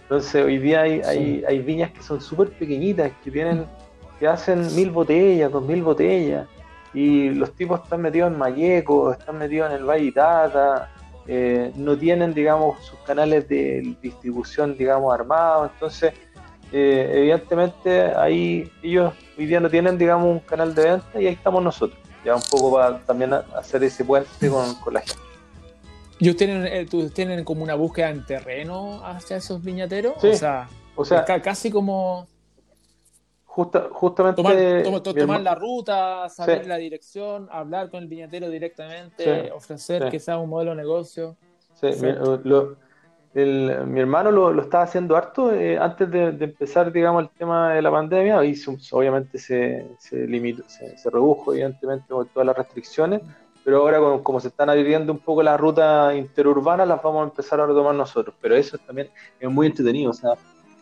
Entonces, 0.04 0.44
hoy 0.44 0.58
día 0.60 0.82
hay, 0.82 1.02
hay, 1.02 1.44
hay 1.48 1.60
viñas 1.60 1.92
que 1.92 2.02
son 2.04 2.20
súper 2.22 2.50
pequeñitas, 2.50 3.12
que 3.24 3.32
tienen, 3.32 3.66
que 4.20 4.28
hacen 4.28 4.76
mil 4.76 4.92
botellas, 4.92 5.52
dos 5.52 5.64
mil 5.64 5.82
botellas, 5.84 6.48
y 6.94 7.30
los 7.30 7.54
tipos 7.54 7.82
están 7.84 8.02
metidos 8.02 8.32
en 8.32 8.38
Mayeco, 8.38 9.12
están 9.14 9.38
metidos 9.38 9.70
en 9.72 9.78
el 9.78 9.84
Valle 9.84 10.06
Itata, 10.06 10.92
eh, 11.32 11.72
no 11.76 11.96
tienen, 11.96 12.34
digamos, 12.34 12.84
sus 12.84 12.98
canales 13.02 13.48
de 13.48 13.96
distribución, 14.02 14.76
digamos, 14.76 15.14
armados, 15.14 15.70
entonces, 15.74 16.14
eh, 16.72 17.12
evidentemente, 17.14 18.02
ahí 18.16 18.72
ellos 18.82 19.14
hoy 19.38 19.46
día 19.46 19.60
no 19.60 19.70
tienen, 19.70 19.96
digamos, 19.98 20.26
un 20.28 20.40
canal 20.40 20.74
de 20.74 20.84
venta 20.84 21.22
y 21.22 21.28
ahí 21.28 21.34
estamos 21.34 21.64
nosotros, 21.64 22.00
ya 22.26 22.36
un 22.36 22.42
poco 22.50 22.74
para 22.74 22.98
también 23.06 23.32
hacer 23.56 23.84
ese 23.84 24.04
puente 24.04 24.50
con, 24.50 24.74
con 24.76 24.94
la 24.96 25.02
gente. 25.02 25.22
¿Y 26.18 26.30
ustedes 26.32 26.52
tienen, 26.52 26.68
eh, 26.68 26.86
tú- 26.86 27.10
tienen 27.12 27.44
como 27.46 27.64
una 27.64 27.76
búsqueda 27.76 28.10
en 28.10 28.26
terreno 28.26 29.02
hacia 29.06 29.38
esos 29.38 29.64
viñateros? 29.64 30.14
Sí. 30.20 30.30
O 30.30 30.34
sea, 30.36 30.68
O 30.96 31.06
sea, 31.06 31.24
ca- 31.26 31.42
casi 31.42 31.70
como 31.72 32.28
justa- 33.50 33.90
justamente... 33.92 34.38
tomar, 34.38 35.02
to- 35.02 35.44
la 35.44 35.56
ruta, 35.56 36.30
saber 36.30 36.64
Sí. 36.64 36.70
la 36.70 36.78
dirección, 36.78 37.48
hablar 37.52 37.90
con 37.90 38.04
el 38.04 38.08
viñatero 38.08 38.50
directamente, 38.50 39.24
Sí. 39.24 39.50
ofrecer 39.54 40.04
Sí. 40.04 40.10
quizás 40.12 40.38
un 40.38 40.50
modelo 40.50 40.72
de 40.72 40.78
negocio. 40.78 41.36
Sí, 41.74 41.88
mi, 41.88 41.92
Perfecto. 42.14 42.42
lo- 42.44 42.76
el- 43.34 43.86
mi 43.88 44.00
hermano 44.00 44.32
lo, 44.32 44.52
lo 44.52 44.62
estaba 44.62 44.84
haciendo 44.84 45.16
harto 45.16 45.54
eh, 45.54 45.78
antes 45.78 46.10
de, 46.10 46.32
de 46.32 46.46
empezar, 46.46 46.92
digamos, 46.92 47.24
el 47.24 47.30
tema 47.30 47.74
de 47.74 47.82
la 47.82 47.92
pandemia 47.92 48.44
y 48.46 48.56
obviamente 48.92 49.38
se, 49.38 49.88
se 50.00 50.26
limitó, 50.28 50.64
se, 50.68 50.98
se 50.98 51.10
redujo, 51.10 51.54
evidentemente, 51.54 52.06
con 52.10 52.28
todas 52.28 52.46
las 52.48 52.58
restricciones, 52.58 53.22
pero 53.64 53.78
ahora 53.82 54.00
con- 54.00 54.24
como 54.24 54.40
se 54.40 54.48
están 54.50 54.70
abriendo 54.70 55.12
un 55.14 55.20
poco 55.20 55.44
las 55.44 55.60
rutas 55.60 56.16
interurbanas, 56.16 56.88
las 56.88 57.02
vamos 57.04 57.22
a 57.22 57.30
empezar 57.30 57.60
a 57.60 57.66
retomar 57.68 57.94
nosotros, 57.96 58.36
pero 58.42 58.56
eso 58.56 58.78
también 58.80 59.10
es 59.40 59.50
muy 59.50 59.68
entretenido, 59.68 60.12
o 60.12 60.14
sea, 60.14 60.32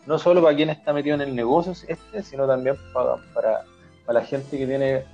no 0.08 0.18
solo 0.18 0.42
para 0.42 0.56
quien 0.56 0.70
está 0.70 0.92
metido 0.92 1.14
en 1.16 1.20
el 1.20 1.34
negocio 1.36 1.72
este, 1.86 2.22
sino 2.22 2.46
también 2.46 2.76
para, 2.94 3.16
para, 3.34 3.62
para 4.06 4.20
la 4.20 4.24
gente 4.26 4.56
que 4.58 4.66
tiene 4.66 5.04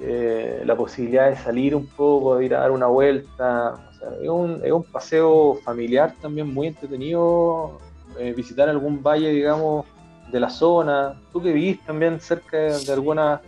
eh, 0.00 0.62
la 0.64 0.76
posibilidad 0.76 1.28
de 1.28 1.36
salir 1.36 1.74
un 1.74 1.86
poco, 1.88 2.36
de 2.36 2.44
ir 2.46 2.54
a 2.54 2.60
dar 2.60 2.70
una 2.70 2.86
vuelta. 2.86 3.74
O 3.90 3.92
sea, 3.94 4.08
es, 4.22 4.28
un, 4.28 4.60
es 4.64 4.70
un 4.70 4.84
paseo 4.84 5.56
familiar 5.64 6.14
también 6.22 6.54
muy 6.54 6.68
entretenido, 6.68 7.80
eh, 8.18 8.32
visitar 8.36 8.68
algún 8.68 9.02
valle, 9.02 9.30
digamos, 9.30 9.86
de 10.30 10.38
la 10.38 10.50
zona. 10.50 11.20
Tú 11.32 11.42
que 11.42 11.52
vivís 11.52 11.84
también 11.84 12.20
cerca 12.20 12.56
de 12.58 12.92
algunas 12.92 13.40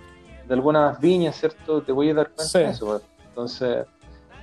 de 0.48 0.54
algunas 0.54 1.00
viñas, 1.00 1.36
¿cierto? 1.36 1.80
Te 1.82 1.92
voy 1.92 2.10
a 2.10 2.14
dar 2.14 2.26
cuenta 2.30 2.44
Sí. 2.44 2.58
de 2.58 2.70
eso. 2.70 2.86
pues. 2.86 3.02
Entonces, 3.28 3.86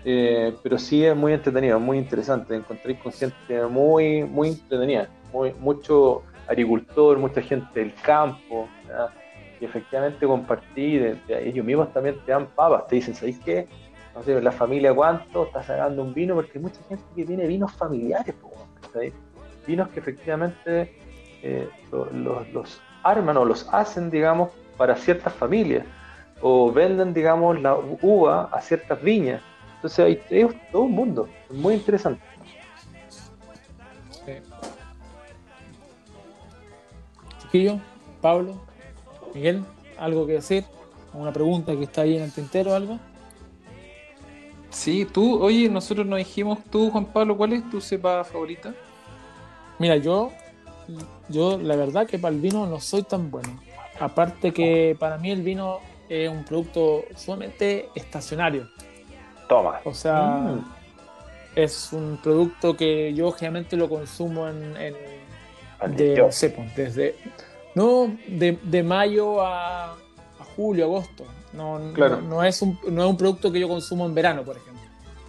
eh, 0.05 0.55
pero 0.63 0.77
sí 0.79 1.03
es 1.03 1.13
muy 1.13 1.33
entretenido, 1.33 1.77
muy 1.81 1.97
interesante. 1.97 2.55
Encontré 2.55 2.97
con 2.97 3.12
gente 3.12 3.62
muy, 3.65 4.23
muy 4.23 4.47
entretenida, 4.49 5.10
muy, 5.33 5.53
mucho 5.60 6.21
agricultor, 6.47 7.17
mucha 7.17 7.41
gente 7.41 7.79
del 7.79 7.93
campo. 7.95 8.67
y 9.60 9.65
efectivamente 9.65 10.25
compartir, 10.27 11.19
ellos 11.27 11.65
mismos 11.65 11.91
también 11.91 12.15
te 12.25 12.31
dan 12.31 12.45
papas, 12.47 12.86
te 12.88 12.95
dicen, 12.97 13.15
¿sabéis 13.15 13.39
qué? 13.43 13.67
No 14.15 14.21
sé, 14.23 14.39
la 14.41 14.51
familia 14.51 14.93
cuánto 14.93 15.45
está 15.45 15.63
sacando 15.63 16.03
un 16.03 16.13
vino, 16.13 16.36
porque 16.36 16.57
hay 16.60 16.62
mucha 16.63 16.79
gente 16.88 17.03
que 17.15 17.25
tiene 17.25 17.47
vinos 17.47 17.71
familiares, 17.73 18.36
vinos 19.65 19.89
que 19.89 19.99
efectivamente 19.99 20.91
eh, 21.43 21.67
lo- 21.91 22.05
los, 22.12 22.47
los 22.53 22.81
arman 23.03 23.38
o 23.38 23.45
los 23.45 23.67
hacen, 23.73 24.10
digamos, 24.10 24.49
para 24.77 24.95
ciertas 24.95 25.33
familias, 25.33 25.86
o 26.41 26.71
venden, 26.71 27.13
digamos, 27.13 27.60
la 27.62 27.75
uva 28.01 28.49
a 28.51 28.62
ciertas 28.62 29.01
viñas. 29.01 29.41
Entonces 29.75 29.99
hay 30.31 30.47
todo 30.71 30.83
un 30.83 30.91
mundo, 30.91 31.27
es 31.49 31.55
muy 31.55 31.75
interesante. 31.75 32.21
Chiquillo, 37.51 37.79
Pablo, 38.21 38.55
Miguel, 39.33 39.63
¿algo 39.97 40.25
que 40.25 40.33
decir? 40.33 40.65
¿Una 41.13 41.31
pregunta 41.31 41.75
que 41.75 41.83
está 41.83 42.01
ahí 42.01 42.15
en 42.17 42.23
el 42.23 42.31
tintero 42.31 42.71
o 42.71 42.75
algo? 42.75 42.99
Sí, 44.69 45.05
tú, 45.05 45.41
oye, 45.41 45.69
nosotros 45.69 46.05
nos 46.05 46.17
dijimos, 46.19 46.60
tú, 46.69 46.91
Juan 46.91 47.05
Pablo, 47.05 47.38
¿cuál 47.38 47.53
es 47.53 47.69
tu 47.69 47.79
cepa 47.81 48.23
favorita? 48.23 48.73
Mira, 49.79 49.95
yo, 49.97 50.31
yo 51.29 51.57
la 51.57 51.75
verdad 51.75 52.05
que 52.05 52.19
para 52.19 52.36
el 52.36 52.41
vino 52.41 52.65
no 52.67 52.79
soy 52.79 53.03
tan 53.03 53.31
bueno. 53.31 53.60
Aparte 53.99 54.51
que 54.51 54.95
para 54.99 55.17
mí 55.17 55.31
el 55.31 55.41
vino 55.41 55.79
es 56.10 56.29
un 56.29 56.43
producto 56.43 57.05
sumamente 57.15 57.89
estacionario. 57.95 58.67
Toma. 59.47 59.79
O 59.86 59.93
sea, 59.93 60.21
Mm. 60.23 60.65
es 61.55 61.91
un 61.93 62.19
producto 62.21 62.75
que 62.75 63.13
yo 63.13 63.31
generalmente 63.31 63.77
lo 63.77 63.89
consumo 63.89 64.47
en, 64.47 64.75
en- 64.77 64.95
de, 65.82 65.88
Maldición. 65.88 66.26
no 66.26 66.32
sé, 66.32 66.50
pues, 66.50 66.76
desde 66.76 67.16
no 67.76 68.18
de, 68.28 68.58
de 68.63 68.84
mayo 68.84 69.42
a, 69.42 69.94
a 69.94 70.44
julio, 70.56 70.86
agosto. 70.86 71.26
No, 71.54 71.80
no- 71.80 71.94
Claro. 71.94 72.22
no, 72.22 72.44
es 72.44 72.62
un, 72.62 72.78
no 72.90 73.04
es 73.04 73.10
un 73.10 73.18
producto 73.18 73.52
que 73.52 73.60
yo 73.60 73.68
consumo 73.68 74.06
en 74.06 74.13
verano, 74.16 74.44
por 74.44 74.58
ejemplo. 74.58 74.82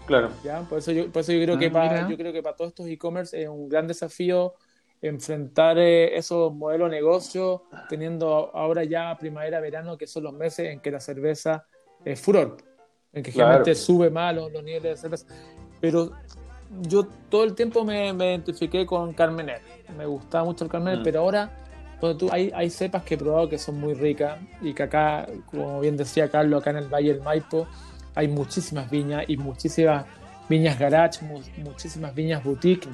Claro. 0.06 0.30
¿ya? 0.42 0.60
Por 0.62 0.78
eso 0.78 0.90
yo, 0.92 1.10
por 1.12 1.20
eso 1.20 1.32
yo 1.32 1.42
creo 1.42 1.56
Ah, 1.56 1.58
que 1.58 1.70
para, 1.70 1.92
mira. 1.92 2.08
yo 2.08 2.16
creo 2.16 2.32
que 2.32 2.42
para 2.42 2.56
todos 2.56 2.70
estos 2.70 2.86
e-commerce 2.88 3.42
es 3.42 3.48
un 3.48 3.68
gran 3.68 3.86
desafío 3.86 4.54
enfrentar 5.02 5.78
eh, 5.78 6.16
esos 6.16 6.52
modelos 6.54 6.90
de 6.90 6.96
negocio, 6.96 7.64
teniendo 7.88 8.50
ahora 8.54 8.82
ya 8.84 9.16
primavera, 9.18 9.60
verano, 9.60 9.96
que 9.96 10.06
son 10.06 10.24
los 10.24 10.32
meses 10.32 10.70
en 10.70 10.80
que 10.80 10.90
la 10.90 10.98
cerveza 11.00 11.66
es 12.04 12.20
furor, 12.20 12.56
en 13.12 13.22
que 13.22 13.30
Claro. 13.30 13.48
generalmente 13.48 13.74
sube 13.74 14.10
más 14.10 14.34
los, 14.34 14.50
los 14.50 14.62
niveles 14.64 14.82
de 14.82 14.96
cerveza. 14.96 15.26
Pero 15.80 16.10
yo 16.82 17.06
todo 17.30 17.44
el 17.44 17.54
tiempo 17.54 17.84
me, 17.84 18.12
me 18.12 18.30
identifiqué 18.30 18.84
con 18.86 19.12
Carmener, 19.14 19.60
me 19.96 20.06
gustaba 20.06 20.44
mucho 20.44 20.64
el 20.64 20.70
Carmener, 20.70 21.00
Mm. 21.00 21.04
pero 21.04 21.20
ahora 21.20 21.50
cuando 22.00 22.18
tú, 22.18 22.28
hay, 22.30 22.52
hay 22.54 22.70
cepas 22.70 23.02
que 23.02 23.14
he 23.14 23.18
probado 23.18 23.48
que 23.48 23.58
son 23.58 23.80
muy 23.80 23.94
ricas 23.94 24.38
y 24.62 24.72
que 24.72 24.84
acá, 24.84 25.26
como 25.46 25.80
bien 25.80 25.96
decía 25.96 26.28
Carlos, 26.30 26.60
acá 26.60 26.70
en 26.70 26.76
el 26.76 26.88
Valle 26.88 27.12
del 27.14 27.22
Maipo, 27.22 27.66
hay 28.14 28.28
muchísimas 28.28 28.88
viñas 28.90 29.24
y 29.28 29.36
muchísimas 29.36 30.04
viñas 30.48 30.78
garage, 30.78 31.24
mu- 31.24 31.40
muchísimas 31.64 32.14
viñas 32.14 32.44
boutique, 32.44 32.88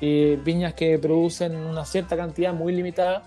eh, 0.00 0.38
viñas 0.44 0.74
que 0.74 0.98
producen 0.98 1.54
una 1.54 1.84
cierta 1.84 2.16
cantidad 2.16 2.52
muy 2.52 2.72
limitada 2.72 3.22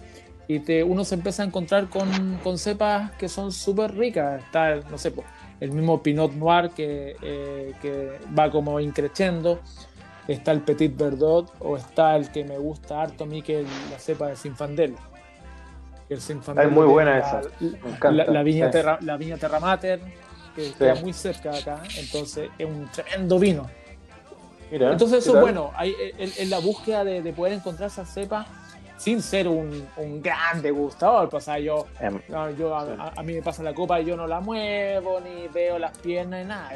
y 0.48 0.60
te, 0.60 0.84
uno 0.84 1.04
se 1.06 1.16
empieza 1.16 1.44
a 1.44 1.46
encontrar 1.46 1.88
con, 1.90 2.38
con 2.44 2.58
cepas 2.58 3.12
que 3.14 3.30
son 3.30 3.52
súper 3.52 3.96
ricas. 3.96 4.44
Está, 4.44 4.76
no 4.92 4.98
sé, 4.98 5.12
po, 5.12 5.24
el 5.60 5.72
mismo 5.72 6.02
Pinot 6.04 6.34
Noir 6.34 6.72
que, 6.72 7.16
eh, 7.22 7.74
que 7.82 8.20
va 8.38 8.50
como 8.52 8.80
increciendo, 8.80 9.60
está 10.28 10.52
el 10.52 10.62
Petit 10.62 10.96
Verdot 10.98 11.52
o 11.60 11.78
está 11.78 12.16
el 12.16 12.32
que 12.32 12.44
me 12.44 12.58
gusta 12.58 13.02
harto 13.02 13.24
a 13.24 13.28
mí, 13.28 13.42
que 13.42 13.62
es 13.62 13.68
la 13.92 14.00
cepa 14.00 14.28
de 14.28 14.36
Sinfandel. 14.36 14.96
El 16.10 16.22
Zinfandel 16.22 16.66
Ah, 16.66 16.68
es 16.68 16.74
muy 16.74 16.86
buena 16.86 17.12
la- 17.12 17.20
esa, 17.20 17.42
me 17.60 17.70
la, 17.70 17.90
encanta. 17.96 18.32
la 18.32 18.44
viña 18.44 18.66
sí. 18.68 18.72
terra, 18.74 19.00
la 19.02 19.18
viña 19.18 19.38
Terra 19.38 19.60
Mater, 19.60 20.00
que 20.56 20.72
queda 20.74 20.96
muy 20.96 21.14
cerca 21.14 21.52
de 21.52 21.58
acá, 21.60 21.82
entonces 21.98 22.50
es 22.58 22.66
un 22.66 22.88
tremendo 22.92 23.40
vino. 23.40 23.70
Mira, 24.72 24.92
Entonces 24.92 25.20
eso 25.20 25.34
¿qué 25.34 25.38
es 25.38 25.42
bueno, 25.44 25.72
hay, 25.76 25.94
en, 26.18 26.32
en 26.38 26.50
la 26.50 26.60
búsqueda 26.60 27.04
de, 27.04 27.22
de 27.22 27.34
poder 27.34 27.54
encontrar 27.54 27.88
esa 27.88 28.06
cepa 28.06 28.46
sin 28.98 29.22
ser 29.22 29.48
un, 29.48 29.88
un 29.98 30.22
gran 30.22 30.62
degustador. 30.62 31.30
Pues, 31.30 31.44
o 31.44 31.46
sea, 31.46 31.60
yo, 31.60 31.86
Em, 32.00 32.20
no, 32.30 32.50
yo 32.52 32.76
a, 32.76 32.82
a- 32.84 33.14
a 33.18 33.24
mí 33.24 33.34
me 33.34 33.42
pasa 33.42 33.62
la 33.64 33.74
copa 33.74 34.00
y 34.00 34.06
yo 34.06 34.16
no 34.16 34.26
la 34.28 34.40
muevo, 34.40 35.20
ni 35.20 35.48
veo 35.50 35.78
las 35.80 35.98
piernas, 35.98 36.42
ni 36.44 36.48
nada. 36.50 36.70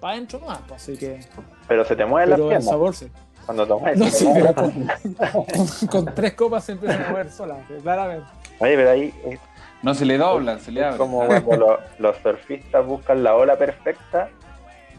Para 0.00 0.14
adentro 0.14 0.40
más, 0.40 0.58
pues, 0.68 0.82
así 0.82 0.96
que... 0.98 1.20
pero 1.68 1.84
se 1.84 1.96
te 1.96 2.04
mueven 2.04 2.30
las 2.30 2.36
Pero 2.38 2.44
el 2.50 2.50
piernas 2.56 2.68
sabor 2.70 2.94
se... 2.94 3.08
cuando 3.46 3.66
tomas. 3.66 3.96
No, 3.96 4.06
sí, 4.06 4.28
pero 4.34 4.54
con, 4.54 4.88
con- 5.32 5.88
con 6.04 6.14
tres 6.14 6.34
copas 6.34 6.64
se 6.64 6.72
empiezan 6.72 7.04
a 7.04 7.08
mover 7.10 7.30
solas, 7.30 7.58
claramente. 7.82 8.26
Oye, 8.58 8.76
pero 8.76 8.90
ahí 8.90 9.14
es 9.26 9.40
No 9.82 9.94
se 9.94 10.04
le 10.04 10.18
doblan, 10.18 10.60
se 10.60 10.72
le 10.72 10.84
abren. 10.84 10.98
como 10.98 11.26
cuando 11.26 11.56
lo- 11.56 11.78
los 11.98 12.16
surfistas 12.18 12.84
buscan 12.84 13.22
la 13.22 13.34
ola 13.34 13.56
perfecta, 13.56 14.28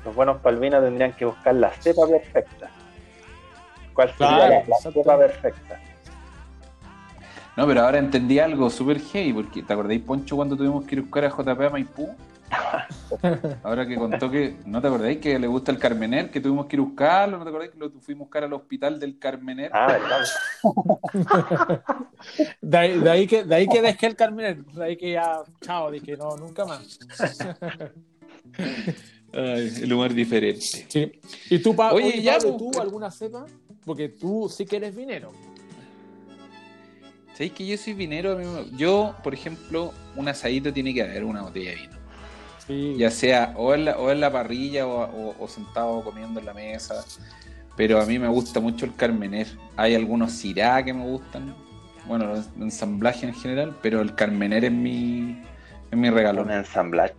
los 0.04 0.15
buenos 0.15 0.38
palvinos 0.41 0.84
tendrían 0.84 1.13
que 1.13 1.26
buscar 1.26 1.54
la 1.56 1.70
cepa 1.72 2.08
perfecta. 2.08 2.70
¿Cuál 3.94 4.10
sería 4.18 4.28
Claro, 4.38 4.54
la, 4.54 4.63
la 4.68 4.91
cepa 4.91 5.18
perfecta? 5.18 5.80
No, 7.58 7.65
pero 7.65 7.82
ahora 7.82 8.00
entendí 8.00 8.38
algo 8.39 8.70
súper 8.70 9.00
heavy, 9.00 9.32
porque 9.34 9.63
¿te 9.63 9.72
acordáis, 9.74 10.02
Poncho, 10.02 10.36
cuando 10.36 10.58
tuvimos 10.58 10.86
que 10.86 10.96
ir 10.96 11.00
a 11.00 11.02
buscar 11.04 11.26
a 11.26 11.30
JP 11.30 11.62
a 11.65 11.70
Maipú? 11.70 12.10
Ahora 13.63 13.88
que 13.88 13.96
contó 13.96 14.30
que, 14.30 14.56
¿no 14.65 14.80
te 14.82 14.88
acordáis 14.88 15.18
que 15.20 15.39
le 15.39 15.48
gusta 15.48 15.72
el 15.72 15.80
Carmener, 15.80 16.30
que 16.30 16.39
tuvimos 16.39 16.68
que 16.68 16.76
ir 16.76 16.82
a 16.82 16.84
buscarlo? 16.86 17.38
¿No 17.38 17.44
te 17.44 17.50
acordáis 17.50 17.72
que 17.72 17.78
lo 17.80 17.89
fuimos 18.02 18.22
a 18.22 18.26
buscar 18.26 18.44
al 18.44 18.54
hospital 18.54 19.00
del 19.00 19.18
Carmener? 19.18 19.72
Ah, 19.74 19.88
¿verdad? 19.88 20.26
De 22.62 22.78
ahí, 22.78 23.00
de 23.00 23.10
ahí 23.10 23.28
que, 23.28 23.44
de 23.44 23.56
ahí 23.56 23.68
que 23.68 23.82
dejé 23.82 24.08
el 24.08 24.15
Carmen, 24.15 24.65
de 24.74 24.84
ahí 24.84 24.98
que 24.98 25.12
ya, 25.12 25.44
chao, 25.62 25.91
dije, 25.91 26.18
no, 26.18 26.36
nunca 26.38 26.65
más. 26.65 26.98
Ay, 29.34 29.72
el 29.82 29.94
humor 29.94 30.13
diferente. 30.13 30.86
Sí. 30.88 31.12
¿Y 31.50 31.60
tú, 31.60 31.76
Pa- 31.76 31.94
Oye, 31.94 32.06
oye, 32.06 32.22
ya, 32.22 32.38
Pablo, 32.38 32.58
pues, 32.58 32.72
tú 32.72 32.82
alguna 32.82 33.12
cepa? 33.12 33.46
Porque 33.86 34.10
tú 34.10 34.50
sí 34.50 34.65
que 34.65 34.78
eres 34.78 34.96
vinero. 34.96 35.32
¿Sabéis 37.36 37.52
que 37.54 37.67
yo 37.67 37.78
soy 37.78 37.93
vinero? 37.93 38.32
A 38.32 38.36
mí 38.36 38.45
me- 38.45 38.78
Yo, 38.78 39.13
por 39.24 39.34
ejemplo, 39.34 39.93
un 40.15 40.28
asadito 40.28 40.71
tiene 40.71 40.93
que 40.93 41.04
haber 41.04 41.24
una 41.26 41.41
botella 41.41 41.71
de 41.71 41.76
vino. 41.76 41.95
Sí. 42.65 42.95
Ya 42.98 43.12
sea 43.12 43.54
o 43.58 43.74
en 43.74 43.86
la, 43.86 43.98
o 43.98 44.10
en 44.10 44.19
la 44.21 44.32
parrilla 44.32 44.88
o, 44.88 45.04
o- 45.04 45.36
o 45.38 45.48
sentado 45.48 46.02
comiendo 46.04 46.39
en 46.39 46.45
la 46.45 46.54
mesa. 46.54 47.04
Pero 47.76 48.02
a 48.02 48.06
mí 48.06 48.17
me 48.17 48.30
gusta 48.30 48.60
mucho 48.62 48.86
el 48.86 48.95
Carmener. 48.95 49.48
Hay 49.76 49.93
algunos 49.95 50.32
Syrah 50.32 50.84
que 50.84 50.93
me 50.93 51.04
gustan. 51.04 51.54
Bueno, 52.08 52.26
los 52.28 52.48
ensamblaje 52.60 53.28
en 53.28 53.34
general, 53.34 53.76
pero 53.82 54.00
el 54.02 54.15
Carmener 54.15 54.63
es 54.65 54.71
mi, 54.71 55.41
es 55.91 55.98
mi 55.98 56.10
regalo. 56.10 56.43
Un 56.43 56.52
ensamblaje. 56.52 57.13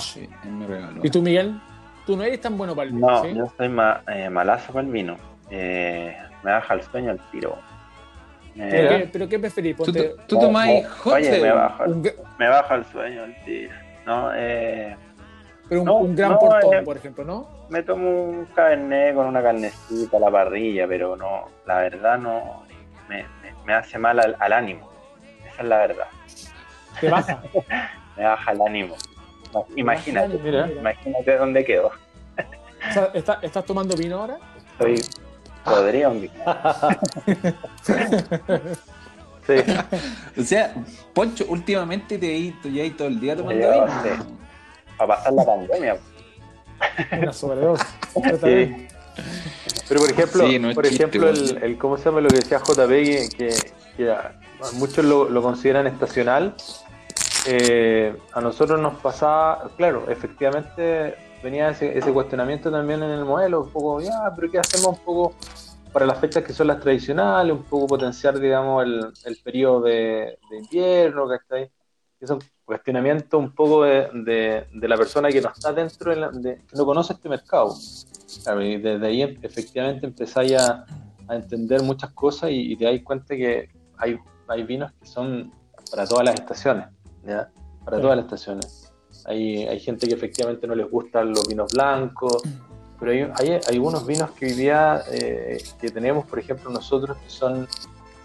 Sí, 0.00 0.26
es 0.44 0.50
mi 0.50 0.64
regalo. 0.64 1.00
¿Y 1.04 1.10
tú, 1.10 1.20
Miguel? 1.20 1.60
Tú 2.06 2.16
no 2.16 2.22
eres 2.22 2.40
tan 2.40 2.56
bueno 2.56 2.74
para 2.74 2.88
el 2.88 2.94
vino, 2.94 3.06
No, 3.06 3.22
¿sí? 3.22 3.34
yo 3.34 3.52
soy 3.58 3.68
ma- 3.68 4.00
eh, 4.08 4.30
malazo 4.30 4.72
con 4.72 4.86
el 4.86 4.92
vino. 4.92 5.16
Eh, 5.50 6.16
me 6.42 6.52
baja 6.52 6.72
el 6.74 6.82
sueño 6.82 7.10
al 7.10 7.20
tiro. 7.30 7.58
¿Pero, 8.58 8.88
qué, 8.88 9.08
pero 9.12 9.28
qué 9.28 9.38
preferís? 9.38 9.76
¿Tú, 9.76 9.84
Ponte 9.84 10.02
tú, 10.02 10.16
tú 10.26 10.38
tomáis 10.40 10.86
Oye, 11.06 11.40
me 11.40 11.52
baja, 11.52 11.84
un, 11.84 12.02
gr- 12.02 12.14
me 12.38 12.48
baja 12.48 12.74
el 12.74 12.84
sueño 12.86 13.22
al 13.24 13.44
tiro. 13.44 13.72
No, 14.04 14.30
eh, 14.34 14.96
pero 15.68 15.80
un, 15.82 15.86
No, 15.86 15.96
un 15.98 16.16
gran 16.16 16.32
no, 16.32 16.38
portón, 16.38 16.74
eh. 16.74 16.82
por 16.82 16.96
ejemplo, 16.96 17.24
¿no? 17.24 17.58
me 17.68 17.82
tomo 17.82 18.24
un 18.24 18.46
cabernet 18.46 19.14
con 19.14 19.26
una 19.26 19.42
carnecita 19.42 20.16
a 20.16 20.20
la 20.20 20.30
parrilla, 20.30 20.88
pero 20.88 21.14
no, 21.16 21.48
la 21.66 21.78
verdad 21.80 22.18
no 22.18 22.64
me, 23.08 23.22
me- 23.42 23.54
me 23.64 23.74
hace 23.74 23.98
mal 23.98 24.18
al, 24.18 24.34
al 24.40 24.52
ánimo. 24.52 24.90
Esa 25.52 25.62
es 25.62 25.68
la 25.68 25.78
verdad. 25.78 26.06
Te 27.00 27.08
baja. 27.10 27.42
Me 28.16 28.24
baja 28.24 28.50
el 28.50 28.60
ánimo. 28.62 28.96
Imagínate, 29.76 30.36
Mira. 30.38 30.68
imagínate 30.68 31.36
dónde 31.36 31.64
quedo. 31.64 31.92
O 32.90 32.92
sea, 32.92 33.10
¿está- 33.14 33.38
¿Estás 33.42 33.64
tomando 33.64 33.94
vino 33.96 34.18
ahora? 34.20 34.38
Soy 34.78 35.00
podría 35.64 36.08
un 36.08 36.20
Sí. 39.46 39.54
O 40.38 40.42
sea, 40.44 40.74
Poncho, 41.14 41.46
últimamente 41.48 42.18
te 42.18 42.26
he 42.36 42.54
ya 42.70 42.82
ahí 42.82 42.90
todo 42.90 43.08
el 43.08 43.18
día 43.18 43.34
tomando 43.34 43.70
vino. 43.72 43.86
sí. 44.02 44.10
para 44.98 45.16
pasar 45.16 45.32
la 45.32 45.44
pandemia. 45.46 45.96
Una 47.22 47.32
sobredosis. 47.32 47.86
Sí. 48.42 48.86
Pero 49.88 50.00
por 50.00 50.10
ejemplo, 50.10 50.46
Sí, 50.46 50.58
no 50.58 50.68
es 50.68 50.74
por 50.74 50.84
chiste, 50.86 51.04
ejemplo 51.04 51.28
el, 51.30 51.58
el- 51.62 51.78
¿cómo 51.78 51.96
se 51.96 52.04
llama 52.04 52.20
lo 52.20 52.28
que 52.28 52.36
decía 52.36 52.58
JP? 52.58 52.88
Que, 52.90 53.28
que, 53.36 53.54
que 53.96 54.10
a, 54.10 54.38
a 54.62 54.72
muchos 54.74 55.02
lo, 55.04 55.30
lo 55.30 55.42
consideran 55.42 55.86
estacional. 55.86 56.54
Eh, 57.46 58.14
a 58.34 58.40
nosotros 58.42 58.78
nos 58.78 58.96
pasaba, 59.00 59.70
claro, 59.78 60.04
efectivamente 60.10 61.14
venía 61.42 61.70
ese, 61.70 61.96
ese 61.96 62.12
cuestionamiento 62.12 62.70
también 62.70 63.02
en 63.02 63.10
el 63.10 63.24
modelo, 63.24 63.62
un 63.62 63.70
poco, 63.70 64.00
ya, 64.00 64.32
pero 64.34 64.50
¿qué 64.50 64.58
hacemos 64.58 64.98
un 64.98 65.04
poco 65.04 65.34
para 65.92 66.04
las 66.06 66.18
fechas 66.18 66.44
que 66.44 66.52
son 66.52 66.66
las 66.66 66.80
tradicionales, 66.80 67.52
un 67.54 67.62
poco 67.62 67.86
potenciar, 67.86 68.38
digamos, 68.38 68.84
el, 68.84 69.00
el 69.24 69.36
periodo 69.42 69.80
de, 69.82 70.38
de 70.50 70.56
invierno, 70.58 71.26
¿cachai? 71.28 71.70
Que 72.20 72.26
son 72.26 72.38
cuestionamientos 72.64 73.38
un 73.40 73.52
poco 73.54 73.84
de, 73.84 74.08
de- 74.12 74.66
de 74.72 74.88
la 74.88 74.96
persona 74.96 75.30
que 75.30 75.40
no 75.40 75.48
está 75.48 75.72
dentro, 75.72 76.10
de 76.10 76.16
la- 76.20 76.30
que 76.30 76.76
no 76.76 76.84
conoce 76.84 77.14
este 77.14 77.28
mercado. 77.28 77.74
Claro, 78.44 78.62
y 78.62 78.76
desde 78.76 79.06
ahí 79.06 79.22
em- 79.22 79.38
efectivamente 79.42 80.06
empezáis 80.06 80.54
a, 80.58 80.84
a 81.28 81.34
entender 81.36 81.82
muchas 81.82 82.10
cosas 82.12 82.50
y, 82.50 82.72
y 82.72 82.76
te 82.76 82.84
dais 82.84 83.02
cuenta 83.02 83.34
que 83.34 83.70
hay, 83.96 84.18
hay 84.48 84.62
vinos 84.64 84.92
que 85.00 85.06
son 85.06 85.50
para 85.90 86.06
todas 86.06 86.24
las 86.26 86.34
estaciones, 86.34 86.88
¿ya? 87.24 87.50
Para 87.84 87.96
Sí. 87.96 88.02
todas 88.02 88.16
las 88.16 88.24
estaciones. 88.26 88.92
Hay, 89.24 89.78
gente 89.80 90.06
que 90.06 90.14
efectivamente 90.14 90.66
no 90.66 90.74
les 90.74 90.90
gustan 90.90 91.30
los 91.30 91.46
vinos 91.46 91.72
blancos, 91.72 92.42
pero 92.98 93.12
hay, 93.12 93.30
hay, 93.38 93.60
hay 93.68 93.78
unos 93.78 94.06
vinos 94.06 94.30
que 94.32 94.46
hoy 94.46 94.52
día 94.52 95.02
eh, 95.10 95.62
que 95.80 95.90
tenemos, 95.90 96.24
por 96.26 96.38
ejemplo, 96.38 96.70
nosotros 96.70 97.16
que 97.18 97.30
son 97.30 97.68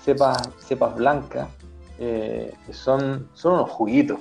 cepas, 0.03 0.49
cepas 0.59 0.95
blancas, 0.95 1.49
eh, 1.99 2.53
que 2.65 2.73
son, 2.73 3.29
son 3.33 3.53
unos 3.53 3.69
juguitos, 3.69 4.19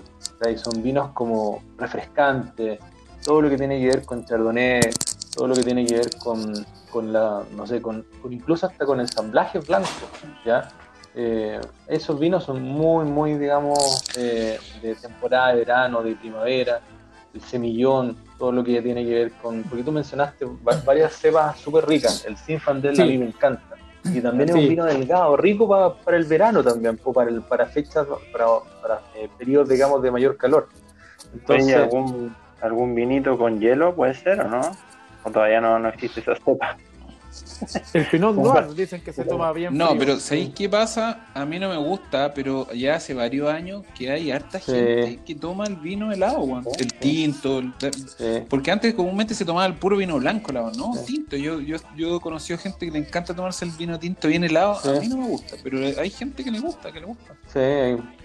son 0.56 0.82
vinos 0.82 1.10
como 1.12 1.62
refrescantes, 1.78 2.80
todo 3.24 3.42
lo 3.42 3.48
que 3.48 3.56
tiene 3.56 3.80
que 3.80 3.86
ver 3.86 4.04
con 4.04 4.24
chardonnay, 4.24 4.80
todo 5.34 5.48
lo 5.48 5.54
que 5.54 5.62
tiene 5.62 5.86
que 5.86 5.94
ver 5.94 6.10
con, 6.18 6.52
con 6.90 7.12
la, 7.12 7.42
no 7.56 7.66
sé, 7.66 7.80
con, 7.80 8.04
con 8.20 8.32
incluso 8.32 8.66
hasta 8.66 8.84
con 8.84 9.00
ensamblajes 9.00 9.66
blancos, 9.66 10.08
¿ya? 10.44 10.68
Eh, 11.14 11.60
esos 11.88 12.18
vinos 12.18 12.44
son 12.44 12.62
muy, 12.62 13.04
muy, 13.04 13.34
digamos, 13.34 14.02
eh, 14.16 14.58
de 14.80 14.94
temporada 14.94 15.48
de 15.48 15.56
verano, 15.56 16.02
de 16.02 16.14
primavera, 16.16 16.80
el 17.34 17.40
semillón, 17.42 18.16
todo 18.38 18.50
lo 18.52 18.64
que 18.64 18.80
tiene 18.82 19.04
que 19.04 19.14
ver 19.14 19.32
con, 19.32 19.62
porque 19.64 19.82
tú 19.84 19.92
mencionaste 19.92 20.44
va- 20.46 20.80
varias 20.84 21.12
cepas 21.14 21.58
súper 21.58 21.86
ricas, 21.86 22.24
el 22.24 22.36
Sinfandel 22.36 22.98
a 23.00 23.04
Sí. 23.04 23.10
mí 23.10 23.18
me 23.18 23.26
encanta, 23.26 23.76
y 24.04 24.20
también 24.20 24.48
es 24.50 24.54
un 24.54 24.68
vino 24.68 24.84
delgado, 24.84 25.36
rico 25.36 25.68
pa- 25.68 25.94
para 25.96 26.16
el 26.16 26.24
verano 26.24 26.62
también, 26.62 26.96
para, 26.98 27.30
el, 27.30 27.42
para 27.42 27.66
fechas, 27.66 28.06
para, 28.32 28.46
para 28.80 29.00
eh, 29.14 29.28
periodos, 29.38 29.68
digamos, 29.68 30.02
de 30.02 30.10
mayor 30.10 30.36
calor. 30.38 30.68
Entonces, 31.34 31.76
¿algún, 31.76 32.34
¿algún 32.60 32.94
vinito 32.94 33.36
con 33.38 33.60
hielo 33.60 33.94
puede 33.94 34.14
ser 34.14 34.40
o 34.40 34.48
no? 34.48 34.60
¿O 35.24 35.30
todavía 35.30 35.60
no, 35.60 35.78
no 35.78 35.88
existe 35.88 36.20
esa 36.20 36.36
sopa? 36.36 36.76
El 37.94 38.06
Pinot 38.06 38.34
Noir 38.36 38.74
dicen 38.74 39.00
que 39.02 39.12
se 39.12 39.24
toma 39.24 39.52
bien. 39.52 39.76
No, 39.76 39.88
frío. 39.88 39.98
pero 39.98 40.20
¿sabéis 40.20 40.50
qué 40.54 40.68
pasa? 40.68 41.26
A 41.34 41.44
mí 41.44 41.58
no 41.58 41.68
me 41.68 41.76
gusta, 41.76 42.32
pero 42.34 42.70
ya 42.72 42.96
hace 42.96 43.14
varios 43.14 43.48
años 43.50 43.82
que 43.94 44.10
hay 44.10 44.30
harta 44.30 44.58
Sí. 44.58 44.72
gente 44.72 45.20
que 45.24 45.34
toma 45.34 45.64
el 45.66 45.76
vino 45.76 46.12
helado, 46.12 46.60
el 46.78 46.92
tinto. 46.94 47.60
el- 47.60 47.72
sí. 47.82 48.42
Porque 48.48 48.70
antes 48.70 48.94
comúnmente 48.94 49.34
se 49.34 49.44
tomaba 49.44 49.66
el 49.66 49.74
puro 49.74 49.96
vino 49.96 50.18
blanco, 50.18 50.50
helado, 50.50 50.72
no, 50.76 50.94
Sí. 50.94 51.04
tinto. 51.14 51.36
Yo, 51.36 51.60
yo, 51.60 51.76
yo 51.96 52.16
he 52.16 52.20
conocido 52.20 52.58
gente 52.58 52.86
que 52.86 52.92
le 52.92 52.98
encanta 52.98 53.34
tomarse 53.34 53.64
el 53.64 53.70
vino 53.72 53.98
tinto 53.98 54.28
bien 54.28 54.44
helado. 54.44 54.78
Sí. 54.82 54.88
A 54.88 55.00
mí 55.00 55.08
no 55.08 55.16
me 55.18 55.28
gusta, 55.28 55.56
pero 55.62 55.78
hay 55.78 56.10
gente 56.10 56.42
que 56.44 56.50
le 56.50 56.60
gusta, 56.60 56.92
que 56.92 57.00
le 57.00 57.06
gusta. 57.06 57.34
Sí, 57.52 57.58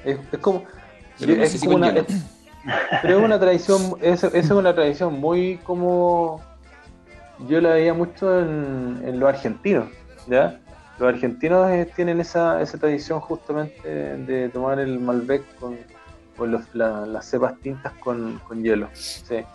es, 0.05 0.17
es 0.31 0.39
como. 0.39 0.63
Pero 1.19 1.35
no 1.35 1.43
es 1.43 1.51
sé 1.51 1.57
si 1.57 1.65
como 1.65 1.77
una, 1.77 1.89
es- 1.89 2.05
pero 3.01 3.19
es 3.19 3.23
una 3.25 3.39
tradición, 3.39 3.95
es, 4.01 4.23
es 4.23 4.49
una 4.51 4.73
tradición 4.75 5.19
muy 5.19 5.57
como. 5.63 6.41
Yo 7.37 7.61
la 7.61 7.73
veía 7.73 7.93
mucho 7.93 8.39
en, 8.39 9.01
en 9.03 9.19
los 9.19 9.29
argentinos, 9.29 9.89
¿ya? 10.27 10.59
Los 10.97 11.09
argentinos 11.13 11.69
eh, 11.69 11.91
tienen 11.95 12.19
esa, 12.19 12.61
esa 12.61 12.79
tradición 12.79 13.19
justamente 13.19 13.87
de 13.87 14.49
tomar 14.49 14.79
el 14.79 14.99
Malbec 14.99 15.43
con, 15.59 15.77
con 16.35 16.51
los- 16.51 16.73
la- 16.73 17.05
las 17.05 17.25
cepas 17.29 17.59
tintas 17.59 17.93
con, 17.99 18.39
con 18.47 18.63
hielo. 18.63 18.89
Sí. 18.93 19.45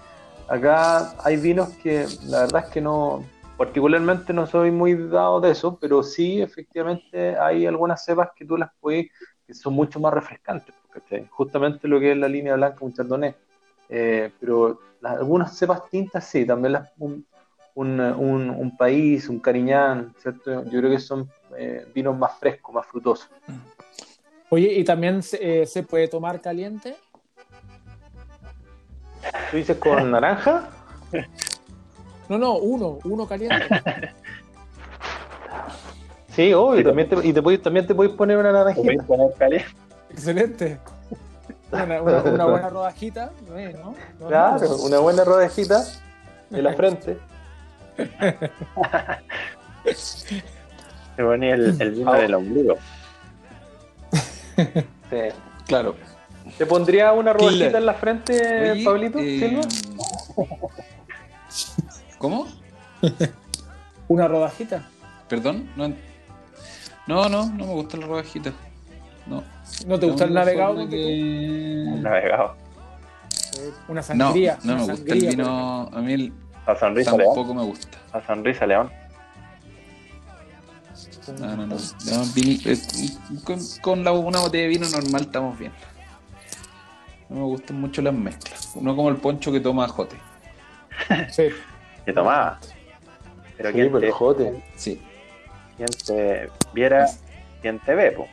Acá 0.48 1.14
hay 1.24 1.36
vinos 1.36 1.70
que 1.82 2.06
la 2.26 2.40
verdad 2.40 2.64
es 2.66 2.70
que 2.70 2.80
no, 2.80 3.24
particularmente 3.56 4.32
no 4.32 4.46
soy 4.46 4.70
muy 4.70 4.94
dado 5.08 5.40
de 5.40 5.50
eso, 5.50 5.76
pero 5.80 6.02
sí 6.04 6.40
efectivamente 6.40 7.36
hay 7.36 7.66
algunas 7.66 8.04
cepas 8.04 8.30
que 8.36 8.44
tú 8.44 8.56
las 8.56 8.70
puedes, 8.80 9.06
que 9.46 9.54
son 9.54 9.74
mucho 9.74 9.98
más 9.98 10.14
refrescantes, 10.14 10.74
¿cachai? 10.92 11.26
Justamente 11.30 11.88
lo 11.88 11.98
que 11.98 12.12
es 12.12 12.18
la 12.18 12.28
línea 12.28 12.54
blanca, 12.54 12.78
un 12.84 12.92
chardonnay. 12.92 13.34
Eh, 13.88 14.30
pero 14.40 14.78
las- 15.00 15.18
algunas 15.18 15.56
cepas 15.56 15.88
tintas 15.90 16.24
sí, 16.26 16.46
también 16.46 16.72
las, 16.74 16.90
un, 17.74 18.00
un- 18.00 18.50
un 18.50 18.76
país, 18.76 19.28
un 19.28 19.38
cariñán, 19.40 20.14
¿cierto? 20.18 20.64
Yo 20.64 20.78
creo 20.80 20.90
que 20.90 20.98
son 21.00 21.30
eh, 21.56 21.86
vinos 21.94 22.16
más 22.18 22.38
frescos, 22.38 22.74
más 22.74 22.86
frutosos. 22.86 23.28
Oye, 24.50 24.72
¿y 24.74 24.84
también 24.84 25.22
se, 25.22 25.62
eh, 25.62 25.66
se 25.66 25.82
puede 25.82 26.08
tomar 26.08 26.40
caliente? 26.40 26.96
¿Tú 29.50 29.56
dices 29.56 29.76
con 29.78 30.10
naranja? 30.10 30.68
No, 32.28 32.38
no, 32.38 32.54
uno, 32.56 32.98
uno 33.04 33.26
caliente. 33.26 33.66
Sí, 36.34 36.54
obvio, 36.54 36.78
Sí, 36.78 36.84
también 36.84 37.08
te, 37.10 37.16
y 37.28 37.32
te 37.34 37.42
podéis- 37.42 37.60
también 37.60 37.86
te 37.86 37.94
podéis 37.94 38.14
poner 38.16 38.38
una 38.38 38.50
¿Podéis 38.52 38.74
naranjita. 38.78 39.06
poner 39.06 39.32
caliente? 39.34 39.68
Excelente. 40.08 40.78
Una, 41.70 42.00
una- 42.00 42.22
una 42.22 42.46
buena 42.46 42.70
rodajita, 42.70 43.32
¿no? 43.82 43.94
Claro, 44.28 44.76
una 44.76 44.98
buena 45.00 45.24
rodejita 45.24 45.84
en 46.50 46.64
la 46.64 46.72
frente. 46.72 47.18
Se 49.94 51.22
ponía 51.22 51.54
el, 51.54 51.80
el 51.80 51.90
vino 51.96 52.12
Ah. 52.12 52.18
del 52.18 52.34
ombligo. 52.34 52.76
Sí. 54.56 55.18
Claro. 55.66 55.96
¿Te 56.58 56.66
pondría 56.66 57.12
una 57.12 57.34
Killer. 57.34 57.74
en 57.74 57.86
la 57.86 57.94
frente, 57.94 58.70
Oye, 58.72 58.84
Pablito? 58.84 59.18
eh, 59.18 59.38
Silva? 59.38 59.62
¿Cómo? 62.18 62.46
Una 64.08 64.28
rodajita. 64.28 64.88
¿Perdón? 65.28 65.68
No, 65.76 65.88
no, 67.06 67.28
no, 67.28 67.46
no 67.46 67.66
me 67.66 67.72
gusta 67.72 67.96
la 67.96 68.06
rodajita. 68.06 68.52
No. 69.26 69.42
¿No 69.86 69.98
te 69.98 70.06
gusta 70.06 70.24
el 70.24 70.34
navegado? 70.34 70.88
que- 70.88 71.84
Navegado. 72.00 72.56
Una 73.88 74.00
No, 74.00 74.02
sangría. 74.02 74.58
no 74.64 74.76
me 74.76 74.84
una 74.84 74.92
gusta 74.94 75.12
el 75.14 75.20
vino. 75.26 75.90
A 75.92 76.00
mí 76.00 76.12
el- 76.12 76.32
A 76.66 76.76
sonrisa 76.76 77.10
león. 77.16 77.34
tampoco 77.34 77.54
me 77.54 77.62
gusta. 77.64 77.98
A 78.12 78.24
sonrisa 78.26 78.66
león. 78.66 78.90
No, 81.38 81.56
no, 81.56 81.66
no. 81.66 81.76
No, 81.76 82.24
eh, 82.36 82.78
con 83.44 83.58
con 83.80 84.04
la- 84.04 84.12
una 84.12 84.40
botella 84.40 84.64
de 84.64 84.68
vino 84.68 84.88
normal 84.88 85.22
estamos 85.22 85.58
bien. 85.58 85.72
No 87.28 87.36
me 87.40 87.44
gustan 87.44 87.80
mucho 87.80 88.02
las 88.02 88.12
mezclas. 88.14 88.74
No 88.76 88.94
como 88.96 89.08
el 89.08 89.16
poncho 89.16 89.50
que 89.52 89.60
toma 89.60 89.88
Jote. 89.88 90.16
Sí. 91.30 91.48
Que 92.04 92.12
tomaba. 92.12 92.58
Pero 93.56 93.68
Sí, 93.68 93.74
quien, 93.74 93.86
pero 93.92 94.00
te, 94.00 94.10
jote. 94.10 94.64
Sí. 94.74 95.00
quien 95.76 95.88
te 96.04 96.50
viera, 96.72 97.06
quien 97.60 97.78
te 97.78 97.94
ve, 97.94 98.10
po. 98.10 98.26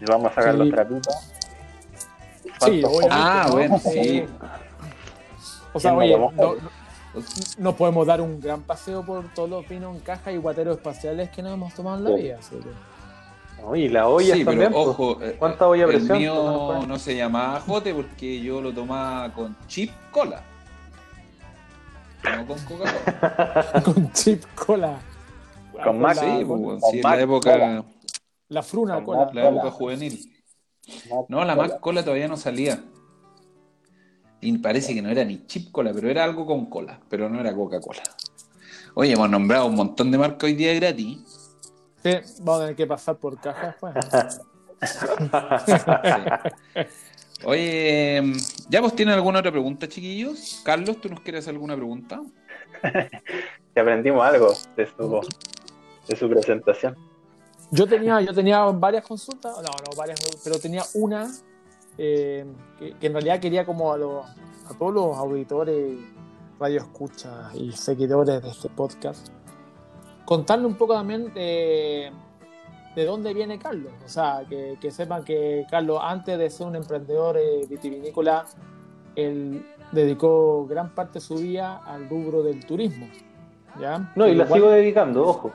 Y 0.00 0.04
vamos 0.04 0.30
a 0.30 0.34
sacar 0.36 0.52
Sí. 0.52 0.58
los 0.58 0.70
trapitos. 0.70 1.14
Sí, 2.42 2.50
¿Cuántos 2.60 2.90
obviamente. 2.90 3.08
Ah, 3.10 3.44
¿no? 3.48 3.52
bueno, 3.52 3.78
sí. 3.82 4.24
O 5.72 5.80
sea, 5.80 5.90
no- 5.90 6.54
nos 7.58 7.74
podemos 7.74 8.06
dar 8.06 8.20
un 8.20 8.40
gran 8.40 8.62
paseo 8.62 9.04
por 9.04 9.24
todos 9.34 9.50
los 9.50 9.68
vinos 9.68 9.94
en 9.96 10.00
caja 10.02 10.30
y 10.32 10.36
guateros 10.36 10.76
espaciales 10.76 11.30
que 11.30 11.42
nos 11.42 11.52
hemos 11.54 11.74
tomado 11.74 11.98
en 11.98 12.04
la 12.04 12.10
vida. 12.10 12.36
así 12.38 12.56
que- 12.56 13.62
No, 13.62 13.76
y 13.76 13.88
la 13.88 14.08
olla 14.08 14.34
Sí, 14.34 14.44
también. 14.44 14.70
pero 14.72 14.84
pues. 14.84 14.88
ojo, 14.88 15.22
eh, 15.22 15.36
¿Cuánta 15.38 15.66
olla 15.68 15.84
a 15.84 15.86
el 15.88 15.92
presión? 15.96 16.18
mío 16.18 16.82
no 16.86 16.98
se 16.98 17.16
llamaba 17.16 17.60
Jote 17.60 17.94
porque 17.94 18.40
yo 18.40 18.60
lo 18.60 18.72
tomaba 18.72 19.32
con 19.34 19.56
chip 19.66 19.90
cola. 20.10 20.42
No 22.36 22.46
con 22.46 22.58
Coca-Cola. 22.60 23.82
con 23.84 24.12
chip 24.12 24.44
cola. 24.54 24.98
Con 25.82 26.00
Max, 26.00 26.20
Sí, 26.20 26.26
la, 26.26 26.46
pues, 26.46 26.60
con 26.60 26.80
sí, 26.90 26.96
en 26.98 27.02
Mac 27.02 27.16
la 27.16 27.22
época, 27.22 27.52
Cola. 27.52 27.84
la 28.48 28.62
fruna 28.62 28.94
Con 28.96 29.04
cola. 29.04 29.18
Mac 29.24 29.34
la 29.34 29.42
Cola. 29.42 29.56
época 29.60 29.70
juvenil. 29.72 30.44
Mac 31.10 31.24
No, 31.28 31.44
la 31.44 31.54
Cola. 31.56 31.68
más 31.68 31.80
cola 31.80 32.02
todavía 32.04 32.28
no 32.28 32.36
salía. 32.36 32.82
Y 34.40 34.56
parece 34.58 34.94
que 34.94 35.02
no 35.02 35.10
era 35.10 35.24
ni 35.24 35.46
chip 35.46 35.70
cola, 35.70 35.92
pero 35.92 36.08
era 36.08 36.24
algo 36.24 36.46
con 36.46 36.66
cola, 36.66 36.98
pero 37.08 37.28
no 37.28 37.40
era 37.40 37.54
Coca-Cola. 37.54 38.02
Oye, 38.94 39.12
hemos 39.12 39.28
nombrado 39.28 39.66
un 39.66 39.74
montón 39.74 40.10
de 40.10 40.18
marcas 40.18 40.44
hoy 40.44 40.54
día 40.54 40.74
gratis. 40.74 41.18
Sí, 42.02 42.10
vamos 42.40 42.56
a 42.56 42.60
tener 42.60 42.76
que 42.76 42.86
pasar 42.86 43.16
por 43.16 43.38
caja 43.40 43.66
después. 43.66 43.94
Sí. 44.86 45.74
Oye, 47.44 48.22
¿ya 48.68 48.80
vos 48.80 48.94
tienen 48.94 49.14
alguna 49.14 49.40
otra 49.40 49.50
pregunta, 49.50 49.88
chiquillos? 49.88 50.60
Carlos, 50.64 51.00
¿tú 51.00 51.08
nos 51.08 51.20
quieres 51.20 51.44
hacer 51.44 51.54
alguna 51.54 51.76
pregunta? 51.76 52.20
Que 53.72 53.78
aprendimos 53.78 54.26
algo 54.26 54.52
de 54.76 54.84
su, 54.84 55.20
de 56.08 56.16
su 56.16 56.28
presentación. 56.28 56.96
Yo 57.70 57.86
tenía, 57.86 58.20
yo 58.20 58.34
tenía 58.34 58.64
varias 58.64 59.04
consultas, 59.04 59.54
no, 59.58 59.62
no 59.62 59.96
varias, 59.96 60.18
pero 60.42 60.58
tenía 60.58 60.82
una 60.94 61.30
eh, 62.02 62.46
que, 62.78 62.94
que 62.94 63.06
en 63.08 63.12
realidad 63.12 63.40
quería 63.40 63.66
como 63.66 63.92
a, 63.92 63.98
los, 63.98 64.24
a 64.24 64.74
todos 64.78 64.94
los 64.94 65.16
auditores, 65.18 65.98
radioescuchas 66.58 67.54
y 67.54 67.72
seguidores 67.72 68.42
de 68.42 68.48
este 68.48 68.68
podcast, 68.70 69.28
contarle 70.24 70.66
un 70.66 70.74
poco 70.76 70.94
también 70.94 71.32
de, 71.34 72.10
de 72.96 73.04
dónde 73.04 73.34
viene 73.34 73.58
Carlos. 73.58 73.92
O 74.04 74.08
sea, 74.08 74.44
que, 74.48 74.76
que 74.80 74.90
sepan 74.90 75.24
que 75.24 75.66
Carlos, 75.70 76.00
antes 76.02 76.38
de 76.38 76.48
ser 76.50 76.66
un 76.68 76.76
emprendedor 76.76 77.36
eh, 77.36 77.66
vitivinícola, 77.68 78.46
él 79.16 79.66
dedicó 79.92 80.66
gran 80.66 80.94
parte 80.94 81.14
de 81.14 81.20
su 81.20 81.34
vida 81.36 81.82
al 81.84 82.08
rubro 82.08 82.42
del 82.42 82.64
turismo. 82.64 83.08
¿ya? 83.80 84.12
No, 84.16 84.26
y 84.26 84.34
la 84.34 84.44
Igual- 84.44 84.60
sigo 84.60 84.70
dedicando, 84.70 85.26
ojo. 85.26 85.52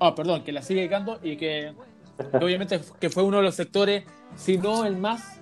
Ah, 0.00 0.14
perdón, 0.14 0.44
que 0.44 0.52
la 0.52 0.62
sigue 0.62 0.80
dedicando 0.80 1.18
y 1.22 1.36
que, 1.36 1.74
que 2.30 2.36
obviamente 2.44 2.80
que 3.00 3.10
fue 3.10 3.24
uno 3.24 3.38
de 3.38 3.42
los 3.44 3.54
sectores, 3.56 4.04
si 4.36 4.58
no 4.58 4.84
el 4.84 4.96
más 4.96 5.37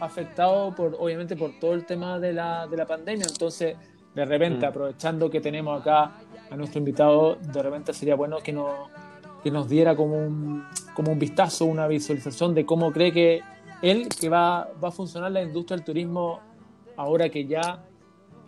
afectado 0.00 0.74
por, 0.74 0.96
obviamente, 0.98 1.36
por 1.36 1.58
todo 1.58 1.74
el 1.74 1.84
tema 1.84 2.18
de 2.18 2.32
la, 2.32 2.66
de 2.66 2.76
la 2.76 2.86
pandemia. 2.86 3.26
Entonces, 3.28 3.76
de 4.14 4.24
repente, 4.24 4.66
Mm. 4.66 4.68
aprovechando 4.70 5.30
que 5.30 5.40
tenemos 5.40 5.80
acá 5.80 6.12
a 6.50 6.56
nuestro 6.56 6.78
invitado, 6.78 7.36
de 7.36 7.62
repente 7.62 7.92
sería 7.92 8.14
bueno 8.14 8.38
que 8.38 8.52
nos, 8.52 8.72
que 9.42 9.50
nos 9.50 9.68
diera 9.68 9.94
como 9.94 10.16
un, 10.16 10.64
como 10.94 11.12
un 11.12 11.18
vistazo, 11.18 11.66
una 11.66 11.86
visualización 11.86 12.54
de 12.54 12.64
cómo 12.66 12.90
cree 12.90 13.12
que 13.12 13.42
él, 13.82 14.08
que 14.08 14.28
va, 14.28 14.68
va 14.82 14.88
a 14.88 14.92
funcionar 14.92 15.30
la 15.30 15.42
industria 15.42 15.76
del 15.76 15.84
turismo 15.84 16.40
ahora 16.96 17.28
que 17.28 17.46
ya 17.46 17.84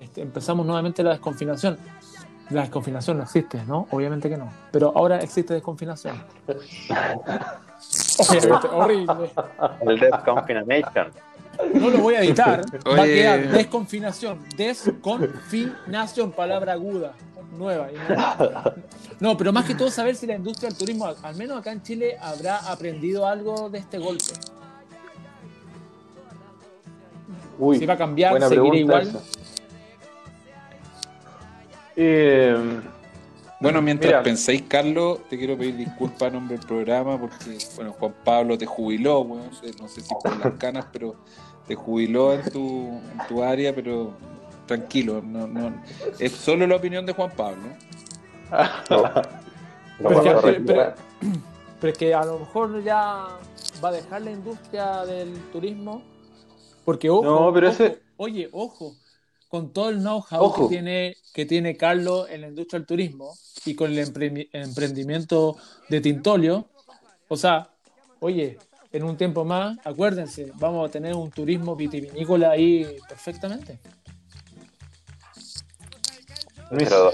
este, 0.00 0.22
empezamos 0.22 0.66
nuevamente 0.66 1.02
la 1.02 1.10
desconfinación. 1.10 1.78
La 2.50 2.62
desconfinación 2.62 3.18
no 3.18 3.22
existe, 3.22 3.62
¿no? 3.64 3.86
Obviamente 3.92 4.28
que 4.28 4.36
no. 4.36 4.50
Pero 4.72 4.92
ahora 4.96 5.18
existe 5.20 5.54
desconfinación. 5.54 6.20
Obviamente, 8.18 8.68
horrible. 8.72 9.30
El 9.86 10.00
Death 10.00 10.24
Confination. 10.24 11.12
No 11.74 11.90
lo 11.90 11.98
voy 11.98 12.14
a 12.14 12.20
editar. 12.22 12.62
Va 12.86 13.02
a 13.02 13.06
quedar 13.06 13.48
desconfinación. 13.50 14.38
Desconfinación, 14.56 16.32
palabra 16.32 16.72
aguda, 16.72 17.14
nueva. 17.56 17.88
no- 19.20 19.36
pero 19.36 19.52
más 19.52 19.64
que 19.64 19.74
todo 19.74 19.90
saber 19.90 20.16
si 20.16 20.26
la 20.26 20.34
industria 20.36 20.68
del 20.68 20.78
turismo, 20.78 21.06
al- 21.06 21.36
menos 21.36 21.58
acá 21.58 21.72
en 21.72 21.82
Chile, 21.82 22.16
habrá 22.20 22.58
aprendido 22.70 23.26
algo 23.26 23.68
de 23.70 23.78
este 23.78 23.98
golpe. 23.98 24.24
Uy, 27.58 27.78
Si 27.78 27.86
va 27.86 27.94
a 27.94 27.98
cambiar, 27.98 28.40
seguirá 28.48 28.76
igual. 28.76 29.20
Eh, 31.96 32.80
Bueno, 33.62 33.82
mientras 33.82 34.08
Mira. 34.10 34.22
pensáis, 34.22 34.62
Carlos, 34.66 35.18
te 35.28 35.36
quiero 35.36 35.54
pedir 35.58 35.76
disculpas 35.76 36.22
a 36.22 36.30
nombre 36.30 36.56
del 36.56 36.66
programa 36.66 37.20
porque, 37.20 37.58
bueno, 37.76 37.92
Juan 37.92 38.14
Pablo 38.24 38.56
te 38.56 38.64
jubiló, 38.64 39.20
weón, 39.20 39.50
no 39.78 39.86
sé 39.86 40.00
si 40.00 40.08
por 40.14 40.34
las 40.42 40.54
canas, 40.54 40.86
pero 40.90 41.14
te 41.70 41.76
jubiló 41.76 42.34
en 42.34 42.42
tu, 42.50 43.00
en 43.12 43.26
tu 43.28 43.44
área, 43.44 43.72
pero 43.72 44.12
tranquilo, 44.66 45.22
no, 45.24 45.46
no, 45.46 45.72
es 46.18 46.32
solo 46.32 46.66
la 46.66 46.74
opinión 46.74 47.06
de 47.06 47.12
Juan 47.12 47.30
Pablo. 47.36 47.62
Lo 48.90 50.08
Pero 50.08 50.22
es 50.48 50.54
que- 50.56 50.60
pero-. 50.62 50.94
Pero 51.80 51.92
que 51.96 52.12
a 52.12 52.24
lo 52.24 52.40
mejor 52.40 52.82
ya 52.82 53.28
va 53.82 53.88
a 53.88 53.92
dejar 53.92 54.22
la 54.22 54.32
industria 54.32 55.04
del 55.06 55.32
turismo. 55.52 56.02
Porque 56.84 57.08
ojo, 57.08 57.22
No, 57.24 57.52
pero 57.54 57.68
ojo, 57.68 57.84
ese- 57.84 58.02
oye, 58.16 58.48
ojo, 58.50 58.96
con 59.48 59.72
todo 59.72 59.90
el 59.90 60.00
know-how 60.00 60.52
que 60.52 60.66
tiene, 60.68 61.16
que 61.32 61.46
tiene 61.46 61.76
Carlos 61.76 62.28
en 62.30 62.40
la 62.40 62.48
industria 62.48 62.80
del 62.80 62.86
turismo 62.88 63.32
y 63.64 63.76
con 63.76 63.92
el 63.92 63.98
empre- 64.04 64.48
emprendimiento 64.52 65.56
de 65.88 66.00
Tintolio, 66.00 66.66
o 67.28 67.36
sea, 67.36 67.68
oye, 68.18 68.58
en 68.92 69.04
un 69.04 69.16
tiempo 69.16 69.44
más, 69.44 69.78
acuérdense, 69.84 70.50
vamos 70.56 70.88
a 70.88 70.90
tener 70.92 71.14
un 71.14 71.30
turismo 71.30 71.76
vitivinícola 71.76 72.50
ahí 72.50 72.96
perfectamente. 73.08 73.78
Pero 76.70 77.12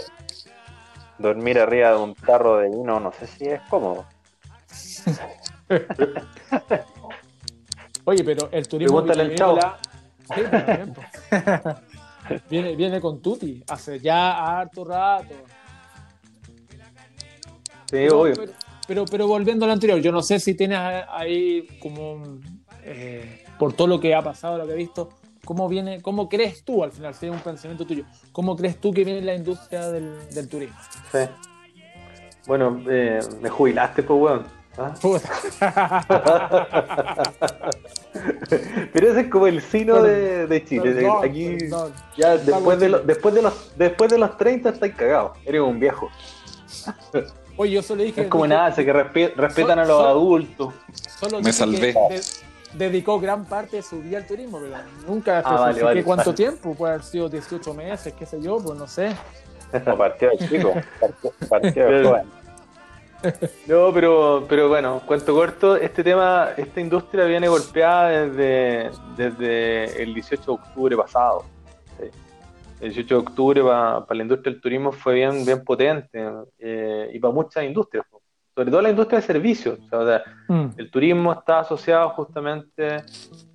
dormir 1.18 1.58
arriba 1.58 1.90
de 1.90 1.96
un 1.96 2.14
tarro 2.14 2.58
de 2.58 2.68
vino 2.68 3.00
no 3.00 3.12
sé 3.12 3.26
si 3.26 3.44
es 3.46 3.60
cómodo. 3.68 4.06
Oye, 8.04 8.22
pero 8.24 8.48
el 8.52 8.68
turismo 8.68 9.02
vitivinícola 9.02 9.78
sí, 10.34 10.42
viene, 12.50 12.76
viene 12.76 13.00
con 13.00 13.20
Tuti 13.20 13.62
hace 13.68 13.98
ya 14.00 14.58
harto 14.58 14.84
rato. 14.84 15.34
sí, 17.90 18.06
No, 18.06 18.20
obvio. 18.20 18.34
pero, 18.36 18.52
pero, 18.86 19.04
pero 19.04 19.26
volviendo 19.26 19.64
a 19.64 19.68
lo 19.68 19.72
anterior, 19.74 19.98
yo 20.00 20.12
no 20.12 20.22
sé 20.22 20.38
si 20.40 20.54
tienes 20.54 20.78
ahí 21.10 21.66
como 21.80 22.22
eh, 22.84 23.44
por 23.58 23.72
todo 23.72 23.86
lo 23.88 24.00
que 24.00 24.14
ha 24.14 24.22
pasado, 24.22 24.58
lo 24.58 24.66
que 24.66 24.72
he 24.72 24.76
visto, 24.76 25.10
¿cómo 25.44 25.68
viene, 25.68 26.00
cómo 26.02 26.28
crees 26.28 26.64
tú 26.64 26.82
al 26.84 26.92
final, 26.92 27.14
si 27.14 27.26
es 27.26 27.32
un 27.32 27.40
pensamiento 27.40 27.84
tuyo, 27.86 28.04
cómo 28.32 28.56
crees 28.56 28.80
tú 28.80 28.92
que 28.92 29.04
viene 29.04 29.22
la 29.22 29.34
industria 29.34 29.90
del, 29.90 30.28
del 30.30 30.48
turismo? 30.48 30.76
Sí. 31.12 31.18
Bueno, 32.46 32.80
eh, 32.88 33.18
me 33.40 33.48
jubilaste, 33.48 34.02
pues, 34.04 34.20
weón. 34.20 34.44
¿Ah? 34.78 34.92
Pero 38.92 39.10
ese 39.10 39.20
es 39.22 39.28
como 39.28 39.46
el 39.46 39.60
sino 39.62 40.02
de, 40.02 40.46
de 40.46 40.64
Chile. 40.64 40.92
Perdón, 40.92 41.24
aquí 41.24 41.56
perdón. 41.58 41.92
ya 42.16 42.36
después 42.36 42.78
de, 42.78 42.88
lo- 42.90 42.98
después 43.00 43.34
de 43.34 43.42
los 43.42 43.72
después 43.76 44.10
de 44.10 44.18
los 44.18 44.36
30 44.36 44.68
estáis 44.70 44.94
cagados. 44.94 45.36
Eres 45.44 45.60
un 45.62 45.80
viejo. 45.80 46.08
Oye, 47.56 47.72
yo 47.72 47.82
solo 47.82 48.02
dije. 48.02 48.22
Es 48.22 48.28
como 48.28 48.44
dije- 48.44 48.54
nada, 48.56 48.74
que 48.74 48.92
respe- 48.92 49.34
respetan 49.34 49.78
a 49.78 49.84
los 49.84 50.02
adultos. 50.04 50.74
Solo 51.18 51.40
Me 51.40 51.52
salvé. 51.52 51.92
de- 51.92 52.20
dedicó 52.74 53.18
gran 53.18 53.44
parte 53.46 53.76
de 53.76 53.82
su 53.82 54.00
vida 54.00 54.18
al 54.18 54.26
turismo, 54.26 54.58
pero 54.60 54.76
nunca 55.06 55.38
Ah, 55.38 55.42
vale, 55.42 55.54
especifiqué 55.70 55.84
vale, 55.84 56.04
cuánto 56.04 56.24
vale. 56.26 56.36
tiempo, 56.36 56.74
puede 56.74 56.92
haber 56.94 57.04
sido 57.04 57.28
18 57.28 57.72
meses, 57.74 58.12
qué 58.12 58.26
sé 58.26 58.40
yo, 58.42 58.58
pues 58.58 58.78
no 58.78 58.86
sé. 58.86 59.16
Como 59.84 59.96
partido 59.96 60.30
de 60.38 60.48
chico, 60.48 60.72
partido 61.48 61.88
de 61.90 62.04
joven. 62.04 62.26
No, 63.66 63.92
pero, 63.92 64.44
pero 64.48 64.68
bueno, 64.68 65.00
cuento 65.06 65.34
corto, 65.34 65.74
este 65.76 66.04
tema, 66.04 66.50
esta 66.56 66.80
industria 66.80 67.24
viene 67.24 67.48
golpeada 67.48 68.08
desde, 68.10 68.90
desde 69.16 70.02
el 70.02 70.14
18 70.14 70.44
de 70.44 70.52
octubre 70.52 70.96
pasado. 70.96 71.44
El 72.80 72.92
18 72.92 73.14
de 73.14 73.20
octubre 73.20 73.62
para 73.62 74.04
la 74.10 74.22
industria 74.22 74.52
del 74.52 74.60
turismo 74.60 74.92
fue 74.92 75.14
bien, 75.14 75.44
bien 75.46 75.64
potente 75.64 76.22
eh, 76.58 77.10
y 77.12 77.18
para 77.18 77.32
muchas 77.32 77.64
industrias, 77.64 78.04
sobre 78.54 78.70
todo 78.70 78.82
la 78.82 78.90
industria 78.90 79.20
de 79.20 79.26
servicios. 79.26 79.78
O 79.90 80.06
sea, 80.06 80.22
Mm. 80.48 80.66
el 80.76 80.90
turismo 80.90 81.32
está 81.32 81.60
asociado 81.60 82.10
justamente 82.10 82.98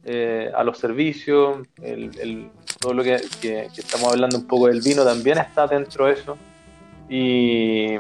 eh, 0.04 0.52
a 0.56 0.64
los 0.64 0.80
servicios, 0.80 1.60
el- 1.82 2.10
el- 2.20 2.50
todo 2.80 2.94
lo 2.96 3.04
que, 3.04 3.18
que- 3.40 3.68
que 3.74 3.82
estamos 3.82 4.12
hablando 4.12 4.38
un 4.38 4.48
poco 4.48 4.66
del 4.68 4.82
vino 4.82 5.04
también 5.04 5.38
está 5.38 5.68
dentro 5.68 6.08
de 6.08 6.14
eso. 6.14 6.38
Y, 7.08 7.98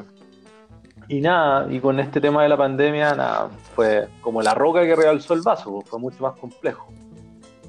y 1.07 1.21
nada, 1.21 1.71
y 1.71 1.79
con 1.79 1.99
este 1.99 2.19
tema 2.19 2.41
de 2.43 2.49
la 2.49 2.57
pandemia, 2.57 3.13
nada, 3.13 3.49
fue 3.75 4.07
como 4.21 4.41
la 4.41 4.55
roca 4.55 4.81
que 4.81 4.95
realzó 4.95 5.33
el 5.35 5.41
vaso, 5.41 5.81
fue 5.81 5.99
mucho 5.99 6.23
más 6.23 6.35
complejo. 6.39 6.87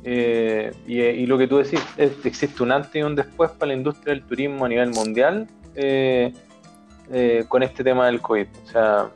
Eh, 0.04 0.72
y, 0.86 1.00
y 1.00 1.26
lo 1.26 1.38
que 1.38 1.46
tú 1.46 1.58
decís, 1.58 1.80
es- 1.96 2.24
existe 2.24 2.62
un 2.62 2.72
antes 2.72 2.94
y 2.96 3.02
un 3.02 3.14
después 3.14 3.50
para 3.52 3.68
la 3.68 3.74
industria 3.74 4.14
del 4.14 4.24
turismo 4.24 4.64
a 4.64 4.68
nivel 4.68 4.90
mundial 4.90 5.46
eh, 5.76 6.32
eh, 7.12 7.44
con 7.48 7.62
este 7.62 7.84
tema 7.84 8.06
del 8.06 8.20
COVID. 8.20 8.46
O 8.64 8.68
sea, 8.68 9.10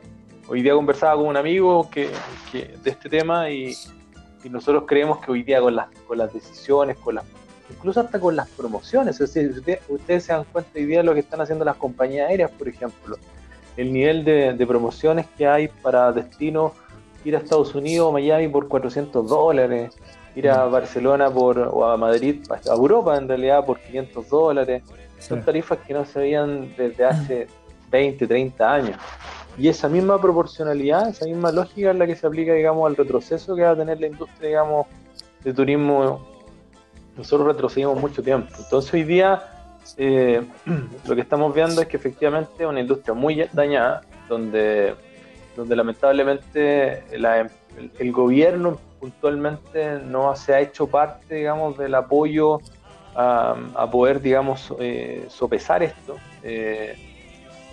hoy 0.47 0.61
día 0.61 0.73
conversaba 0.73 1.15
con 1.17 1.27
un 1.27 1.37
amigo 1.37 1.89
que, 1.89 2.09
que- 2.51 2.75
de 2.83 2.89
este 2.89 3.09
tema 3.09 3.49
y, 3.49 3.73
nosotros 4.49 4.85
creemos 4.87 5.19
que 5.19 5.29
hoy 5.29 5.43
día 5.43 5.59
con 5.59 5.75
las, 5.75 5.87
con 6.07 6.17
las 6.19 6.31
decisiones, 6.31 6.95
con 6.99 7.15
las, 7.15 7.25
incluso 7.69 7.99
hasta 7.99 8.17
con 8.17 8.33
las 8.33 8.47
promociones, 8.47 9.19
es 9.19 9.33
decir, 9.33 9.51
usted- 9.51 9.79
ustedes 9.89 10.23
se 10.23 10.31
dan 10.31 10.45
cuenta 10.49 10.69
hoy 10.75 10.85
día 10.85 10.99
de 10.99 11.03
lo 11.03 11.13
que 11.13 11.19
están 11.19 11.41
haciendo 11.41 11.65
las 11.65 11.75
compañías 11.75 12.29
aéreas, 12.29 12.49
por 12.51 12.69
ejemplo, 12.69 13.17
el 13.75 13.91
nivel 13.91 14.23
de, 14.23 14.53
de 14.53 14.65
promociones 14.67 15.25
que 15.37 15.45
hay 15.45 15.67
para 15.67 16.13
destinos, 16.13 16.71
ir 17.25 17.35
a 17.35 17.39
Estados 17.39 17.75
Unidos 17.75 18.07
o 18.07 18.11
Miami 18.13 18.47
por 18.47 18.69
400 18.69 19.27
dólares, 19.27 19.93
ir 20.37 20.49
a 20.49 20.65
Barcelona 20.65 21.31
por, 21.31 21.57
o 21.57 21.85
a 21.85 21.97
Madrid, 21.97 22.43
a 22.49 22.73
Europa 22.73 23.17
en 23.17 23.27
realidad 23.27 23.65
por 23.65 23.79
500 23.79 24.29
dólares. 24.29 24.83
Son 25.19 25.41
tarifas 25.43 25.79
que 25.79 25.93
no 25.93 26.05
se 26.05 26.19
veían 26.19 26.73
desde 26.77 27.05
hace 27.05 27.47
20, 27.89 28.27
30 28.27 28.73
años. 28.73 28.97
Y 29.57 29.67
esa 29.67 29.89
misma 29.89 30.21
proporcionalidad, 30.21 31.09
esa 31.09 31.25
misma 31.25 31.51
lógica 31.51 31.89
es 31.89 31.97
la 31.97 32.05
que 32.05 32.15
se 32.15 32.27
aplica, 32.27 32.53
digamos, 32.53 32.85
al 32.87 32.95
retroceso 32.95 33.55
que 33.55 33.63
va 33.63 33.71
a 33.71 33.75
tener 33.75 33.99
la 33.99 34.07
industria, 34.07 34.49
digamos, 34.49 34.85
de 35.43 35.53
turismo. 35.53 36.27
Nosotros 37.17 37.47
retrocedimos 37.47 37.99
mucho 37.99 38.21
tiempo. 38.21 38.53
Entonces 38.59 38.93
hoy 38.93 39.03
día 39.03 39.41
eh, 39.97 40.45
lo 41.07 41.15
que 41.15 41.21
estamos 41.21 41.51
viendo 41.55 41.81
es 41.81 41.87
que 41.87 41.97
efectivamente 41.97 42.51
es 42.59 42.67
una 42.67 42.79
industria 42.79 43.15
muy 43.15 43.43
dañada, 43.51 44.01
donde, 44.29 44.93
donde 45.55 45.75
lamentablemente 45.75 47.03
la 47.17 47.39
em- 47.39 47.49
el, 47.77 47.91
el 47.99 48.11
gobierno 48.11 48.79
puntualmente 48.99 49.99
no 50.05 50.35
se 50.35 50.53
ha 50.53 50.59
hecho 50.59 50.87
parte, 50.87 51.35
digamos, 51.35 51.77
del 51.77 51.93
apoyo 51.95 52.59
a, 53.15 53.55
a 53.75 53.89
poder, 53.89 54.21
digamos, 54.21 54.73
eh, 54.79 55.25
sopesar 55.29 55.83
esto. 55.83 56.17
Eh, 56.43 56.95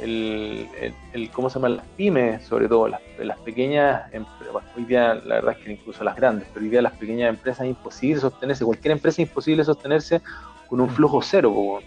el, 0.00 0.68
el- 0.80 0.94
el- 1.12 1.30
¿cómo 1.30 1.48
se 1.48 1.54
llama? 1.58 1.68
Las 1.68 1.84
pymes, 1.96 2.44
sobre 2.44 2.66
todo, 2.68 2.88
las, 2.88 3.00
las 3.18 3.38
pequeñas 3.38 4.02
empresas, 4.12 4.52
bueno, 4.52 4.68
hoy 4.76 4.84
día 4.84 5.14
la 5.14 5.36
verdad 5.36 5.56
es 5.58 5.64
que 5.64 5.72
incluso 5.72 6.02
las 6.04 6.16
grandes, 6.16 6.48
pero 6.52 6.64
hoy 6.64 6.70
día 6.70 6.82
las 6.82 6.92
pequeñas 6.94 7.28
empresas 7.30 7.60
es 7.64 7.68
imposible 7.70 8.20
sostenerse, 8.20 8.64
cualquier 8.64 8.92
empresa 8.92 9.22
es 9.22 9.28
imposible 9.28 9.64
sostenerse 9.64 10.20
con 10.68 10.80
un 10.80 10.90
flujo 10.90 11.22
cero. 11.22 11.78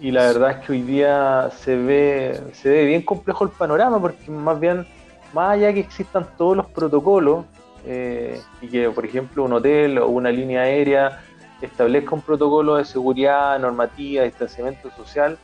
Y 0.00 0.10
la 0.10 0.22
verdad 0.22 0.50
es 0.52 0.56
que 0.66 0.72
hoy 0.72 0.82
día 0.82 1.50
se 1.56 1.76
ve, 1.76 2.38
se 2.52 2.68
ve 2.70 2.84
bien 2.86 3.02
complejo 3.02 3.44
el 3.44 3.50
panorama, 3.50 4.00
porque 4.00 4.30
más 4.30 4.58
bien, 4.60 4.86
más 5.32 5.54
allá 5.54 5.72
que 5.72 5.80
existan 5.80 6.26
todos 6.36 6.56
los 6.56 6.66
protocolos, 6.66 7.44
eh, 7.84 8.40
y 8.60 8.68
que, 8.68 8.90
por 8.90 9.04
ejemplo, 9.04 9.44
un 9.44 9.52
hotel 9.52 9.98
o 9.98 10.08
una 10.08 10.30
línea 10.30 10.62
aérea 10.62 11.22
establezca 11.60 12.14
un 12.14 12.22
protocolo 12.22 12.76
de 12.76 12.84
seguridad, 12.84 13.58
normativa, 13.58 14.24
distanciamiento 14.24 14.90
social, 14.90 15.38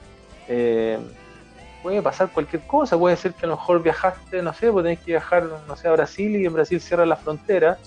eh, 0.49 0.99
puede 1.83 2.03
pasar 2.03 2.31
cualquier 2.31 2.63
cosa, 2.67 2.99
puede 2.99 3.17
ser 3.17 3.35
que 3.35 3.47
a 3.47 3.49
lo 3.49 3.57
mejor 3.57 3.83
viajaste, 3.83 4.43
no 4.43 4.53
sé, 4.53 4.71
pues 4.71 4.85
tenés 4.85 5.01
que 5.01 5.13
viajar, 5.13 5.49
no 5.67 5.77
sé, 5.77 5.89
a 5.89 5.93
Brasil 5.93 6.37
y 6.37 6.47
en 6.47 6.53
Brasil 6.53 6.81
cierran 6.81 7.09
la 7.09 7.17
frontera 7.17 7.79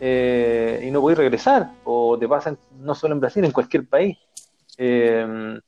eh, 0.00 0.82
y 0.86 0.90
no 0.90 1.00
podés 1.00 1.18
regresar, 1.18 1.70
o 1.84 2.18
te 2.18 2.28
pasan 2.28 2.58
no 2.78 2.94
solo 2.94 3.14
en 3.14 3.20
Brasil, 3.20 3.44
en 3.44 3.52
cualquier 3.52 3.86
país. 3.86 4.16
Eh, 4.78 5.58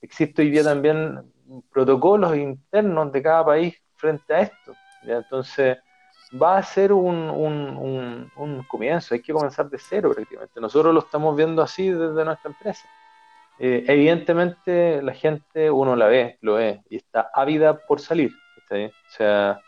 existe 0.00 0.42
hoy 0.42 0.50
día 0.50 0.64
también 0.64 1.20
protocolos 1.72 2.36
internos 2.36 3.12
de 3.12 3.22
cada 3.22 3.44
país 3.44 3.74
frente 3.96 4.34
a 4.34 4.40
esto. 4.40 4.74
Entonces, 5.02 5.78
va 6.40 6.58
a 6.58 6.62
ser 6.62 6.92
un, 6.92 7.30
un, 7.30 8.30
un, 8.36 8.62
comienzo, 8.64 9.14
hay 9.14 9.22
que 9.22 9.32
comenzar 9.32 9.70
de 9.70 9.78
cero 9.78 10.12
prácticamente. 10.14 10.60
Nosotros 10.60 10.92
lo 10.92 11.00
estamos 11.00 11.36
viendo 11.36 11.62
así 11.62 11.88
desde 11.90 12.24
nuestra 12.24 12.50
empresa. 12.50 12.86
Eh, 13.58 13.84
evidentemente 13.88 15.02
la 15.02 15.14
gente, 15.14 15.70
uno 15.70 15.96
la 15.96 16.06
ve, 16.06 16.38
lo 16.42 16.54
ve, 16.54 16.82
y 16.90 16.96
está 16.96 17.30
ávida 17.34 17.78
por 17.86 18.00
salir. 18.00 18.30
¿está 18.58 18.76
bien? 18.76 18.90
O 18.90 19.16
sea, 19.16 19.60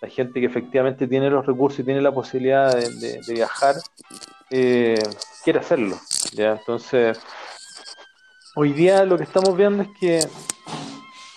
la 0.00 0.08
gente 0.08 0.40
que 0.40 0.46
efectivamente 0.46 1.06
tiene 1.06 1.30
los 1.30 1.46
recursos 1.46 1.78
y 1.80 1.84
tiene 1.84 2.00
la 2.02 2.12
posibilidad 2.12 2.74
de, 2.74 2.88
de- 2.98 3.20
de 3.24 3.34
viajar, 3.34 3.76
eh, 4.50 4.98
quiere 5.44 5.60
hacerlo. 5.60 5.96
¿ya? 6.32 6.52
Entonces, 6.52 7.20
hoy 8.56 8.72
día 8.72 9.04
lo 9.04 9.16
que 9.16 9.22
estamos 9.24 9.56
viendo 9.56 9.84
es 9.84 9.88
que 10.00 10.20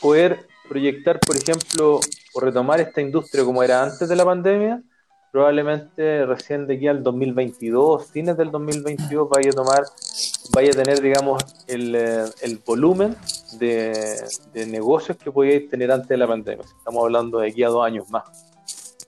poder 0.01 0.47
proyectar, 0.67 1.19
por 1.19 1.37
ejemplo, 1.37 1.99
o 2.35 2.39
retomar 2.41 2.81
esta 2.81 3.01
industria 3.01 3.45
como 3.45 3.63
era 3.63 3.81
antes 3.81 4.09
de 4.09 4.15
la 4.15 4.25
pandemia, 4.25 4.83
probablemente 5.31 6.25
recién 6.25 6.67
de 6.67 6.75
aquí 6.75 6.87
al 6.87 7.01
2022, 7.01 8.11
fines 8.11 8.35
del 8.35 8.51
2022, 8.51 9.29
vaya 9.29 9.49
a 9.49 9.53
tomar, 9.53 9.83
vaya 10.53 10.71
a 10.71 10.83
tener, 10.83 11.01
digamos, 11.01 11.41
el, 11.67 11.95
eh, 11.95 12.25
el 12.41 12.57
volumen 12.65 13.15
de, 13.57 14.21
de 14.53 14.65
negocios 14.65 15.17
que 15.17 15.31
podíais 15.31 15.69
tener 15.69 15.91
antes 15.91 16.09
de 16.09 16.17
la 16.17 16.27
pandemia. 16.27 16.65
Estamos 16.77 17.03
hablando 17.03 17.39
de 17.39 17.49
aquí 17.49 17.63
a 17.63 17.69
dos 17.69 17.85
años 17.85 18.09
más. 18.09 18.25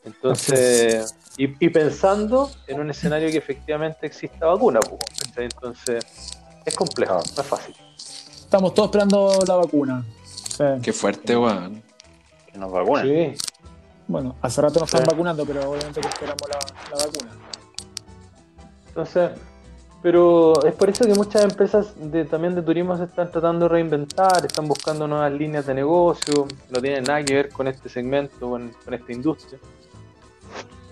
Entonces, 0.06 1.14
y, 1.38 1.66
y 1.66 1.70
pensando 1.70 2.50
en 2.68 2.80
un 2.80 2.90
escenario 2.90 3.30
que 3.30 3.38
efectivamente 3.38 4.08
exista 4.08 4.46
vacuna, 4.46 4.80
pues, 4.80 5.02
entonces 5.38 6.06
es 6.66 6.76
complejo, 6.76 7.16
no 7.16 7.42
es 7.42 7.48
fácil. 7.48 7.76
Estamos 7.98 8.74
todos 8.74 8.88
esperando 8.88 9.38
la 9.46 9.56
vacuna. 9.56 10.06
Sí. 10.24 10.64
Qué 10.82 10.94
fuerte, 10.94 11.36
weón. 11.36 11.87
Que 12.58 12.62
nos 12.62 12.72
vacunan. 12.72 13.06
Sí, 13.06 13.36
Bueno, 14.08 14.36
hace 14.42 14.62
rato 14.62 14.80
nos 14.80 14.92
están 14.92 15.06
vacunando, 15.06 15.46
pero 15.46 15.70
obviamente 15.70 16.02
que 16.02 16.08
esperamos 16.08 16.42
la, 16.50 16.58
la 16.98 17.06
vacuna. 17.06 17.32
Entonces, 18.88 19.32
pero 20.02 20.66
es 20.66 20.74
por 20.74 20.90
eso 20.90 21.06
que 21.06 21.14
muchas 21.14 21.44
empresas 21.44 21.94
de, 21.98 22.26
también 22.26 22.56
de 22.56 22.64
turismo 22.64 22.98
se 22.98 23.04
están 23.04 23.30
tratando 23.32 23.66
de 23.66 23.70
reinventar, 23.70 24.44
están 24.44 24.68
buscando 24.68 25.08
nuevas 25.08 25.32
líneas 25.32 25.68
de 25.68 25.76
negocio, 25.76 26.48
no 26.70 26.82
tienen 26.82 27.04
nada 27.04 27.24
que 27.24 27.36
ver 27.36 27.50
con 27.50 27.68
este 27.68 27.90
segmento, 27.90 28.50
con, 28.50 28.70
con 28.84 28.94
esta 28.94 29.12
industria. 29.12 29.60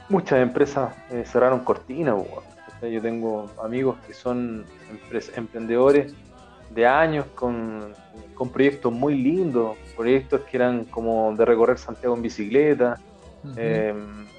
Muchas 0.09 0.39
empresas 0.39 0.93
eh, 1.09 1.23
cerraron 1.25 1.61
cortinas, 1.61 2.13
weón. 2.13 2.43
O 2.75 2.79
sea, 2.79 2.89
yo 2.89 3.01
tengo 3.01 3.49
amigos 3.63 3.97
que 4.05 4.13
son 4.13 4.65
empres- 4.91 5.31
emprendedores 5.35 6.13
de 6.69 6.85
años 6.85 7.25
con, 7.33 7.93
con 8.35 8.49
proyectos 8.49 8.91
muy 8.93 9.15
lindos, 9.15 9.77
proyectos 9.95 10.41
que 10.41 10.57
eran 10.57 10.85
como 10.85 11.33
de 11.35 11.45
recorrer 11.45 11.77
Santiago 11.77 12.15
en 12.15 12.21
bicicleta, 12.21 12.99
eh, 13.57 13.93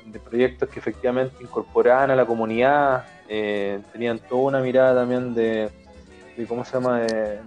de 0.04 0.20
proyectos 0.20 0.68
que 0.68 0.78
efectivamente 0.78 1.36
incorporaban 1.40 2.10
a 2.10 2.16
la 2.16 2.26
comunidad, 2.26 3.04
eh, 3.28 3.80
tenían 3.92 4.18
toda 4.18 4.42
una 4.42 4.60
mirada 4.60 4.94
también 4.94 5.34
de, 5.34 5.70
de 6.36 6.46
¿cómo 6.46 6.64
se 6.64 6.72
llama?, 6.74 7.00
de- 7.00 7.40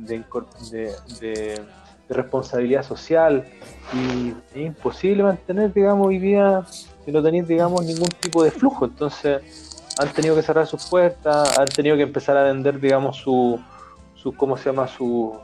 de 2.07 2.09
responsabilidad 2.09 2.83
social 2.83 3.45
y 3.93 4.29
es 4.55 4.65
imposible 4.65 5.23
mantener, 5.23 5.71
digamos, 5.73 6.07
hoy 6.07 6.17
día 6.17 6.63
si 7.05 7.11
no 7.11 7.21
tenéis, 7.21 7.47
digamos, 7.47 7.85
ningún 7.85 8.09
tipo 8.19 8.43
de 8.43 8.51
flujo, 8.51 8.85
entonces 8.85 9.41
han 9.99 10.09
tenido 10.13 10.35
que 10.35 10.41
cerrar 10.41 10.65
sus 10.65 10.89
puertas, 10.89 11.57
han 11.57 11.67
tenido 11.67 11.95
que 11.97 12.03
empezar 12.03 12.35
a 12.37 12.43
vender, 12.43 12.79
digamos, 12.79 13.17
su, 13.17 13.59
su 14.15 14.33
¿cómo 14.35 14.57
se 14.57 14.65
llama?, 14.69 14.87
su, 14.87 15.37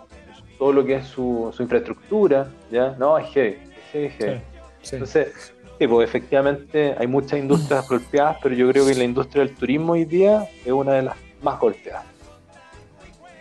todo 0.57 0.73
lo 0.73 0.85
que 0.85 0.95
es 0.95 1.05
su, 1.07 1.51
su 1.55 1.63
infraestructura, 1.63 2.49
¿ya? 2.71 2.95
No, 2.97 3.17
es 3.17 3.27
heavy, 3.33 3.57
es 3.57 3.91
heavy, 3.91 4.09
heavy. 4.17 4.41
Sí. 4.81 4.95
Entonces, 4.95 5.51
Sí, 5.77 5.87
pues 5.89 6.07
efectivamente 6.07 6.95
hay 6.97 7.05
muchas 7.05 7.37
industrias 7.37 7.85
golpeadas, 7.89 8.37
pero 8.41 8.55
yo 8.55 8.71
creo 8.71 8.85
que 8.87 8.95
la 8.95 9.03
industria 9.03 9.43
del 9.43 9.53
turismo 9.55 9.91
hoy 9.91 10.05
día 10.05 10.47
es 10.63 10.71
una 10.71 10.93
de 10.93 11.01
las 11.01 11.17
más 11.41 11.59
golpeadas. 11.59 12.05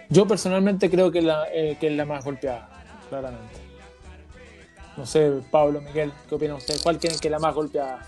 Yo 0.08 0.26
personalmente 0.26 0.90
creo 0.90 1.12
que, 1.12 1.22
la, 1.22 1.44
eh, 1.52 1.76
que 1.78 1.86
es 1.86 1.92
la 1.92 2.04
más 2.04 2.24
golpeada, 2.24 2.68
claramente. 3.08 3.54
No 4.96 5.06
sé, 5.06 5.30
Pablo, 5.52 5.80
Miguel, 5.80 6.12
¿qué 6.28 6.34
opinan 6.34 6.56
ustedes? 6.56 6.82
¿Cuál 6.82 6.98
creen 6.98 7.20
que 7.20 7.28
es 7.28 7.32
la 7.32 7.38
más 7.38 7.54
golpeada? 7.54 8.00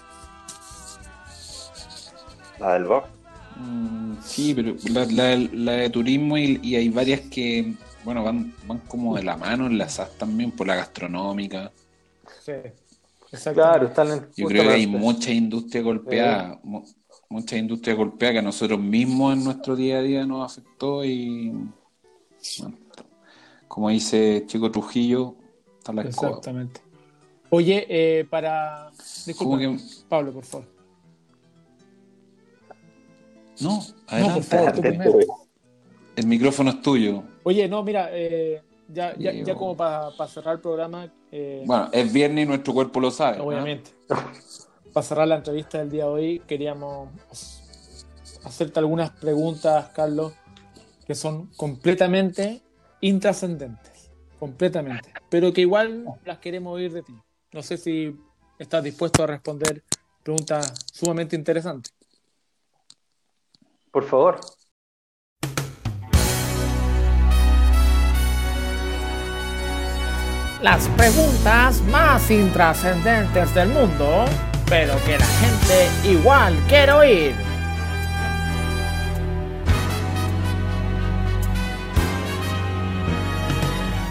La 2.58 2.72
del 2.74 2.84
box. 2.84 3.08
Mm, 3.56 4.14
sí, 4.24 4.54
pero 4.54 4.74
la, 4.90 5.04
la- 5.06 5.48
la 5.52 5.72
de 5.72 5.90
turismo 5.90 6.36
y, 6.36 6.58
y 6.62 6.74
hay 6.76 6.88
varias 6.88 7.20
que, 7.20 7.74
bueno, 8.06 8.22
van, 8.24 8.54
van 8.66 8.78
como 8.88 9.16
de 9.16 9.22
la 9.24 9.36
mano 9.36 9.66
enlazadas 9.66 10.16
también 10.16 10.52
por 10.52 10.66
la 10.66 10.76
gastronómica. 10.76 11.70
Sí. 12.42 12.52
Claro, 13.52 13.88
están 13.88 14.08
en 14.12 14.28
Yo 14.36 14.46
creo 14.46 14.62
que 14.62 14.68
hay 14.70 14.86
mucha 14.86 15.32
industria 15.32 15.82
golpeada, 15.82 16.58
mu- 16.62 16.84
mucha 17.28 17.56
industria 17.56 17.94
golpeada 17.96 18.34
que 18.34 18.38
a 18.38 18.42
nosotros 18.42 18.78
mismos 18.80 19.36
en 19.36 19.44
nuestro 19.44 19.74
día 19.74 19.98
a 19.98 20.02
día 20.02 20.24
nos 20.24 20.52
afectó 20.52 21.04
y, 21.04 21.50
bueno, 22.60 22.78
como 23.66 23.88
dice 23.90 24.44
Chico 24.46 24.70
Trujillo, 24.70 25.34
está 25.78 25.92
la 25.92 26.02
escoba. 26.02 26.28
Exactamente. 26.28 26.80
Oye, 27.50 27.86
eh, 27.88 28.24
para. 28.24 28.90
¿Cómo 29.36 29.58
Disculpa, 29.58 29.58
que- 29.58 29.78
Pablo, 30.08 30.32
por 30.32 30.44
favor. 30.44 30.66
No, 33.60 33.70
No, 33.70 33.80
por 33.84 34.14
adelante. 34.14 34.42
favor, 34.42 34.72
tú 34.72 34.80
primero. 34.80 35.18
El 36.14 36.26
micrófono 36.26 36.70
es 36.70 36.80
tuyo. 36.82 37.22
Oye, 37.48 37.68
no, 37.68 37.84
mira, 37.84 38.08
eh, 38.10 38.60
ya, 38.88 39.16
ya, 39.16 39.30
ya 39.30 39.54
como 39.54 39.76
para 39.76 40.10
cerrar 40.26 40.56
el 40.56 40.60
programa, 40.60 41.08
eh, 41.30 41.62
Bueno, 41.64 41.88
es 41.92 42.12
viernes 42.12 42.44
y 42.44 42.48
nuestro 42.48 42.74
cuerpo 42.74 42.98
lo 42.98 43.12
sabe. 43.12 43.38
¿no? 43.38 43.44
obviamente, 43.44 43.92
para 44.92 45.06
cerrar 45.06 45.28
la 45.28 45.36
entrevista 45.36 45.78
del 45.78 45.88
día 45.88 46.06
de 46.06 46.10
hoy, 46.10 46.38
queríamos 46.40 47.08
hacerte 48.42 48.80
algunas 48.80 49.10
preguntas, 49.10 49.90
Carlos, 49.90 50.32
que 51.06 51.14
son 51.14 51.46
completamente 51.56 52.62
intrascendentes, 53.00 54.10
completamente, 54.40 55.12
pero 55.30 55.52
que 55.52 55.60
igual 55.60 56.04
las 56.24 56.38
queremos 56.38 56.74
oír 56.74 56.92
de 56.92 57.04
ti. 57.04 57.14
No 57.52 57.62
sé 57.62 57.76
si 57.76 58.12
estás 58.58 58.82
dispuesto 58.82 59.22
a 59.22 59.28
responder 59.28 59.84
preguntas 60.24 60.74
sumamente 60.92 61.36
interesantes. 61.36 61.94
Por 63.92 64.02
favor. 64.02 64.40
Las 70.66 70.88
preguntas 70.88 71.80
más 71.82 72.28
intrascendentes 72.28 73.54
del 73.54 73.68
mundo, 73.68 74.24
pero 74.68 74.94
que 75.04 75.16
la 75.16 75.24
gente 75.24 75.88
igual 76.10 76.56
quiere 76.66 76.90
oír. 76.90 77.34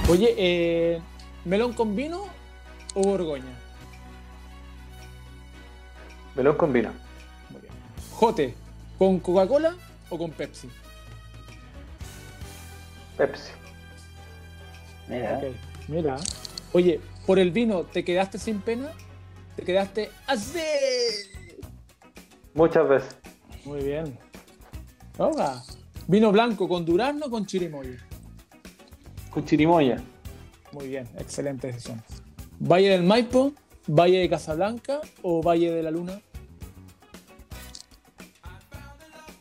Oye, 0.09 0.33
eh, 0.37 1.01
¿melón 1.43 1.73
con 1.73 1.93
vino 1.93 2.23
o 2.93 3.01
borgoña? 3.03 3.43
Melón 6.35 6.55
con 6.55 6.71
vino. 6.71 6.91
Muy 7.49 7.63
bien. 7.63 7.73
Jote, 8.11 8.55
¿con 8.97 9.19
Coca-Cola 9.19 9.75
o 10.09 10.17
con 10.17 10.31
Pepsi? 10.31 10.69
Pepsi. 13.17 13.51
Mira, 15.09 15.41
mira. 15.89 16.17
Oye, 16.75 16.99
por 17.25 17.39
el 17.39 17.51
vino, 17.51 17.83
¿te 17.83 18.03
quedaste 18.03 18.37
sin 18.37 18.59
pena? 18.59 18.91
¿Te 19.55 19.63
quedaste 19.63 20.09
así? 20.27 20.59
Muchas 22.53 22.89
veces. 22.89 23.15
Muy 23.63 23.81
bien. 23.81 24.19
Oiga, 25.17 25.63
¿Vino 26.05 26.33
blanco 26.33 26.67
con 26.67 26.83
durazno 26.83 27.27
o 27.27 27.29
con 27.29 27.45
chirimoya? 27.45 27.97
Con 29.29 29.45
chirimoya. 29.45 30.03
Muy 30.73 30.89
bien, 30.89 31.07
excelente 31.17 31.67
decisión. 31.67 32.03
¿Valle 32.59 32.89
del 32.89 33.03
Maipo, 33.03 33.53
Valle 33.87 34.19
de 34.19 34.29
Casablanca 34.29 34.99
o 35.21 35.41
Valle 35.41 35.71
de 35.71 35.81
la 35.81 35.91
Luna? 35.91 36.19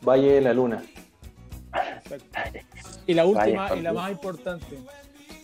Valle 0.07 0.31
de 0.31 0.41
la 0.41 0.53
Luna. 0.53 0.81
Perfecto. 2.07 2.59
Y 3.05 3.13
la 3.13 3.25
última 3.25 3.67
Valle, 3.67 3.79
y 3.81 3.83
la 3.83 3.91
más 3.91 4.09
importante. 4.09 4.79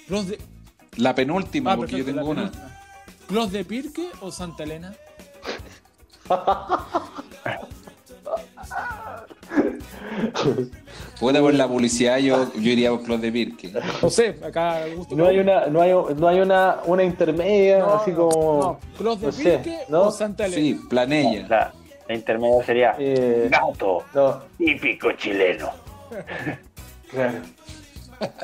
¿Clos 0.07 0.29
de, 0.29 0.39
La 0.97 1.15
penúltima, 1.15 1.73
ah, 1.73 1.77
porque 1.77 1.97
yo 1.97 2.05
tengo 2.05 2.29
una. 2.29 2.51
¿Clos 3.27 3.51
de 3.51 3.63
Pirque 3.63 4.09
o 4.19 4.31
Santa 4.31 4.63
Elena? 4.63 4.93
Puta 11.19 11.39
por 11.39 11.53
la 11.53 11.67
publicidad, 11.67 12.17
yo, 12.17 12.51
yo 12.55 12.71
iría 12.71 12.89
por 12.91 13.03
Club 13.03 13.19
de 13.19 13.31
Pirque. 13.31 13.71
No 14.01 14.09
sé, 14.09 14.35
acá 14.43 14.85
gusto. 14.95 15.15
No 15.15 15.27
hay 15.27 15.39
una, 15.39 15.67
no 15.67 15.81
hay, 15.81 15.91
no 16.15 16.27
hay 16.27 16.39
una, 16.39 16.77
una 16.85 17.03
intermedia, 17.03 17.79
No, 17.79 17.93
así 17.95 18.11
como. 18.11 18.29
no. 18.61 18.79
¿Clos 18.97 19.19
de 19.21 19.27
no 19.27 19.31
sé, 19.31 19.43
Pirque 19.59 19.79
¿no? 19.89 20.01
o 20.03 20.11
Santa 20.11 20.45
Elena? 20.45 20.61
Sí, 20.61 20.81
Planella. 20.89 21.47
la, 21.47 21.73
la 22.07 22.15
intermedia 22.15 22.63
sería 22.65 22.95
Eh, 22.99 23.47
gato, 23.51 24.03
no, 24.13 24.39
típico 24.57 25.11
chileno. 25.13 25.69
claro. 27.11 27.33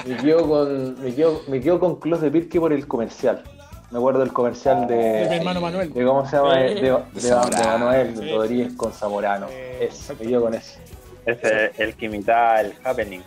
Me 0.05 0.17
quedo 0.17 0.47
con, 0.47 1.01
me 1.01 1.13
quedo, 1.13 1.41
me 1.47 1.61
quedo 1.61 1.79
con 1.79 1.95
Clos 1.99 2.21
de 2.21 2.31
Pirque 2.31 2.59
por 2.59 2.73
el 2.73 2.87
comercial. 2.87 3.43
Me 3.91 3.99
acuerdo 3.99 4.19
del 4.19 4.33
comercial 4.33 4.85
de, 4.87 4.95
De 4.95 5.29
mi 5.29 5.35
hermano 5.37 5.61
Manuel. 5.61 5.93
de 5.93 6.03
cómo 6.05 6.27
se 6.29 6.35
llama, 6.35 6.57
de, 6.57 6.75
de. 6.75 7.65
Manuel 7.65 8.17
Sí. 8.17 8.31
Rodríguez 8.33 8.73
con 8.73 8.91
Zamorano. 8.91 9.47
Eh, 9.49 9.89
me 10.19 10.27
quedo 10.27 10.41
con 10.41 10.53
eso. 10.53 10.79
Ese 11.25 11.65
es 11.67 11.79
el 11.79 11.95
que 11.95 12.05
imitaba 12.07 12.61
el 12.61 12.73
happening. 12.83 13.21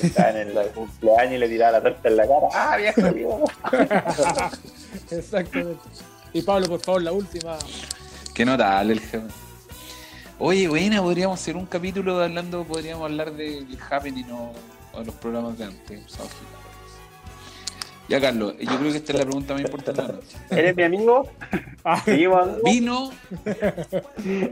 Que 0.00 0.06
Estaba 0.06 0.30
en 0.30 0.36
el 0.48 0.68
cumpleaños 0.74 1.34
y 1.34 1.38
le 1.38 1.48
tiraba 1.48 1.72
la 1.72 1.82
torta 1.82 2.08
en 2.08 2.16
la 2.16 2.22
cara. 2.26 2.46
¡Ah, 2.54 2.76
viejo! 2.76 3.44
Exactamente. 5.10 5.80
Y 6.32 6.42
Pablo, 6.42 6.66
por 6.68 6.80
favor, 6.80 7.02
la 7.02 7.12
última. 7.12 7.56
Qué 8.34 8.44
notable 8.44 8.94
el 8.94 9.00
jefe. 9.00 9.26
Oye, 10.38 10.68
buena, 10.68 11.00
podríamos 11.02 11.40
hacer 11.40 11.56
un 11.56 11.64
capítulo 11.66 12.22
hablando, 12.22 12.64
podríamos 12.64 13.04
hablar 13.04 13.32
del 13.32 13.66
happening 13.90 14.30
o, 14.30 14.50
o 14.50 14.54
de 15.00 15.06
los 15.06 15.14
programas 15.16 15.58
de 15.58 15.64
antes. 15.64 16.00
Ya, 18.08 18.20
Carlos, 18.20 18.54
yo 18.58 18.78
creo 18.78 18.92
que 18.92 18.98
esta 18.98 19.12
es 19.12 19.18
la 19.18 19.24
pregunta 19.24 19.54
más 19.54 19.62
importante 19.62 20.00
de 20.02 20.08
la 20.08 20.14
noche. 20.14 20.36
¿Eres 20.50 20.76
mi 20.76 20.82
amigo? 20.84 21.28
Ah, 21.84 22.02
amigo? 22.06 22.58
¿Vino? 22.64 23.10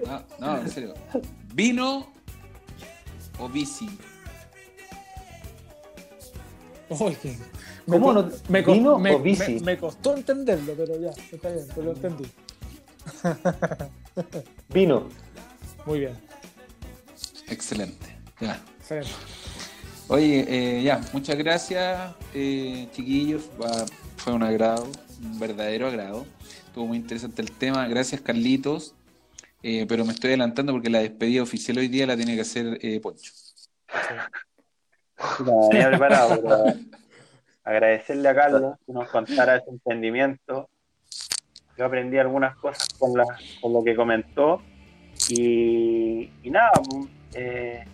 No, 0.06 0.22
no, 0.40 0.58
en 0.60 0.70
serio. 0.70 0.94
¿Vino 1.54 2.12
o 3.38 3.48
bici? 3.48 3.86
me 7.86 7.98
¿Cómo 7.98 8.12
no? 8.12 8.28
me 8.48 8.62
¿Vino 8.62 8.98
me- 8.98 9.14
o 9.14 9.18
bici? 9.20 9.54
Me, 9.54 9.60
me 9.60 9.78
costó 9.78 10.16
entenderlo, 10.16 10.74
pero 10.76 11.00
ya, 11.00 11.10
está 11.10 11.48
bien, 11.50 11.66
pero 11.74 11.82
lo 11.86 11.92
entendí. 11.92 12.24
Vino. 14.70 15.08
Muy 15.86 16.00
bien, 16.00 16.16
Excelente. 17.48 18.16
Ya. 18.40 18.60
excelente. 18.80 19.10
Oye, 20.08 20.44
eh, 20.48 20.82
ya, 20.82 21.00
muchas 21.12 21.36
gracias, 21.36 22.14
eh, 22.34 22.88
chiquillos. 22.92 23.48
Fue 24.16 24.32
un 24.32 24.42
agrado, 24.42 24.86
un 25.22 25.38
verdadero 25.38 25.86
agrado. 25.86 26.26
Estuvo 26.66 26.86
muy 26.86 26.98
interesante 26.98 27.40
el 27.40 27.50
tema. 27.50 27.86
Gracias, 27.88 28.20
Carlitos. 28.20 28.94
Eh, 29.62 29.86
pero 29.88 30.04
me 30.04 30.12
estoy 30.12 30.28
adelantando 30.28 30.72
porque 30.72 30.90
la 30.90 30.98
despedida 30.98 31.42
oficial 31.42 31.78
hoy 31.78 31.88
día 31.88 32.06
la 32.06 32.16
tiene 32.16 32.34
que 32.34 32.42
hacer 32.42 32.78
eh, 32.82 33.00
Poncho. 33.00 33.32
No 35.46 35.70
venía 35.70 35.88
preparado, 35.88 36.42
agradecerle 37.62 38.28
a 38.28 38.34
Carlos 38.34 38.76
que 38.84 38.92
nos 38.92 39.08
contara 39.08 39.56
ese 39.56 39.70
emprendimiento. 39.70 40.68
Yo 41.78 41.86
aprendí 41.86 42.18
algunas 42.18 42.56
cosas 42.56 42.88
con, 42.98 43.14
la, 43.14 43.24
con 43.62 43.72
lo 43.72 43.82
que 43.82 43.96
comentó. 43.96 44.60
Y, 45.30 46.30
y 46.42 46.50
nada, 46.50 46.72
pues, 46.72 47.06
eh, 47.34 47.84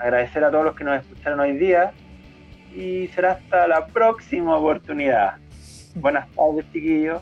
agradecer 0.00 0.42
a 0.44 0.50
todos 0.50 0.64
los 0.64 0.74
que 0.76 0.84
nos 0.84 1.00
escucharon 1.00 1.40
hoy 1.40 1.56
día. 1.56 1.92
Y 2.74 3.08
será 3.08 3.32
hasta 3.32 3.66
la 3.68 3.86
próxima 3.86 4.56
oportunidad. 4.56 5.34
Buenas 5.94 6.28
tardes, 6.34 6.64
chiquillos. 6.72 7.20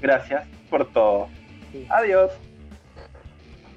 Gracias 0.00 0.44
por 0.70 0.90
todo. 0.92 1.28
Sí. 1.72 1.86
Adiós. 1.88 2.32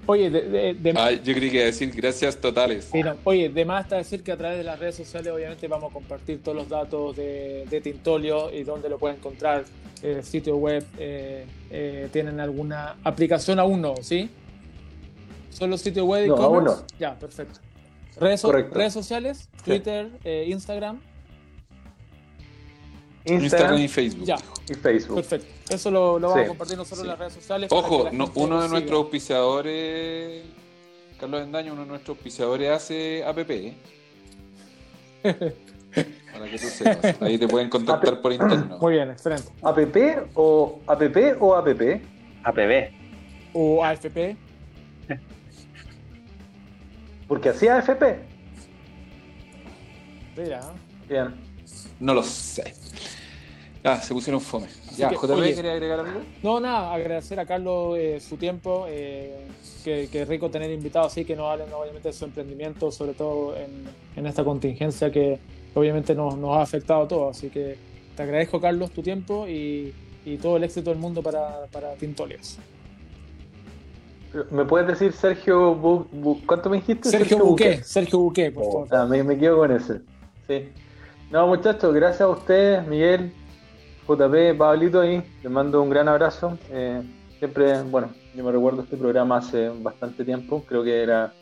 Oye, 0.08 0.32
de, 0.32 0.42
de- 0.50 0.74
de- 0.74 0.94
Ah, 0.98 1.12
yo 1.12 1.34
creí 1.36 1.52
que 1.52 1.64
decir 1.66 1.92
gracias 1.96 2.36
totales. 2.36 2.90
sí, 2.92 3.04
no, 3.04 3.16
oye, 3.24 3.50
de 3.50 3.66
más 3.66 3.84
está 3.84 3.98
decir 3.98 4.24
que 4.24 4.32
a 4.32 4.38
través 4.38 4.58
de 4.58 4.64
las 4.64 4.80
redes 4.80 4.96
sociales 4.96 5.32
obviamente 5.32 5.68
vamos 5.68 5.92
a 5.92 5.94
compartir 5.94 6.42
todos 6.42 6.58
los 6.58 6.68
datos 6.68 7.16
de, 7.16 7.66
de 7.70 7.82
Tintolio 7.82 8.52
y 8.52 8.64
dónde 8.64 8.90
lo 8.90 8.98
pueden 8.98 9.18
encontrar, 9.18 9.64
el 10.02 10.24
sitio 10.24 10.58
web, 10.58 10.84
eh, 10.98 11.46
eh, 11.70 12.10
tienen 12.12 12.40
alguna 12.40 12.96
aplicación 13.04 13.60
aún 13.60 13.80
no, 13.80 13.94
¿sí? 14.02 14.28
¿Solo 15.52 15.78
sitio 15.78 16.06
web 16.06 16.28
No, 16.30 16.36
aún 16.38 16.64
no. 16.64 16.78
Ya, 16.98 17.14
perfecto. 17.14 17.60
Redes, 18.20 18.42
so- 18.42 18.48
Correcto. 18.50 18.76
redes 18.78 18.94
sociales, 18.94 19.50
Twitter, 19.64 20.10
eh, 20.24 20.46
Instagram. 20.50 21.00
Instagram 23.24 23.44
Instagram 23.44 23.78
y 23.82 23.88
Facebook. 23.88 24.26
Ya, 24.26 24.38
y 24.68 24.74
Facebook. 24.74 25.16
perfecto. 25.18 25.48
Eso 25.76 25.92
lo, 25.92 26.18
lo 26.20 26.28
vamos 26.30 26.40
Sí. 26.42 26.46
a 26.46 26.48
compartir 26.50 26.78
nosotros 26.78 27.00
Sí. 27.00 27.04
en 27.04 27.08
las 27.10 27.20
redes 27.20 27.34
sociales. 27.34 27.70
Ojo, 27.72 28.10
no- 28.12 28.32
uno 28.36 28.62
de 28.64 28.70
nuestros 28.70 28.98
auspiciadores, 28.98 30.44
Carlos 31.20 31.44
Endaño, 31.44 31.74
uno 31.74 31.84
de 31.84 31.88
nuestros 31.88 32.18
auspiciadores 32.18 32.70
hace 32.72 33.24
APP. 33.24 33.52
¿eh? 33.52 33.76
Para 36.34 36.46
que 36.50 36.58
tú 36.58 36.66
sepas. 36.68 37.22
Ahí 37.22 37.38
te 37.38 37.48
pueden 37.48 37.70
contactar 37.70 38.22
por 38.22 38.32
interno. 38.34 38.78
Muy 38.80 38.94
bien, 38.94 39.12
excelente. 39.12 39.50
¿APP 39.62 40.28
o 40.34 40.80
APP 40.88 41.36
o 41.40 41.56
APP? 41.56 42.02
APB. 42.44 42.92
O 43.54 43.84
AFP. 43.84 44.36
Porque 47.32 47.48
hacía 47.48 47.78
AFP. 47.78 48.20
Mira, 50.36 50.60
Bien. 51.08 51.34
No 51.98 52.14
lo 52.14 52.24
sé. 52.24 52.74
Ah, 53.86 54.02
se 54.02 54.14
pusieron 54.14 54.42
fome. 54.42 54.68
Ya, 54.98 55.08
que, 55.08 55.16
JP, 55.16 55.30
oye. 55.32 55.56
¿quería 55.56 55.72
agregar 55.72 56.02
algo? 56.02 56.20
No, 56.44 56.60
nada, 56.60 56.94
agradecer 56.94 57.40
a 57.40 57.46
Carlos 57.46 57.98
eh, 57.98 58.20
su 58.20 58.36
tiempo. 58.36 58.86
eh, 58.90 59.48
que, 59.82 60.10
que 60.12 60.26
rico 60.26 60.50
tener 60.52 60.72
invitados 60.72 61.14
así 61.14 61.24
que 61.24 61.38
nos 61.38 61.50
hablen 61.50 61.72
obviamente 61.72 62.10
de 62.10 62.14
su 62.14 62.26
emprendimiento, 62.26 62.92
sobre 62.92 63.14
todo 63.14 63.56
en, 63.56 63.86
en 64.18 64.28
esta 64.28 64.44
contingencia 64.44 65.10
que 65.10 65.40
obviamente 65.74 66.14
nos, 66.14 66.36
nos 66.38 66.58
ha 66.58 66.64
afectado 66.64 67.04
a 67.04 67.08
todos. 67.08 67.38
Así 67.38 67.50
que 67.50 67.78
te 68.14 68.24
agradezco, 68.24 68.60
Carlos, 68.60 68.92
tu 68.92 69.02
tiempo 69.02 69.48
y, 69.48 69.94
y 70.26 70.36
todo 70.36 70.58
el 70.58 70.66
éxito 70.66 70.90
del 70.90 71.00
mundo 71.00 71.24
para, 71.24 71.66
para 71.72 71.94
Tintolias. 71.94 72.60
¿Me 74.50 74.64
puedes 74.66 74.88
decir 74.88 75.12
Sergio 75.12 75.76
Bu- 75.76 76.08
Bu- 76.10 76.46
¿Cuánto 76.46 76.70
me 76.70 76.78
dijiste? 76.78 77.10
Sergio 77.10 77.40
Buqué, 77.40 77.84
Sergio 77.84 78.20
Buqué, 78.20 78.52
por 78.52 78.64
favor. 78.64 78.88
Ah, 78.92 79.06
me, 79.06 79.24
me 79.24 79.38
quedo 79.38 79.58
con 79.58 79.72
ese. 79.72 80.02
Sí. 80.48 80.70
No, 81.30 81.48
muchachos, 81.48 81.94
gracias 81.94 82.22
a 82.22 82.28
ustedes, 82.30 82.86
Miguel, 82.88 83.32
JP, 84.08 84.58
Pablito 84.58 85.02
ahí. 85.02 85.22
Les 85.44 85.52
mando 85.52 85.82
un 85.82 85.90
gran 85.90 86.08
abrazo. 86.08 86.58
Eh, 86.70 87.02
siempre, 87.40 87.82
bueno, 87.84 88.10
yo 88.36 88.44
me 88.44 88.52
recuerdo 88.52 88.84
este 88.84 88.96
programa 88.98 89.38
hace 89.38 89.70
bastante 89.82 90.24
tiempo. 90.24 90.64
Creo 90.68 90.84
que 90.84 91.02
era 91.04 91.34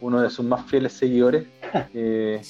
uno 0.00 0.20
de 0.20 0.28
sus 0.30 0.44
más 0.44 0.64
fieles 0.66 0.92
seguidores. 0.92 1.46
Eh, 1.94 2.40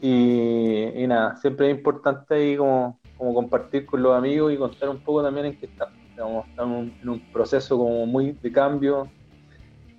y, 0.00 1.02
y 1.02 1.06
nada, 1.06 1.36
siempre 1.36 1.70
es 1.70 1.76
importante 1.76 2.34
ahí 2.34 2.56
como, 2.56 2.98
como 3.16 3.32
compartir 3.34 3.86
con 3.86 4.02
los 4.02 4.16
amigos 4.16 4.52
y 4.52 4.56
contar 4.56 4.88
un 4.88 4.98
poco 4.98 5.22
también 5.22 5.46
en 5.46 5.56
qué 5.56 5.66
estamos. 5.66 5.94
Estamos, 6.12 6.46
estamos 6.46 6.88
en 7.02 7.08
un 7.08 7.20
proceso 7.32 7.78
como 7.78 8.04
muy 8.06 8.32
de 8.32 8.52
cambio. 8.52 9.10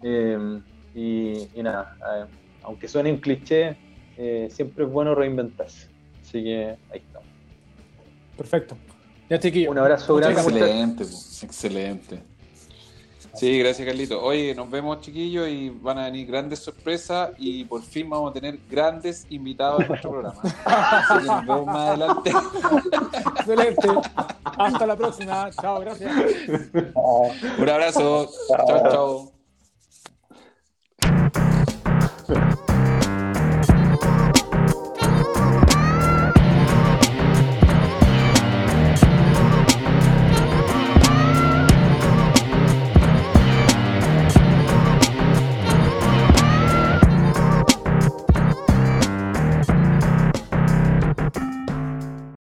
Eh, 0.04 0.62
y, 0.94 1.50
y 1.56 1.64
nada, 1.64 1.98
eh, 2.00 2.26
aunque 2.62 2.88
suene 2.88 3.12
un 3.12 3.18
cliché, 3.18 3.76
eh, 4.16 4.48
siempre 4.52 4.86
es 4.86 4.92
bueno 4.92 5.16
reinventarse. 5.16 5.90
Así 6.22 6.44
que 6.44 6.78
ahí 6.92 7.00
estamos. 7.00 7.28
Perfecto. 8.38 8.78
Ya. 9.28 9.40
Un 9.70 9.78
abrazo 9.80 10.16
grande. 10.16 10.40
Excelente, 10.40 11.04
excelente. 11.42 12.24
Sí, 13.36 13.58
gracias 13.60 13.88
Carlito. 13.88 14.24
Oye, 14.24 14.54
nos 14.54 14.70
vemos 14.70 15.02
chiquillos 15.02 15.48
y 15.50 15.70
van 15.70 15.98
a 15.98 16.06
venir 16.06 16.28
grandes 16.28 16.60
sorpresas 16.60 17.32
y 17.38 17.64
por 17.66 17.82
fin 17.82 18.10
vamos 18.10 18.32
a 18.32 18.34
tener 18.34 18.60
grandes 18.70 19.26
invitados 19.30 19.82
en 19.82 19.88
nuestro 19.88 20.12
programa. 20.12 20.42
Así 20.66 21.20
que 21.20 21.26
nos 21.26 21.42
vemos 21.46 21.66
más 21.66 21.90
adelante. 21.90 22.32
Excelente. 23.40 23.88
Hasta 24.44 24.86
la 24.86 24.96
próxima. 24.96 25.50
Chao, 25.60 25.80
gracias. 25.80 26.12
Un 27.58 27.70
abrazo. 27.70 28.30
Chao, 28.48 28.92
chao. 28.92 29.43